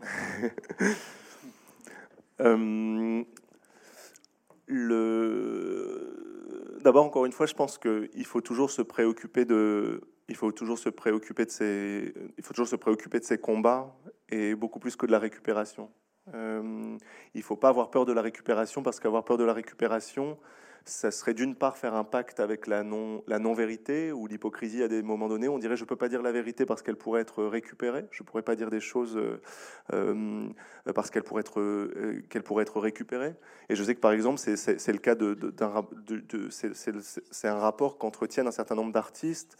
[6.84, 10.78] D'abord, encore une fois, je pense qu'il faut toujours se préoccuper de, il faut toujours
[10.78, 13.94] se préoccuper de ces, il faut toujours se préoccuper de ces combats
[14.28, 15.90] et beaucoup plus que de la récupération.
[16.34, 16.96] Euh,
[17.34, 20.36] il ne faut pas avoir peur de la récupération parce qu'avoir peur de la récupération,
[20.84, 25.02] ça serait d'une part faire un pacte avec la non vérité ou l'hypocrisie à des
[25.02, 25.48] moments donnés.
[25.48, 28.06] On dirait je peux pas dire la vérité parce qu'elle pourrait être récupérée.
[28.12, 29.20] Je pourrais pas dire des choses
[29.92, 30.48] euh,
[30.94, 33.34] parce qu'elle pourrait être euh, qu'elle pourrait être récupérée.
[33.68, 35.86] Et je sais que par exemple c'est le cas d'un
[36.50, 39.56] c'est un rapport qu'entretiennent un certain nombre d'artistes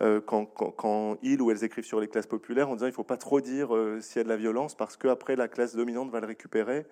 [0.00, 2.94] euh, quand, quand, ils ou elles écrivent sur les classes populaires en disant il ne
[2.94, 5.74] faut pas trop dire euh, s'il y a de la violence parce qu'après la classe
[5.74, 6.86] dominante va le récupérer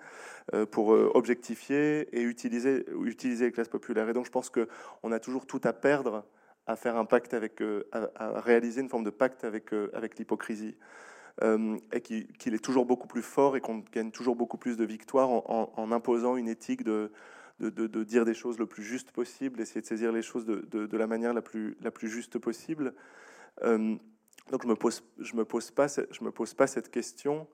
[0.55, 4.09] euh, pour objectifier et utiliser, utiliser les classes populaires.
[4.09, 6.25] Et donc je pense qu'on a toujours tout à perdre
[6.67, 7.63] à faire un pacte avec,
[7.93, 9.71] à, réaliser une forme de pacte avec,
[10.19, 10.75] l'hypocrisie.
[11.43, 15.29] et qu'il est toujours beaucoup plus fort et qu'on gagne toujours beaucoup plus de victoires
[15.29, 17.11] en imposant une éthique de,
[17.61, 21.07] de, dire des choses le plus juste possible, essayer de saisir les choses de, la
[21.07, 22.95] manière la plus, la plus juste possible.
[23.63, 23.97] Euh,
[24.51, 27.47] donc je me pose, je me pose pas, je me pose pas cette question.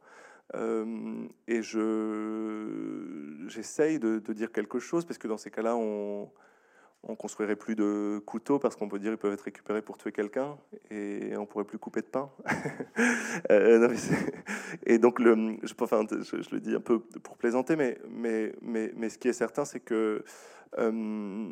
[0.57, 6.31] Euh, et je j'essaye de, dire quelque chose parce que dans ces cas-là, on,
[7.03, 10.13] on construirait plus de couteaux parce qu'on peut dire qu'ils peuvent être récupérés pour tuer
[10.13, 10.59] quelqu'un
[10.91, 12.31] et on pourrait plus couper de pain.
[13.51, 13.97] Euh,
[14.85, 18.53] et donc, je, le dis un peu pour plaisanter, mais,
[19.09, 20.25] ce qui est certain, c'est que
[20.79, 21.49] euh,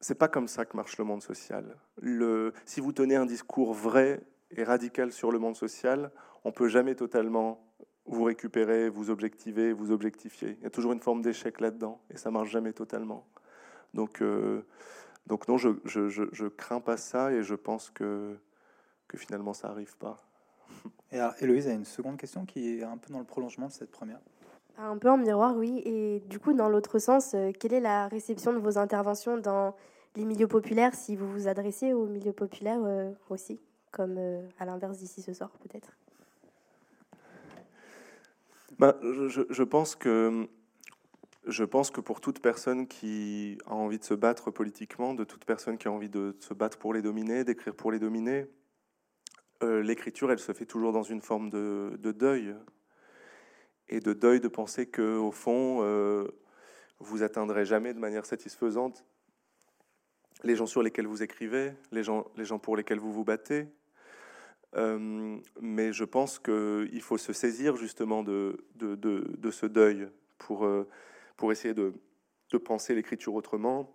[0.00, 1.76] c'est pas comme ça que marche le monde social.
[2.66, 4.20] Si vous tenez un discours vrai
[4.50, 6.12] et radical sur le monde social,
[6.44, 7.66] on peut jamais totalement
[8.06, 10.56] vous récupérer, vous objectiver, vous objectifier.
[10.58, 13.26] Il y a toujours une forme d'échec là-dedans et ça marche jamais totalement.
[13.96, 14.60] Donc, euh,
[15.26, 18.36] donc non, je, je, je, crains pas ça et je pense que,
[19.08, 20.18] que finalement ça n'arrive pas.
[21.12, 23.72] Et alors, Héloïse a une seconde question qui est un peu dans le prolongement de
[23.72, 24.20] cette première.
[24.76, 25.80] Un peu en miroir, oui.
[25.86, 29.74] Et du coup, dans l'autre sens, euh, quelle est la réception de vos interventions dans
[30.14, 33.58] les milieux populaires si vous vous adressez aux milieux populaires euh, aussi,
[33.92, 34.18] comme
[34.58, 35.96] à l'inverse d'ici ce soir peut-être?
[38.78, 40.46] Ben, je, je, pense que
[41.46, 45.44] je pense que pour toute personne qui a envie de se battre politiquement, de toute
[45.44, 48.46] personne qui a envie de se battre pour les dominer, d'écrire pour les dominer,
[49.62, 52.54] euh, l'écriture, elle se fait toujours dans une forme de, deuil.
[53.88, 56.26] Et de deuil de penser que, au fond, euh,
[56.98, 59.04] vous atteindrez jamais de manière satisfaisante
[60.42, 62.24] les gens sur lesquels vous écrivez, les gens,
[62.60, 63.68] pour lesquels vous vous battez.
[64.74, 70.08] Euh, mais je pense qu'il faut se saisir justement de, de, de ce deuil
[70.38, 70.68] pour
[71.36, 71.92] pour essayer de,
[72.64, 73.94] penser l'écriture autrement,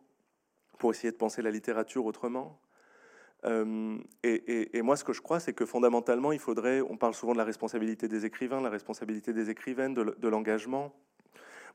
[0.77, 2.61] pour essayer de penser la littérature autrement.
[3.45, 7.33] Euh, et, moi, ce que je crois, c'est que fondamentalement, il faudrait, on parle souvent
[7.33, 10.93] de la responsabilité des écrivains, la responsabilité des écrivaines, de, l'engagement.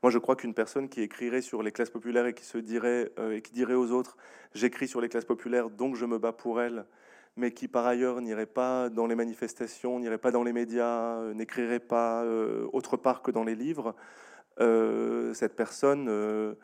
[0.01, 3.11] Moi, je crois qu'une personne qui écrirait sur les classes populaires et qui se dirait
[3.17, 4.15] euh, et qui dirait aux autres,
[4.53, 6.85] j'écris sur les classes populaires, donc je me bats pour elles,
[7.35, 11.33] mais qui par ailleurs n'irait pas dans les manifestations, n'irait pas dans les médias, euh,
[11.33, 12.23] n'écrirait pas
[12.71, 13.95] autre part que dans les livres,
[14.59, 16.55] euh, cette personne euh,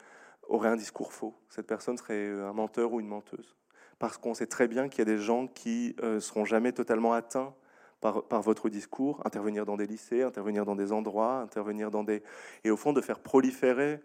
[0.48, 1.36] aurait un discours faux.
[1.50, 3.56] Cette personne serait un menteur ou une menteuse.
[4.00, 6.72] Parce qu'on sait très bien qu'il y a des gens qui ne euh, seront jamais
[6.72, 7.54] totalement atteints
[8.02, 12.22] par, par, votre discours, intervenir dans des lycées, intervenir dans des endroits, intervenir dans des...
[12.64, 14.02] Et au fond, de faire proliférer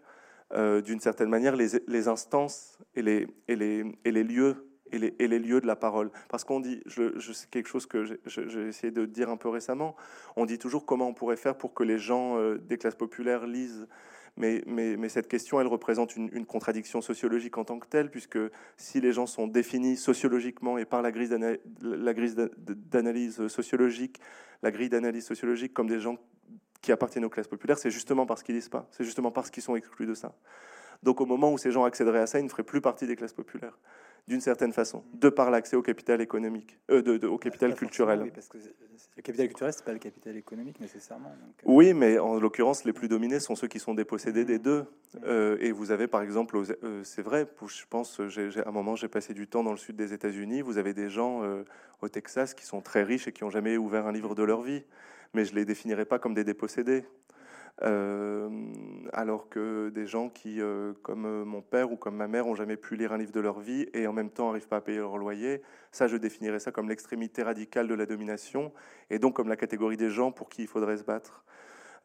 [0.51, 5.39] d'une certaine manière les, les instances et les, et, les, et les lieux et les,
[5.39, 6.11] lieux de la parole.
[6.29, 9.49] Parce qu'on dit, je, je c'est quelque chose que j'ai essayé de dire un peu
[9.49, 9.95] récemment,
[10.35, 13.45] on dit toujours comment on pourrait faire pour que les gens euh, des classes populaires
[13.45, 13.87] lisent.
[14.37, 14.63] Mais,
[15.09, 18.39] cette question, elle représente une, une, contradiction sociologique en tant que telle, puisque
[18.77, 21.27] si les gens sont définis sociologiquement et par la grille
[21.81, 24.21] d'analyse sociologique,
[24.61, 26.17] la grille d'analyse sociologique comme des gens
[26.81, 29.63] qui appartiennent aux classes populaires, c'est justement parce qu'ils lisent pas, c'est justement parce qu'ils
[29.63, 30.33] sont exclus de ça.
[31.03, 33.15] Donc au moment où ces gens accéderaient à ça, ils ne feraient plus partie des
[33.15, 33.77] classes populaires
[34.27, 38.21] d'une certaine façon, de par l'accès au capital économique, euh, de, au capital culturel.
[38.23, 41.29] Oui, parce que le capital culturel, c'est pas le capital économique nécessairement.
[41.29, 41.63] Euh.
[41.65, 44.85] Oui, mais en l'occurrence, les plus dominés sont ceux qui sont dépossédés des deux.
[45.23, 46.61] Euh, et vous avez, par exemple,
[47.03, 50.13] c'est vrai, je pense, à un moment, j'ai passé du temps dans le sud des
[50.13, 50.61] États-Unis.
[50.61, 51.41] Vous avez des gens
[52.01, 54.61] au Texas qui sont très riches et qui ont jamais ouvert un livre de leur
[54.61, 54.83] vie,
[55.33, 57.03] mais je les définirais pas comme des dépossédés.
[57.83, 58.49] Euh,
[59.13, 62.55] alors que des gens qui, euh, comme euh, mon père ou comme ma mère, ont
[62.55, 64.81] jamais pu lire un livre de leur vie et en même temps n'arrivent pas à
[64.81, 65.61] payer leur loyer,
[65.91, 68.73] ça, je définirais ça comme l'extrémité radicale de la domination
[69.09, 71.45] et donc comme la catégorie des gens pour qui il faudrait se battre.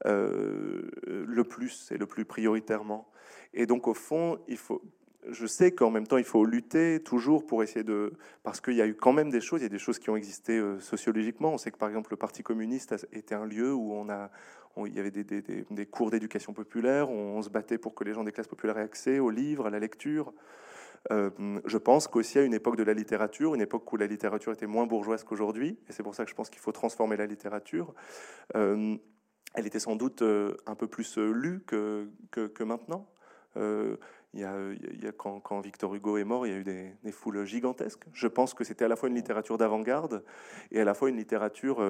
[0.04, 3.08] le plus et le plus prioritairement.
[3.52, 4.82] Et donc, au fond, il faut,
[5.28, 8.12] je sais qu'en même temps, il faut lutter toujours pour essayer de...
[8.42, 10.10] Parce qu'il y a eu quand même des choses, il y a des choses qui
[10.10, 11.52] ont existé sociologiquement.
[11.54, 14.30] On sait que, par exemple, le Parti communiste était un lieu où on a,
[14.86, 18.32] il y avait des, cours d'éducation populaire, on, se battait pour que les gens des
[18.32, 20.32] classes populaires aient accès aux livres, à la lecture.
[21.12, 21.30] Euh,
[21.66, 24.66] je pense qu'aussi à une époque de la littérature, une époque où la littérature était
[24.66, 27.94] moins bourgeoise qu'aujourd'hui, et c'est pour ça que je pense qu'il faut transformer la littérature,
[28.56, 28.96] euh,
[29.54, 32.08] elle était sans doute euh, un peu plus lue que,
[32.64, 33.06] maintenant.
[33.56, 38.06] il y a, quand, Victor Hugo est mort, il y a eu des, foules gigantesques.
[38.12, 40.24] Je pense que c'était à la fois une littérature d'avant-garde
[40.72, 41.84] et à la fois une littérature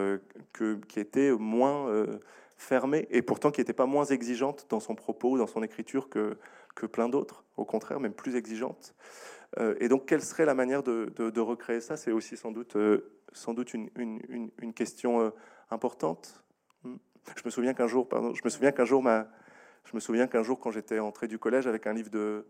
[0.53, 1.89] qui était moins
[2.57, 6.37] fermée et pourtant qui n'était pas moins exigeante dans son propos, dans son écriture que,
[6.75, 8.95] que plein d'autres, au contraire, même plus exigeante.
[9.59, 11.97] Euh, et donc, quelle serait la manière de, recréer ça?
[11.97, 15.31] C'est aussi sans doute, euh, sans doute une, une, question euh,
[15.71, 16.45] importante.
[16.83, 16.97] Hmm.
[17.37, 20.43] Je me souviens qu'un jour, pardon, je me souviens qu'un jour, je me souviens qu'un
[20.43, 22.47] jour, quand j'étais entré du collège avec un livre de,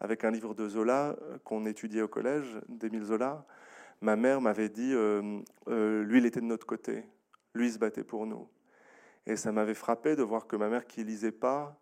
[0.00, 3.46] avec un livre de Zola qu'on étudiait au collège, d'Émile Zola,
[4.00, 4.92] ma mère m'avait dit,
[5.66, 7.04] lui, il était de notre côté,
[7.54, 8.48] lui, il se battait pour nous.
[9.28, 11.78] Et ça m'avait frappé de voir que ma mère, qui lisait pas,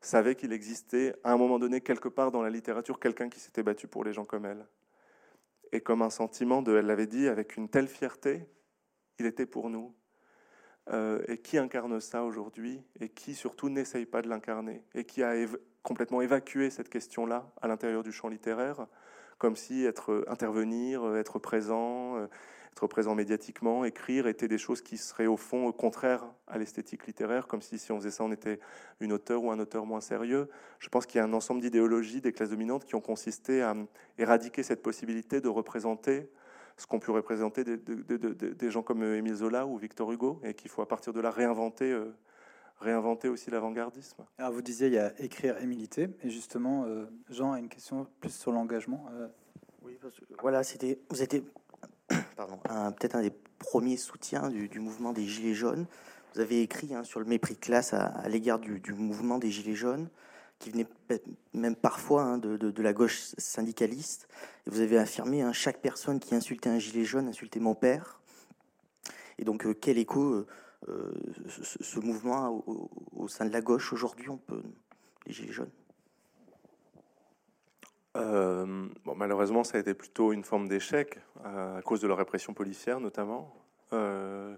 [0.00, 3.64] savait qu'il existait à un moment donné, quelque part dans la littérature, quelqu'un qui s'était
[3.64, 4.64] battu pour les gens comme elle.
[5.72, 8.48] Et comme un sentiment de, elle l'avait dit avec une telle fierté,
[9.18, 9.92] il était pour nous.
[10.92, 12.80] Euh, et qui incarne ça aujourd'hui?
[13.00, 14.84] Et qui surtout n'essaye pas de l'incarner?
[14.94, 15.34] Et qui a
[15.82, 18.86] complètement évacué cette question-là à l'intérieur du champ littéraire,
[19.38, 22.26] comme si être intervenir, être présent, euh,
[22.72, 27.46] être présent médiatiquement, écrire, étaient des choses qui seraient au fond contraires à l'esthétique littéraire,
[27.46, 28.58] comme si si on faisait ça, on était
[29.00, 30.48] une auteur ou un auteur moins sérieux.
[30.80, 33.76] Je pense qu'il y a un ensemble d'idéologies des classes dominantes qui ont consisté à
[34.18, 36.28] éradiquer cette possibilité de représenter
[36.76, 40.82] ce qu'on peut représenter des, gens comme Émile Zola ou Victor Hugo, et qu'il faut
[40.82, 42.12] à partir de là réinventer, euh,
[42.80, 44.24] réinventer aussi l'avant-gardisme.
[44.38, 47.68] Alors vous disiez il y a écrire et militer, et justement, euh, Jean a une
[47.68, 49.06] question plus sur l'engagement.
[49.12, 49.28] Euh.
[49.82, 49.98] Oui,
[50.40, 51.44] voilà, c'était, vous étiez
[52.08, 55.86] peut-être un des premiers soutiens du, mouvement des Gilets jaunes.
[56.34, 59.74] Vous avez écrit hein, sur le mépris de classe à, l'égard du, mouvement des Gilets
[59.74, 60.08] jaunes,
[60.58, 60.86] qui venait
[61.52, 64.28] même parfois hein, de, la gauche syndicaliste.
[64.66, 68.20] Et vous avez affirmé hein, chaque personne qui insultait un gilet jaune insultait mon père.
[69.38, 70.46] Et donc, euh, quel écho
[70.88, 71.12] euh,
[71.46, 72.62] euh, ce, mouvement
[73.14, 74.62] au, sein de la gauche aujourd'hui, on peut,
[75.26, 75.70] les Gilets jaunes?
[78.16, 78.86] Euh,
[79.16, 83.54] malheureusement, ça a été plutôt une forme d'échec à cause de la répression policière, notamment.
[83.92, 84.56] Euh,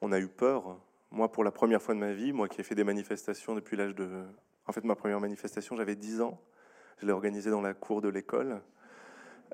[0.00, 0.78] on a eu peur.
[1.10, 3.76] Moi, pour la première fois de ma vie, moi qui ai fait des manifestations depuis
[3.76, 4.08] l'âge de.
[4.66, 6.40] En fait, ma première manifestation, j'avais 10 ans.
[6.98, 8.60] Je l'ai organisée dans la cour de l'école.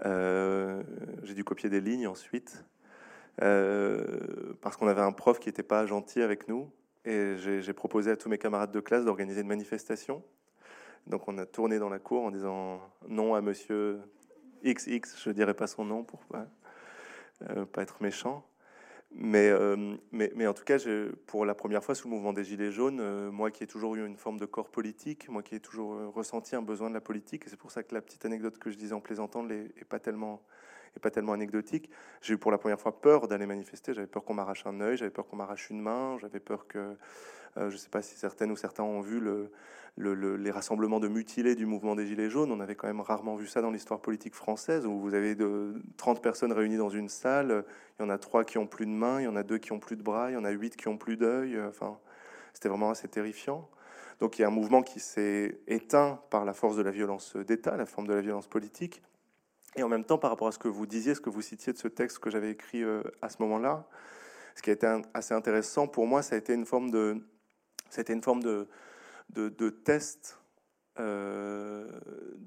[0.05, 0.83] Euh,
[1.23, 2.65] j'ai dû copier des lignes ensuite.
[3.39, 6.71] Parce qu'on avait un prof qui n'était pas gentil avec nous.
[7.05, 10.23] Et j'ai proposé à tous mes camarades de classe d'organiser une manifestation.
[11.07, 14.01] Donc on a tourné dans la cour en disant non à monsieur
[14.65, 16.47] XX, je ne dirais pas son nom pour pas,
[17.51, 18.47] euh, pas être méchant.
[19.15, 20.79] Mais, euh, mais, mais, en tout cas,
[21.27, 23.95] pour la première fois sous le mouvement des Gilets jaunes, euh, moi qui ai toujours
[23.95, 27.03] eu une forme de corps politique, moi qui ai toujours ressenti un besoin de la
[27.03, 29.69] politique, et c'est pour ça que la petite anecdote que je disais en plaisantant n'est
[29.89, 30.43] pas tellement
[31.01, 31.89] pas tellement anecdotique.
[32.21, 33.95] J'ai eu pour la première fois peur d'aller manifester.
[33.95, 36.97] J'avais peur qu'on m'arrache un œil, j'avais peur qu'on m'arrache une main, j'avais peur que,
[37.57, 39.51] je ne sais pas si certaines ou certains ont vu le,
[39.97, 42.51] les rassemblements de mutilés du mouvement des Gilets jaunes.
[42.51, 45.75] On avait quand même rarement vu ça dans l'histoire politique française, où vous avez de,
[45.97, 47.65] 30 personnes réunies dans une salle,
[47.99, 49.59] il y en a trois qui ont plus de mains, il y en a deux
[49.59, 51.61] qui ont plus de bras, il y en a huit qui ont plus d'œil.
[51.61, 51.99] Enfin,
[52.53, 53.69] c'était vraiment assez terrifiant.
[54.21, 57.37] Donc il y a un mouvement qui s'est éteint par la force de la violence
[57.37, 59.03] d'État, la forme de la violence politique.
[59.75, 61.73] Et en même temps, par rapport à ce que vous disiez, ce que vous citiez
[61.73, 63.89] de ce texte que j'avais écrit euh, à ce moment-là,
[64.55, 67.23] ce qui a été assez intéressant pour moi, ça a été une forme de,
[67.93, 68.69] c'était une forme de,
[69.35, 70.39] de, de test,
[70.99, 71.87] euh,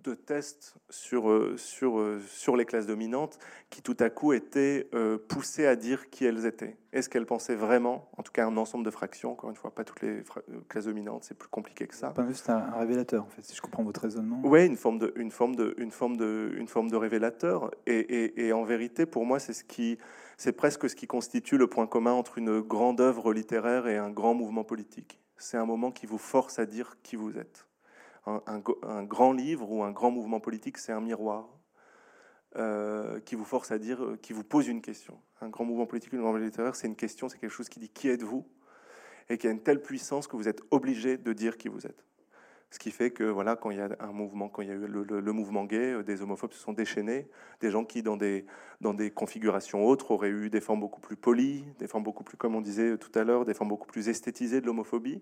[0.03, 3.38] de test sur, euh, sur, euh, sur les classes dominantes
[3.69, 4.89] qui tout à coup étaient
[5.27, 6.77] poussées à dire qui elles étaient.
[6.93, 9.84] Est-ce qu'elles pensaient vraiment, en tout cas un ensemble de fractions, encore une fois, pas
[9.84, 10.23] toutes les
[10.67, 12.09] classes dominantes, c'est plus compliqué que ça.
[12.09, 14.41] Pas juste un, révélateur, en fait, si je comprends votre raisonnement.
[14.43, 17.69] Oui, une forme de, une forme de, une forme de, une forme de révélateur.
[17.85, 19.99] Et, et, et en vérité, pour moi, c'est ce qui,
[20.38, 24.09] c'est presque ce qui constitue le point commun entre une grande œuvre littéraire et un
[24.09, 27.68] grand mouvement politique c'est un moment qui vous force à dire qui vous êtes.
[28.26, 31.48] Un, grand livre ou un grand mouvement politique, c'est un miroir
[32.56, 35.20] euh, qui vous force à dire, euh, qui vous pose une question.
[35.41, 37.90] Un grand mouvement politique, un mouvement littéraire, c'est une question, c'est quelque chose qui dit
[37.90, 38.44] qui êtes-vous
[39.30, 42.03] et qui a une telle puissance que vous êtes obligé de dire qui vous êtes.
[42.71, 44.73] Ce qui fait que voilà, quand il y a un mouvement, quand il y a
[44.73, 47.27] eu le, mouvement gay, euh, des homophobes se sont déchaînés,
[47.61, 48.45] des gens qui dans des
[48.81, 52.37] dans des configurations autres auraient eu des formes beaucoup plus polies, des formes beaucoup plus,
[52.37, 55.21] comme on disait tout à l'heure, des formes beaucoup plus esthétisées de l'homophobie.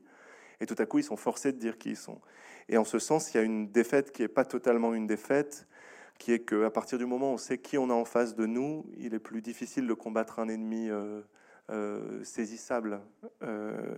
[0.59, 2.21] Et tout à coup, ils sont forcés de dire qui ils sont.
[2.69, 5.67] Et en ce sens, il y a une défaite qui n'est pas totalement une défaite,
[6.17, 8.45] qui est qu'à partir du moment où on sait qui on a en face de
[8.45, 11.21] nous, il est plus difficile de combattre un ennemi euh,
[11.69, 13.01] euh, saisissable.
[13.41, 13.95] Euh,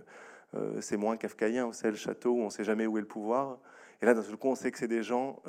[0.80, 3.58] c'est moins kafkaïen, c'est le château où on ne sait jamais où est le pouvoir.
[4.02, 5.42] Et là, d'un seul coup, on sait que c'est des gens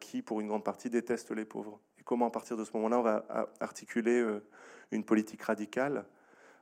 [0.00, 1.80] qui, pour une grande partie, détestent les pauvres.
[1.98, 3.24] Et comment, à partir de ce moment-là, on va
[3.60, 4.24] articuler
[4.90, 6.04] une politique radicale?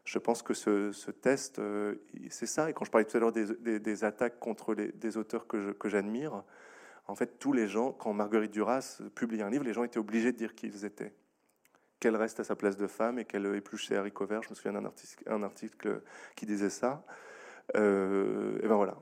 [0.04, 1.60] Je pense que ce, test,
[2.28, 2.68] c'est ça.
[2.68, 6.44] Et quand je parlais tout à l'heure des, attaques contre des auteurs que j'admire,
[7.10, 10.30] en fait, tous les gens, quand Marguerite Duras publie un livre, les gens étaient obligés
[10.30, 11.12] de dire qui ils étaient.
[11.98, 14.44] Qu'elle reste à sa place de femme et qu'elle épluche ses haricots verts.
[14.44, 16.02] Je me souviens d'un article, un article
[16.36, 17.04] qui disait ça.
[17.76, 18.96] Euh, et ben voilà.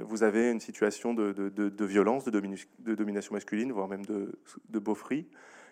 [0.00, 4.32] vous avez une situation de, violence, de, domination masculine, voire même de,
[4.70, 5.28] de beaufrie,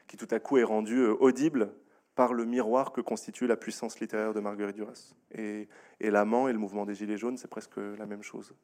[0.07, 1.73] qui tout à coup est rendue euh, audible
[2.15, 5.15] par le miroir que constitue la puissance littéraire de Marguerite Duras.
[5.35, 5.69] Et,
[6.01, 8.55] et l'amant et le mouvement des Gilets jaunes, c'est presque la même chose.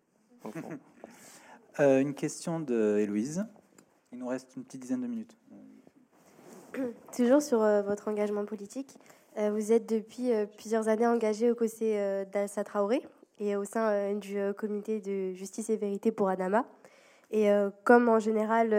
[1.81, 3.47] Euh, une question de Héloïse.
[4.11, 5.37] Il nous reste une petite dizaine de minutes.
[7.17, 8.97] Toujours sur euh, votre engagement politique,
[9.37, 13.07] euh, vous êtes depuis plusieurs années engagé au côté d'Alsa Traoré
[13.41, 16.65] et au sein du comité de justice et vérité pour Adama.
[17.31, 17.49] Et
[17.85, 18.73] comme en général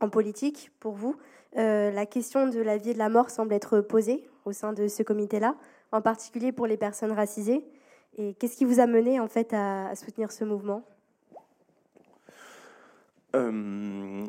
[0.00, 1.16] en politique, pour vous,
[1.54, 4.88] la question de la vie et de la mort semble être posée au sein de
[4.88, 5.56] ce comité-là,
[5.92, 7.64] en particulier pour les personnes racisées.
[8.18, 10.84] Et qu'est-ce qui vous a mené en fait à soutenir ce mouvement?
[13.34, 14.24] Euh,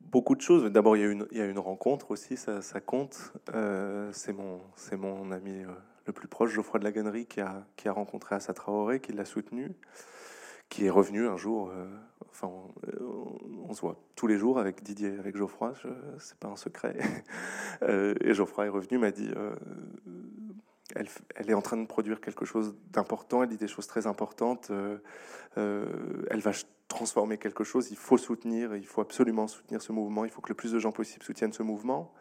[0.00, 0.64] beaucoup de choses.
[0.70, 3.32] D'abord, il, y, a une rencontre aussi, ça, compte.
[3.54, 4.60] Euh, c'est mon,
[4.98, 5.68] mon ami euh,
[6.06, 9.12] le plus proche, Geoffroy de la Gannerie, qui a, qui a rencontré Assa Traoré, qui
[9.12, 9.72] l'a soutenu,
[10.68, 11.72] qui est revenu un jour.
[12.30, 12.50] enfin,
[13.68, 15.74] on, se voit tous les jours avec Didier, avec Geoffroy,
[16.18, 16.96] c'est pas un secret.
[17.88, 19.30] et Geoffroy est revenu, m'a dit
[20.94, 24.06] elle, elle, est en train de produire quelque chose d'important, elle dit des choses très
[24.06, 24.70] importantes,
[25.56, 26.52] elle va
[26.88, 30.48] transformer quelque chose, il faut soutenir, il faut absolument soutenir ce mouvement, il faut que
[30.48, 32.12] le plus de gens possible soutiennent ce mouvement.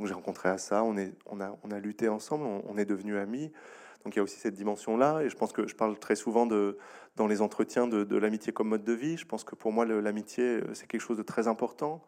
[0.00, 3.18] Donc j'ai rencontré ça, on, est, on, a, on a lutté ensemble, on, est devenus
[3.18, 3.52] amis.
[4.02, 6.46] Donc il y a aussi cette dimension-là, et je pense que je parle très souvent
[6.46, 6.78] de,
[7.16, 9.18] dans les entretiens de, l'amitié comme mode de vie.
[9.18, 12.02] Je pense que pour moi, l'amitié, euh, c'est quelque chose de très important.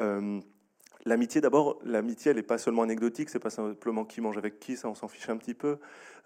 [0.00, 0.40] Euh,
[1.06, 4.74] L'amitié, d'abord, l'amitié, elle n'est pas seulement anecdotique, c'est pas simplement qui mange avec qui,
[4.76, 5.76] ça on s'en fiche un petit peu.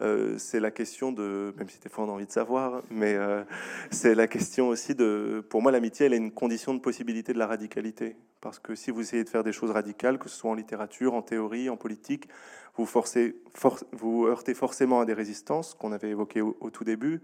[0.00, 3.14] Euh, c'est la question de, même si des fois on a envie de savoir, mais
[3.16, 3.42] euh,
[3.90, 7.38] c'est la question aussi de, pour moi, l'amitié, elle est une condition de possibilité de
[7.38, 8.14] la radicalité.
[8.40, 11.14] Parce que si vous essayez de faire des choses radicales, que ce soit en littérature,
[11.14, 12.28] en théorie, en politique,
[12.76, 13.34] vous, forcez,
[13.90, 17.20] vous heurtez forcément à des résistances qu'on avait évoquées au, tout début.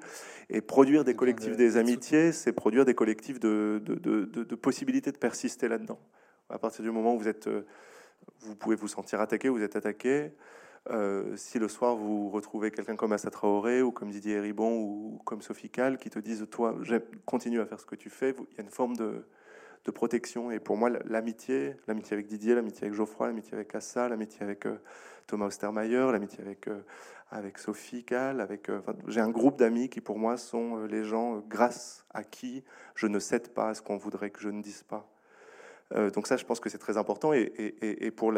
[0.51, 5.13] Et produire des collectifs des amitiés, c'est produire des collectifs de, de, de, de possibilités
[5.13, 6.01] de persister là-dedans.
[6.55, 7.67] À partir du moment où vous êtes, euh,
[8.39, 10.31] vous pouvez vous sentir attaqué, vous êtes attaqué.
[10.89, 15.21] Euh, si le soir vous retrouvez quelqu'un comme Assa Traoré ou comme Didier Ribon ou
[15.25, 16.77] comme Sophie Cal qui te disent toi
[17.25, 19.27] continue à faire ce que tu fais, il y a une forme de,
[19.85, 20.53] de protection.
[20.53, 24.67] Et pour moi, l'amitié, l'amitié avec Didier, l'amitié avec Geoffroy, l'amitié avec Assa, l'amitié avec
[24.67, 24.79] euh,
[25.27, 26.69] Thomas Ostermayer, l'amitié avec,
[27.33, 28.47] avec Sophie Cal,
[29.09, 32.63] j'ai un groupe d'amis qui pour moi sont les gens grâce à qui
[32.95, 35.11] je ne cède pas à ce qu'on voudrait que je ne dise pas.
[35.95, 37.33] Euh, donc ça, je pense que c'est très important.
[37.33, 38.33] Et, pour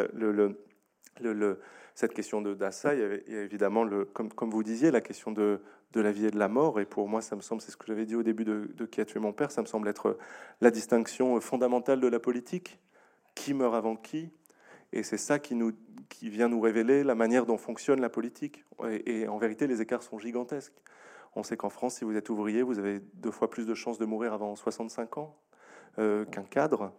[1.95, 5.61] cette question de d'Assa, il, y a évidemment, comme, vous disiez, la question de,
[5.95, 6.81] la vie et de la mort.
[6.81, 9.01] Et pour moi, ça me semble, c'est ce que j'avais dit au début de, Qui
[9.01, 10.19] a tué mon père, ça me semble être
[10.61, 12.79] la distinction fondamentale de la politique.
[13.35, 14.31] Qui meurt avant qui?
[14.93, 15.55] Et c'est ça qui
[16.23, 18.65] vient nous révéler la manière dont fonctionne la politique.
[19.07, 20.75] Et, en vérité, les écarts sont gigantesques.
[21.35, 23.99] On sait qu'en France, si vous êtes ouvrier, vous avez deux fois plus de chances
[23.99, 25.37] de mourir avant 65 ans
[25.99, 26.93] euh, qu'un cadre.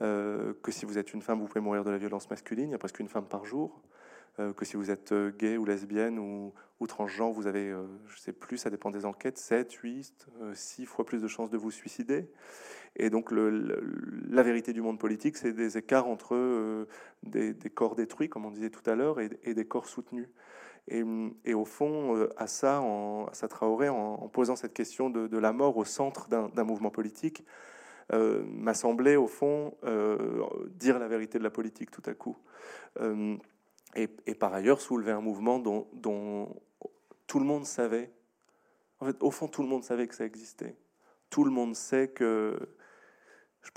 [0.00, 2.72] Euh, que si vous êtes une femme, vous pouvez mourir de la violence masculine, il
[2.72, 3.82] y a presque une femme par jour,
[4.38, 8.14] euh, que si vous êtes euh, gay ou lesbienne ou, ou transgenre, vous avez, je
[8.14, 11.58] ne sais plus, ça dépend des enquêtes, 7, 8, 6 fois plus de chances de
[11.58, 12.28] vous suicider.
[12.96, 16.86] Et donc la vérité du monde politique, c'est des écarts entre
[17.22, 20.28] des, corps détruits, comme on disait tout à l'heure, et, des corps soutenus.
[20.86, 21.02] Et,
[21.54, 25.76] au fond, à ça, en, à ça Traoré, en, posant cette question de la mort
[25.76, 27.44] au centre d'un mouvement politique,
[28.12, 32.36] euh, m'a semblé, au fond, euh, dire la vérité de la politique tout à coup.
[33.00, 33.36] Euh,
[33.94, 36.48] et, par ailleurs, soulever un mouvement dont,
[37.26, 38.12] tout le monde savait.
[39.00, 40.76] En fait, au fond, tout le monde savait que ça existait.
[41.30, 42.58] Tout le monde sait que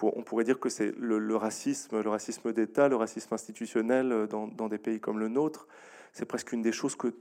[0.03, 4.69] on pourrait dire que c'est le, racisme, le racisme d'État, le racisme institutionnel dans, dans,
[4.69, 5.67] des pays comme le nôtre,
[6.13, 7.13] c'est presque une des choses que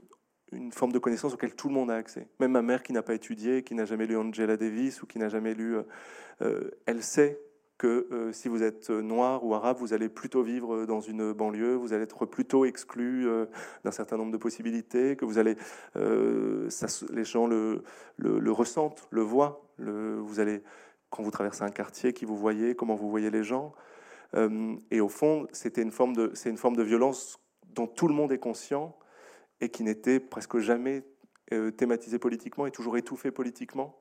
[0.51, 2.27] une forme de connaissance auquel tout le monde a accès.
[2.39, 5.17] Même ma mère qui n'a pas étudié, qui n'a jamais lu Angela Davis ou qui
[5.17, 5.83] n'a jamais lu, euh,
[6.41, 7.39] euh, elle sait
[7.77, 11.75] que euh, si vous êtes noir ou arabe, vous allez plutôt vivre dans une banlieue,
[11.75, 13.27] vous allez être plutôt exclu
[13.83, 15.55] d'un certain nombre de possibilités, que vous allez,
[15.95, 17.83] les gens le,
[18.17, 19.65] le, ressentent, le voient.
[19.79, 20.61] Vous allez,
[21.09, 23.73] quand vous traversez un quartier, qui vous voyez, comment vous voyez les gens.
[24.35, 27.39] et au fond, c'était une forme de, c'est une forme de violence
[27.73, 28.95] dont tout le monde est conscient
[29.61, 31.03] et qui n'était presque jamais
[31.77, 33.97] thématisée politiquement et toujours étouffée politiquement.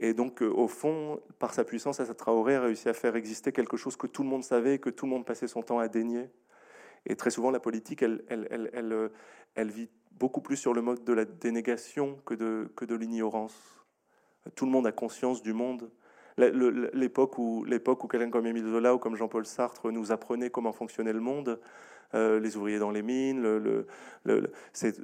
[0.00, 3.52] Et donc, euh, au fond, par sa puissance, Assa Traoré a réussi à faire exister
[3.52, 5.78] quelque chose que tout le monde savait et que tout le monde passait son temps
[5.78, 6.30] à dénier.
[7.06, 9.08] Et très souvent, la politique, elle, elle, elle, elle, euh,
[9.64, 13.84] vit beaucoup plus sur le mode de la dénégation que de, que de l'ignorance.
[14.54, 15.90] Tout le monde a conscience du monde.
[16.36, 21.12] L'époque où, où quelqu'un comme Émile Zola ou comme Jean-Paul Sartre nous apprenait comment fonctionnait
[21.12, 21.60] le monde,
[22.14, 23.40] euh, les ouvriers dans les mines.
[23.42, 23.86] Le,
[24.72, 24.96] c'est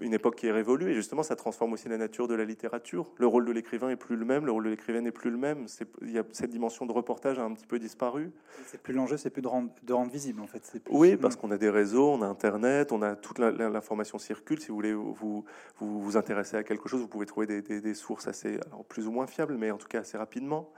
[0.00, 3.06] une époque qui est révolue et justement ça transforme aussi la nature de la littérature.
[3.18, 5.38] Le rôle de l'écrivain est plus le même, le rôle de l'écrivain n'est plus le
[5.38, 5.66] même.
[6.02, 8.32] Il y a, cette dimension de reportage a un petit peu disparu.
[8.66, 10.62] C'est plus l'enjeu, c'est plus de rendre, de rendre, visible en fait.
[10.90, 14.60] Oui, parce qu'on a des réseaux, on a Internet, on a toute l'information circule.
[14.60, 15.44] Si vous voulez vous,
[15.78, 19.06] vous, vous intéresser à quelque chose, vous pouvez trouver des, des, sources assez alors plus
[19.06, 20.72] ou moins fiables, mais en tout cas assez rapidement.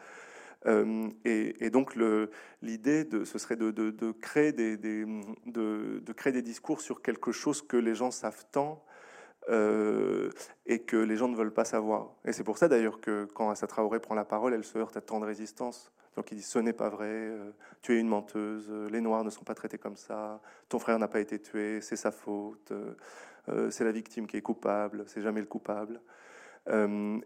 [0.66, 1.96] Euh, et, donc
[2.62, 8.84] l'idée, ce serait de, créer des, discours sur quelque chose que les gens savent tant
[9.48, 10.30] euh,
[10.66, 12.10] et que les gens ne veulent pas savoir.
[12.24, 14.96] Et c'est pour ça d'ailleurs que quand Assa Traoré prend la parole, elle se heurte
[14.96, 15.92] à tant de résistance.
[16.16, 17.50] Donc il dit ce n'est pas vrai, euh,
[17.82, 21.08] tu es une menteuse, les Noirs ne sont pas traités comme ça, ton frère n'a
[21.08, 22.72] pas été tué, c'est sa faute,
[23.70, 26.00] c'est la victime qui est coupable, c'est jamais le coupable.
[26.68, 27.18] Euh,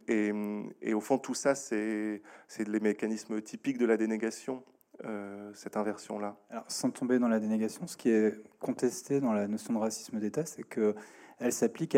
[0.83, 2.23] et, au fond, tout ça, c'est
[2.59, 4.63] les mécanismes typiques de la dénégation,
[5.05, 6.37] euh, cette inversion-là.
[6.51, 10.19] Alors, sans tomber dans la dénégation, ce qui est contesté dans la notion de racisme
[10.19, 11.97] d'État, c'est qu'elle s'applique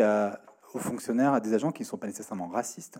[0.73, 2.99] aux fonctionnaires, à des agents qui ne sont pas nécessairement racistes,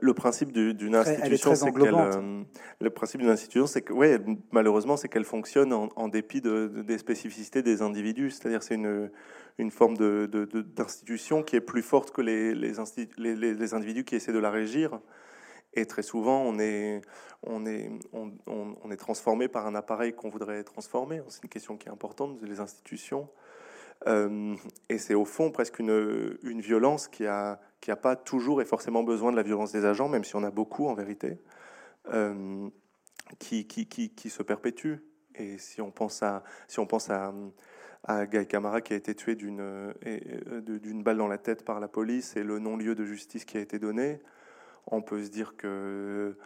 [0.00, 2.42] le principe d'une institution, c'est qu'elle, euh,
[2.80, 4.18] le principe d'une institution, c'est que, ouais,
[4.50, 8.30] malheureusement, c'est qu'elle fonctionne en, dépit de, des spécificités des individus.
[8.30, 9.10] C'est-à-dire, c'est une,
[9.58, 12.74] une forme d'institution qui est plus forte que les, les,
[13.18, 15.00] les, individus qui essaient de la régir.
[15.74, 17.02] Et très souvent, on est,
[17.42, 21.20] on est, on, on est transformé par un appareil qu'on voudrait transformer.
[21.28, 23.28] C'est une question qui est importante, les institutions.
[24.06, 24.54] Euh,
[24.88, 28.64] et c'est au fond presque une, une violence qui a, qui a pas toujours et
[28.64, 31.38] forcément besoin de la violence des agents, même si on a beaucoup en vérité,
[32.12, 32.68] euh,
[33.38, 33.66] qui,
[34.28, 34.94] se perpétue.
[35.34, 37.32] Et si on pense à, si on pense à,
[38.04, 41.78] à Guy Camara qui a été tué d'une euh, d'une balle dans la tête par
[41.78, 44.20] la police et le non-lieu de justice qui a été donné,
[44.86, 46.36] on peut se dire que,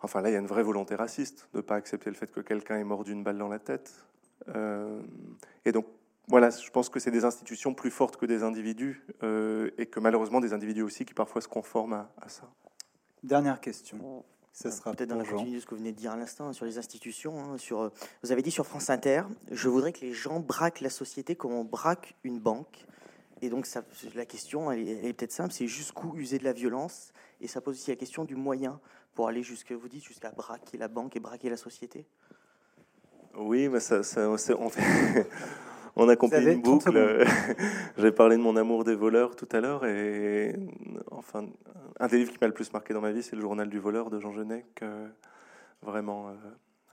[0.00, 2.32] enfin là, il y a une vraie volonté raciste de ne pas accepter le fait
[2.32, 4.04] que quelqu'un est mort d'une balle dans la tête.
[5.64, 5.86] et donc
[6.28, 9.98] voilà, je pense que c'est des institutions plus fortes que des individus euh, et que
[9.98, 12.48] malheureusement des individus aussi qui parfois se conforment à, ça.
[13.22, 14.24] Dernière question.
[14.52, 16.48] Ça sera peut-être dans la continuité de ce que vous venez de dire à l'instant
[16.48, 17.38] hein, sur les institutions.
[17.38, 17.92] Hein, sur, euh,
[18.22, 21.52] vous avez dit sur France Inter, je voudrais que les gens braquent la société comme
[21.52, 22.84] on braque une banque.
[23.42, 23.82] Et donc ça,
[24.14, 27.12] la question, elle est, peut-être simple, c'est jusqu'où user de la violence?
[27.40, 28.80] Et ça pose aussi la question du moyen
[29.14, 32.06] pour aller jusqu'à, vous dites, jusqu'à braquer la banque et braquer la société.
[33.34, 34.36] Oui, mais ça, ça on
[34.68, 35.26] fait,
[35.96, 37.24] on accomplit une boucle.
[37.98, 40.54] J'ai parlé de mon amour des voleurs tout à l'heure et
[41.10, 41.46] enfin,
[41.98, 43.78] un des livres qui m'a le plus marqué dans ma vie, c'est le Journal du
[43.78, 44.64] voleur de Jean Genet,
[45.82, 46.32] vraiment euh,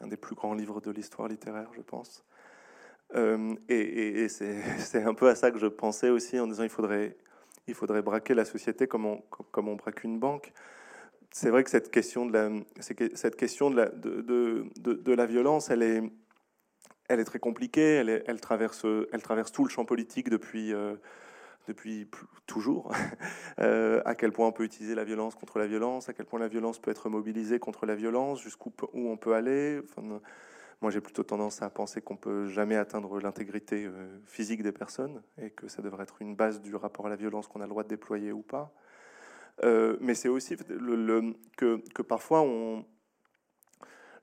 [0.01, 2.25] un des plus grands livres de l'histoire littéraire, je pense.
[3.15, 7.17] Euh, et, c'est un peu à ça que je pensais aussi en disant il faudrait,
[7.67, 9.21] il faudrait braquer la société comme on,
[9.51, 10.51] comme on braque une banque.
[11.31, 12.49] C'est vrai que cette question de la,
[12.79, 16.01] cette question de la, de, de, de la violence, elle est,
[17.07, 20.95] elle est très compliquée, elle, traverse, elle traverse tout le champ politique depuis, euh,
[21.67, 22.09] depuis
[22.45, 22.91] toujours.
[23.59, 26.39] Euh, à quel point on peut utiliser la violence contre la violence, à quel point
[26.39, 29.81] la violence peut être mobilisée contre la violence, jusqu'où où on peut aller.
[30.79, 35.23] Moi, j'ai plutôt tendance à penser qu'on peut jamais atteindre l'intégrité euh, physique des personnes
[35.41, 37.69] et que ça devrait être une base du rapport à la violence qu'on a le
[37.69, 38.71] droit de déployer ou pas.
[39.63, 40.55] mais c'est aussi
[41.57, 42.85] que, que parfois on,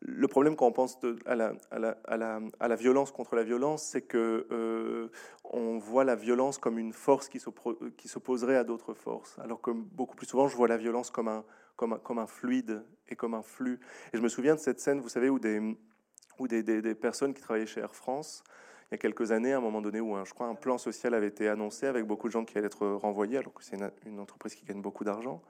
[0.07, 5.09] le problème quand on pense à, la, violence contre la violence, c'est que euh,
[5.45, 10.15] on voit la violence comme une force qui s'opposerait à d'autres forces, alors que beaucoup
[10.15, 13.81] plus souvent, je vois la violence comme un, fluide et comme un flux.
[14.13, 17.81] Et je me souviens de cette scène, vous savez, où des, personnes qui travaillaient chez
[17.81, 18.45] Air France,
[18.91, 20.77] il y a quelques années, à un moment donné, où un, je crois un plan
[20.77, 23.79] social avait été annoncé avec beaucoup de gens qui allaient être renvoyés, alors que c'est
[24.05, 25.43] une entreprise qui gagne beaucoup d'argent.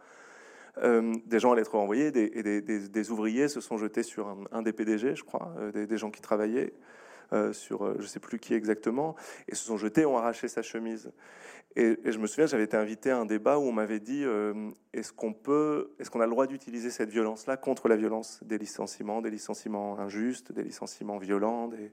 [0.79, 2.11] Euh, des gens allaient être renvoyés et
[2.43, 6.11] des, des, ouvriers se sont jetés sur un, des PDG, je crois, euh, des, gens
[6.11, 6.73] qui travaillaient.
[7.53, 9.15] sur je ne sais plus qui exactement,
[9.49, 11.13] et se sont jetés et ont arraché sa chemise.
[11.77, 14.25] Et, je me souviens, j'avais été invité à un débat où on m'avait dit
[14.93, 18.59] est-ce qu'on peut, est-ce qu'on a le droit d'utiliser cette violence-là contre la violence des
[18.59, 21.93] licenciements, des licenciements injustes, des licenciements violents, des,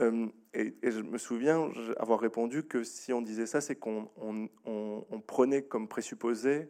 [0.00, 5.20] euh, et, je me souviens avoir répondu que si on disait ça, c'est qu'on on,
[5.26, 6.68] prenait comme présupposé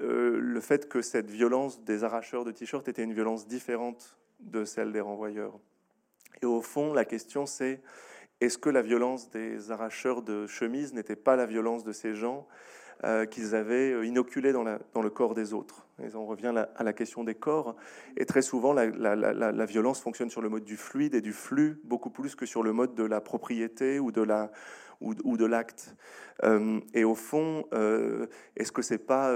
[0.00, 4.64] euh, le fait que cette violence des arracheurs de t-shirts était une violence différente de
[4.64, 5.58] celle des renvoyeurs.
[6.42, 7.80] Et au fond, la question c'est
[8.40, 12.46] est-ce que la violence des arracheurs de chemises n'était pas la violence de ces gens
[13.04, 15.86] euh, qu'ils avaient euh, inoculé dans, le corps des autres?
[16.14, 17.76] On revient à la question des corps.
[18.16, 22.10] Et très souvent, la, violence fonctionne sur le mode du fluide et du flux, beaucoup
[22.10, 24.50] plus que sur le mode de la propriété ou de la
[25.00, 25.94] ou, de l'acte.
[26.42, 27.64] Euh, et au fond,
[28.56, 29.32] est-ce que c'est pas,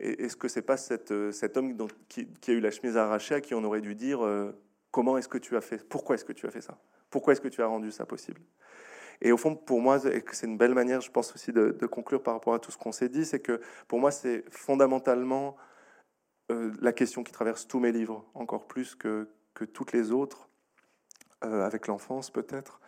[0.00, 1.10] est-ce que c'est pas cet
[1.56, 1.76] homme
[2.08, 4.20] qui, a eu la chemise arrachée à qui on aurait dû dire
[4.90, 6.78] comment est-ce que tu as fait, pourquoi est-ce que tu as fait ça,
[7.10, 8.40] pourquoi est-ce que tu as rendu ça possible?
[9.20, 12.34] Et au fond, pour moi, c'est une belle manière, je pense aussi, de, conclure par
[12.34, 15.56] rapport à tout ce qu'on s'est dit, c'est que pour moi, c'est fondamentalement
[16.50, 20.48] euh, la question qui traverse tous mes livres, encore plus que, que toutes les autres,
[21.44, 22.80] euh, avec l'enfance peut-être.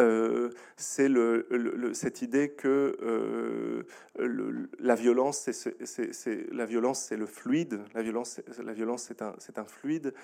[0.00, 3.84] Euh, c'est le, cette idée que
[4.78, 7.80] la violence, c'est la violence, c'est le fluide.
[7.94, 10.14] La violence, la violence, c'est un, fluide,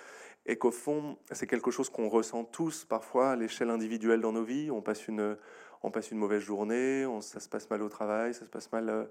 [0.46, 4.44] et qu'au fond, c'est quelque chose qu'on ressent tous parfois à l'échelle individuelle dans nos
[4.44, 4.70] vies.
[4.70, 5.36] On passe une,
[5.82, 8.70] on passe une mauvaise journée, on, ça se passe mal au travail, ça se passe
[8.72, 9.04] mal, euh,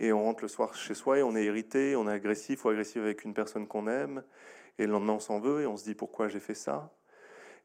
[0.00, 2.68] et on rentre le soir chez soi et on est irrité, on est agressif ou
[2.68, 4.22] agressif avec une personne qu'on aime,
[4.78, 6.90] et le lendemain on s'en veut et on se dit pourquoi j'ai fait ça?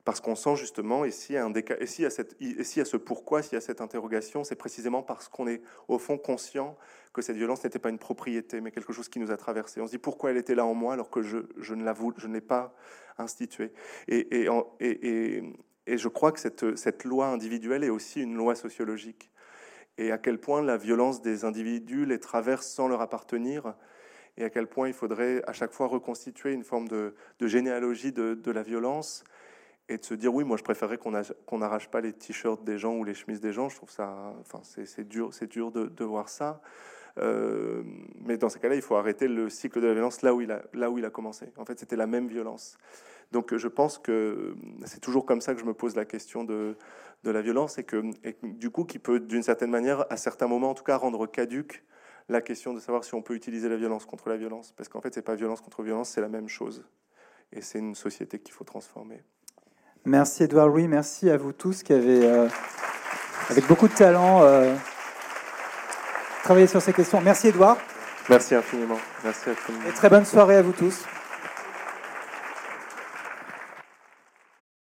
[0.06, 3.54] Parce qu'on sent justement, et s'il y, s'il y, s'il y a ce pourquoi, s'il
[3.54, 6.78] y a cette interrogation, c'est précisément parce qu'on est au fond conscient
[7.12, 9.82] que cette violence n'était pas une propriété, mais quelque chose qui nous a traversé.
[9.82, 11.38] On se dit pourquoi elle était là en moi alors que je,
[11.74, 12.76] ne, je l'ai pas
[13.18, 13.72] instituée?
[14.08, 14.50] Et, et,
[14.80, 15.44] et,
[15.88, 19.32] et, je crois que cette, cette loi individuelle est aussi une loi sociologique.
[19.98, 23.74] Et à quel point la violence des individus les traverse sans leur appartenir,
[24.38, 28.12] et à quel point il faudrait à chaque fois reconstituer une forme de, de généalogie
[28.12, 29.24] de, de la violence
[29.88, 32.96] et de se dire oui, moi je préférerais qu'on n'arrache pas les t-shirts des gens
[32.96, 33.70] ou les chemises des gens.
[33.70, 36.62] Je trouve ça, enfin c'est dur, c'est dur de, de, voir ça.
[37.18, 37.84] Euh,
[38.22, 40.52] mais dans ces cas-là, il faut arrêter le cycle de la violence là où il
[40.52, 41.48] a, là où il a commencé.
[41.58, 42.78] En fait, c'était la même violence.
[43.32, 44.56] Donc je pense que
[44.86, 46.78] c'est toujours comme ça que je me pose la question de,
[47.24, 50.48] de la violence et que, et du coup qui peut d'une certaine manière, à certains
[50.48, 51.84] moments en tout cas, rendre caduque
[52.30, 54.72] la question de savoir si on peut utiliser la violence contre la violence.
[54.72, 56.84] Parce qu'en fait, c'est pas violence contre violence, c'est la même chose.
[57.52, 59.24] Et c'est une société qu'il faut transformer.
[60.06, 62.48] Merci Edouard Louis, merci à vous tous qui avez, euh,
[63.50, 64.72] avec beaucoup de talent, euh,
[66.44, 67.22] travaillé sur ces questions.
[67.22, 67.78] Merci Edouard.
[68.30, 69.00] Merci infiniment.
[69.24, 69.88] Merci à tout le monde.
[69.90, 71.06] Et très bonne soirée à vous tous.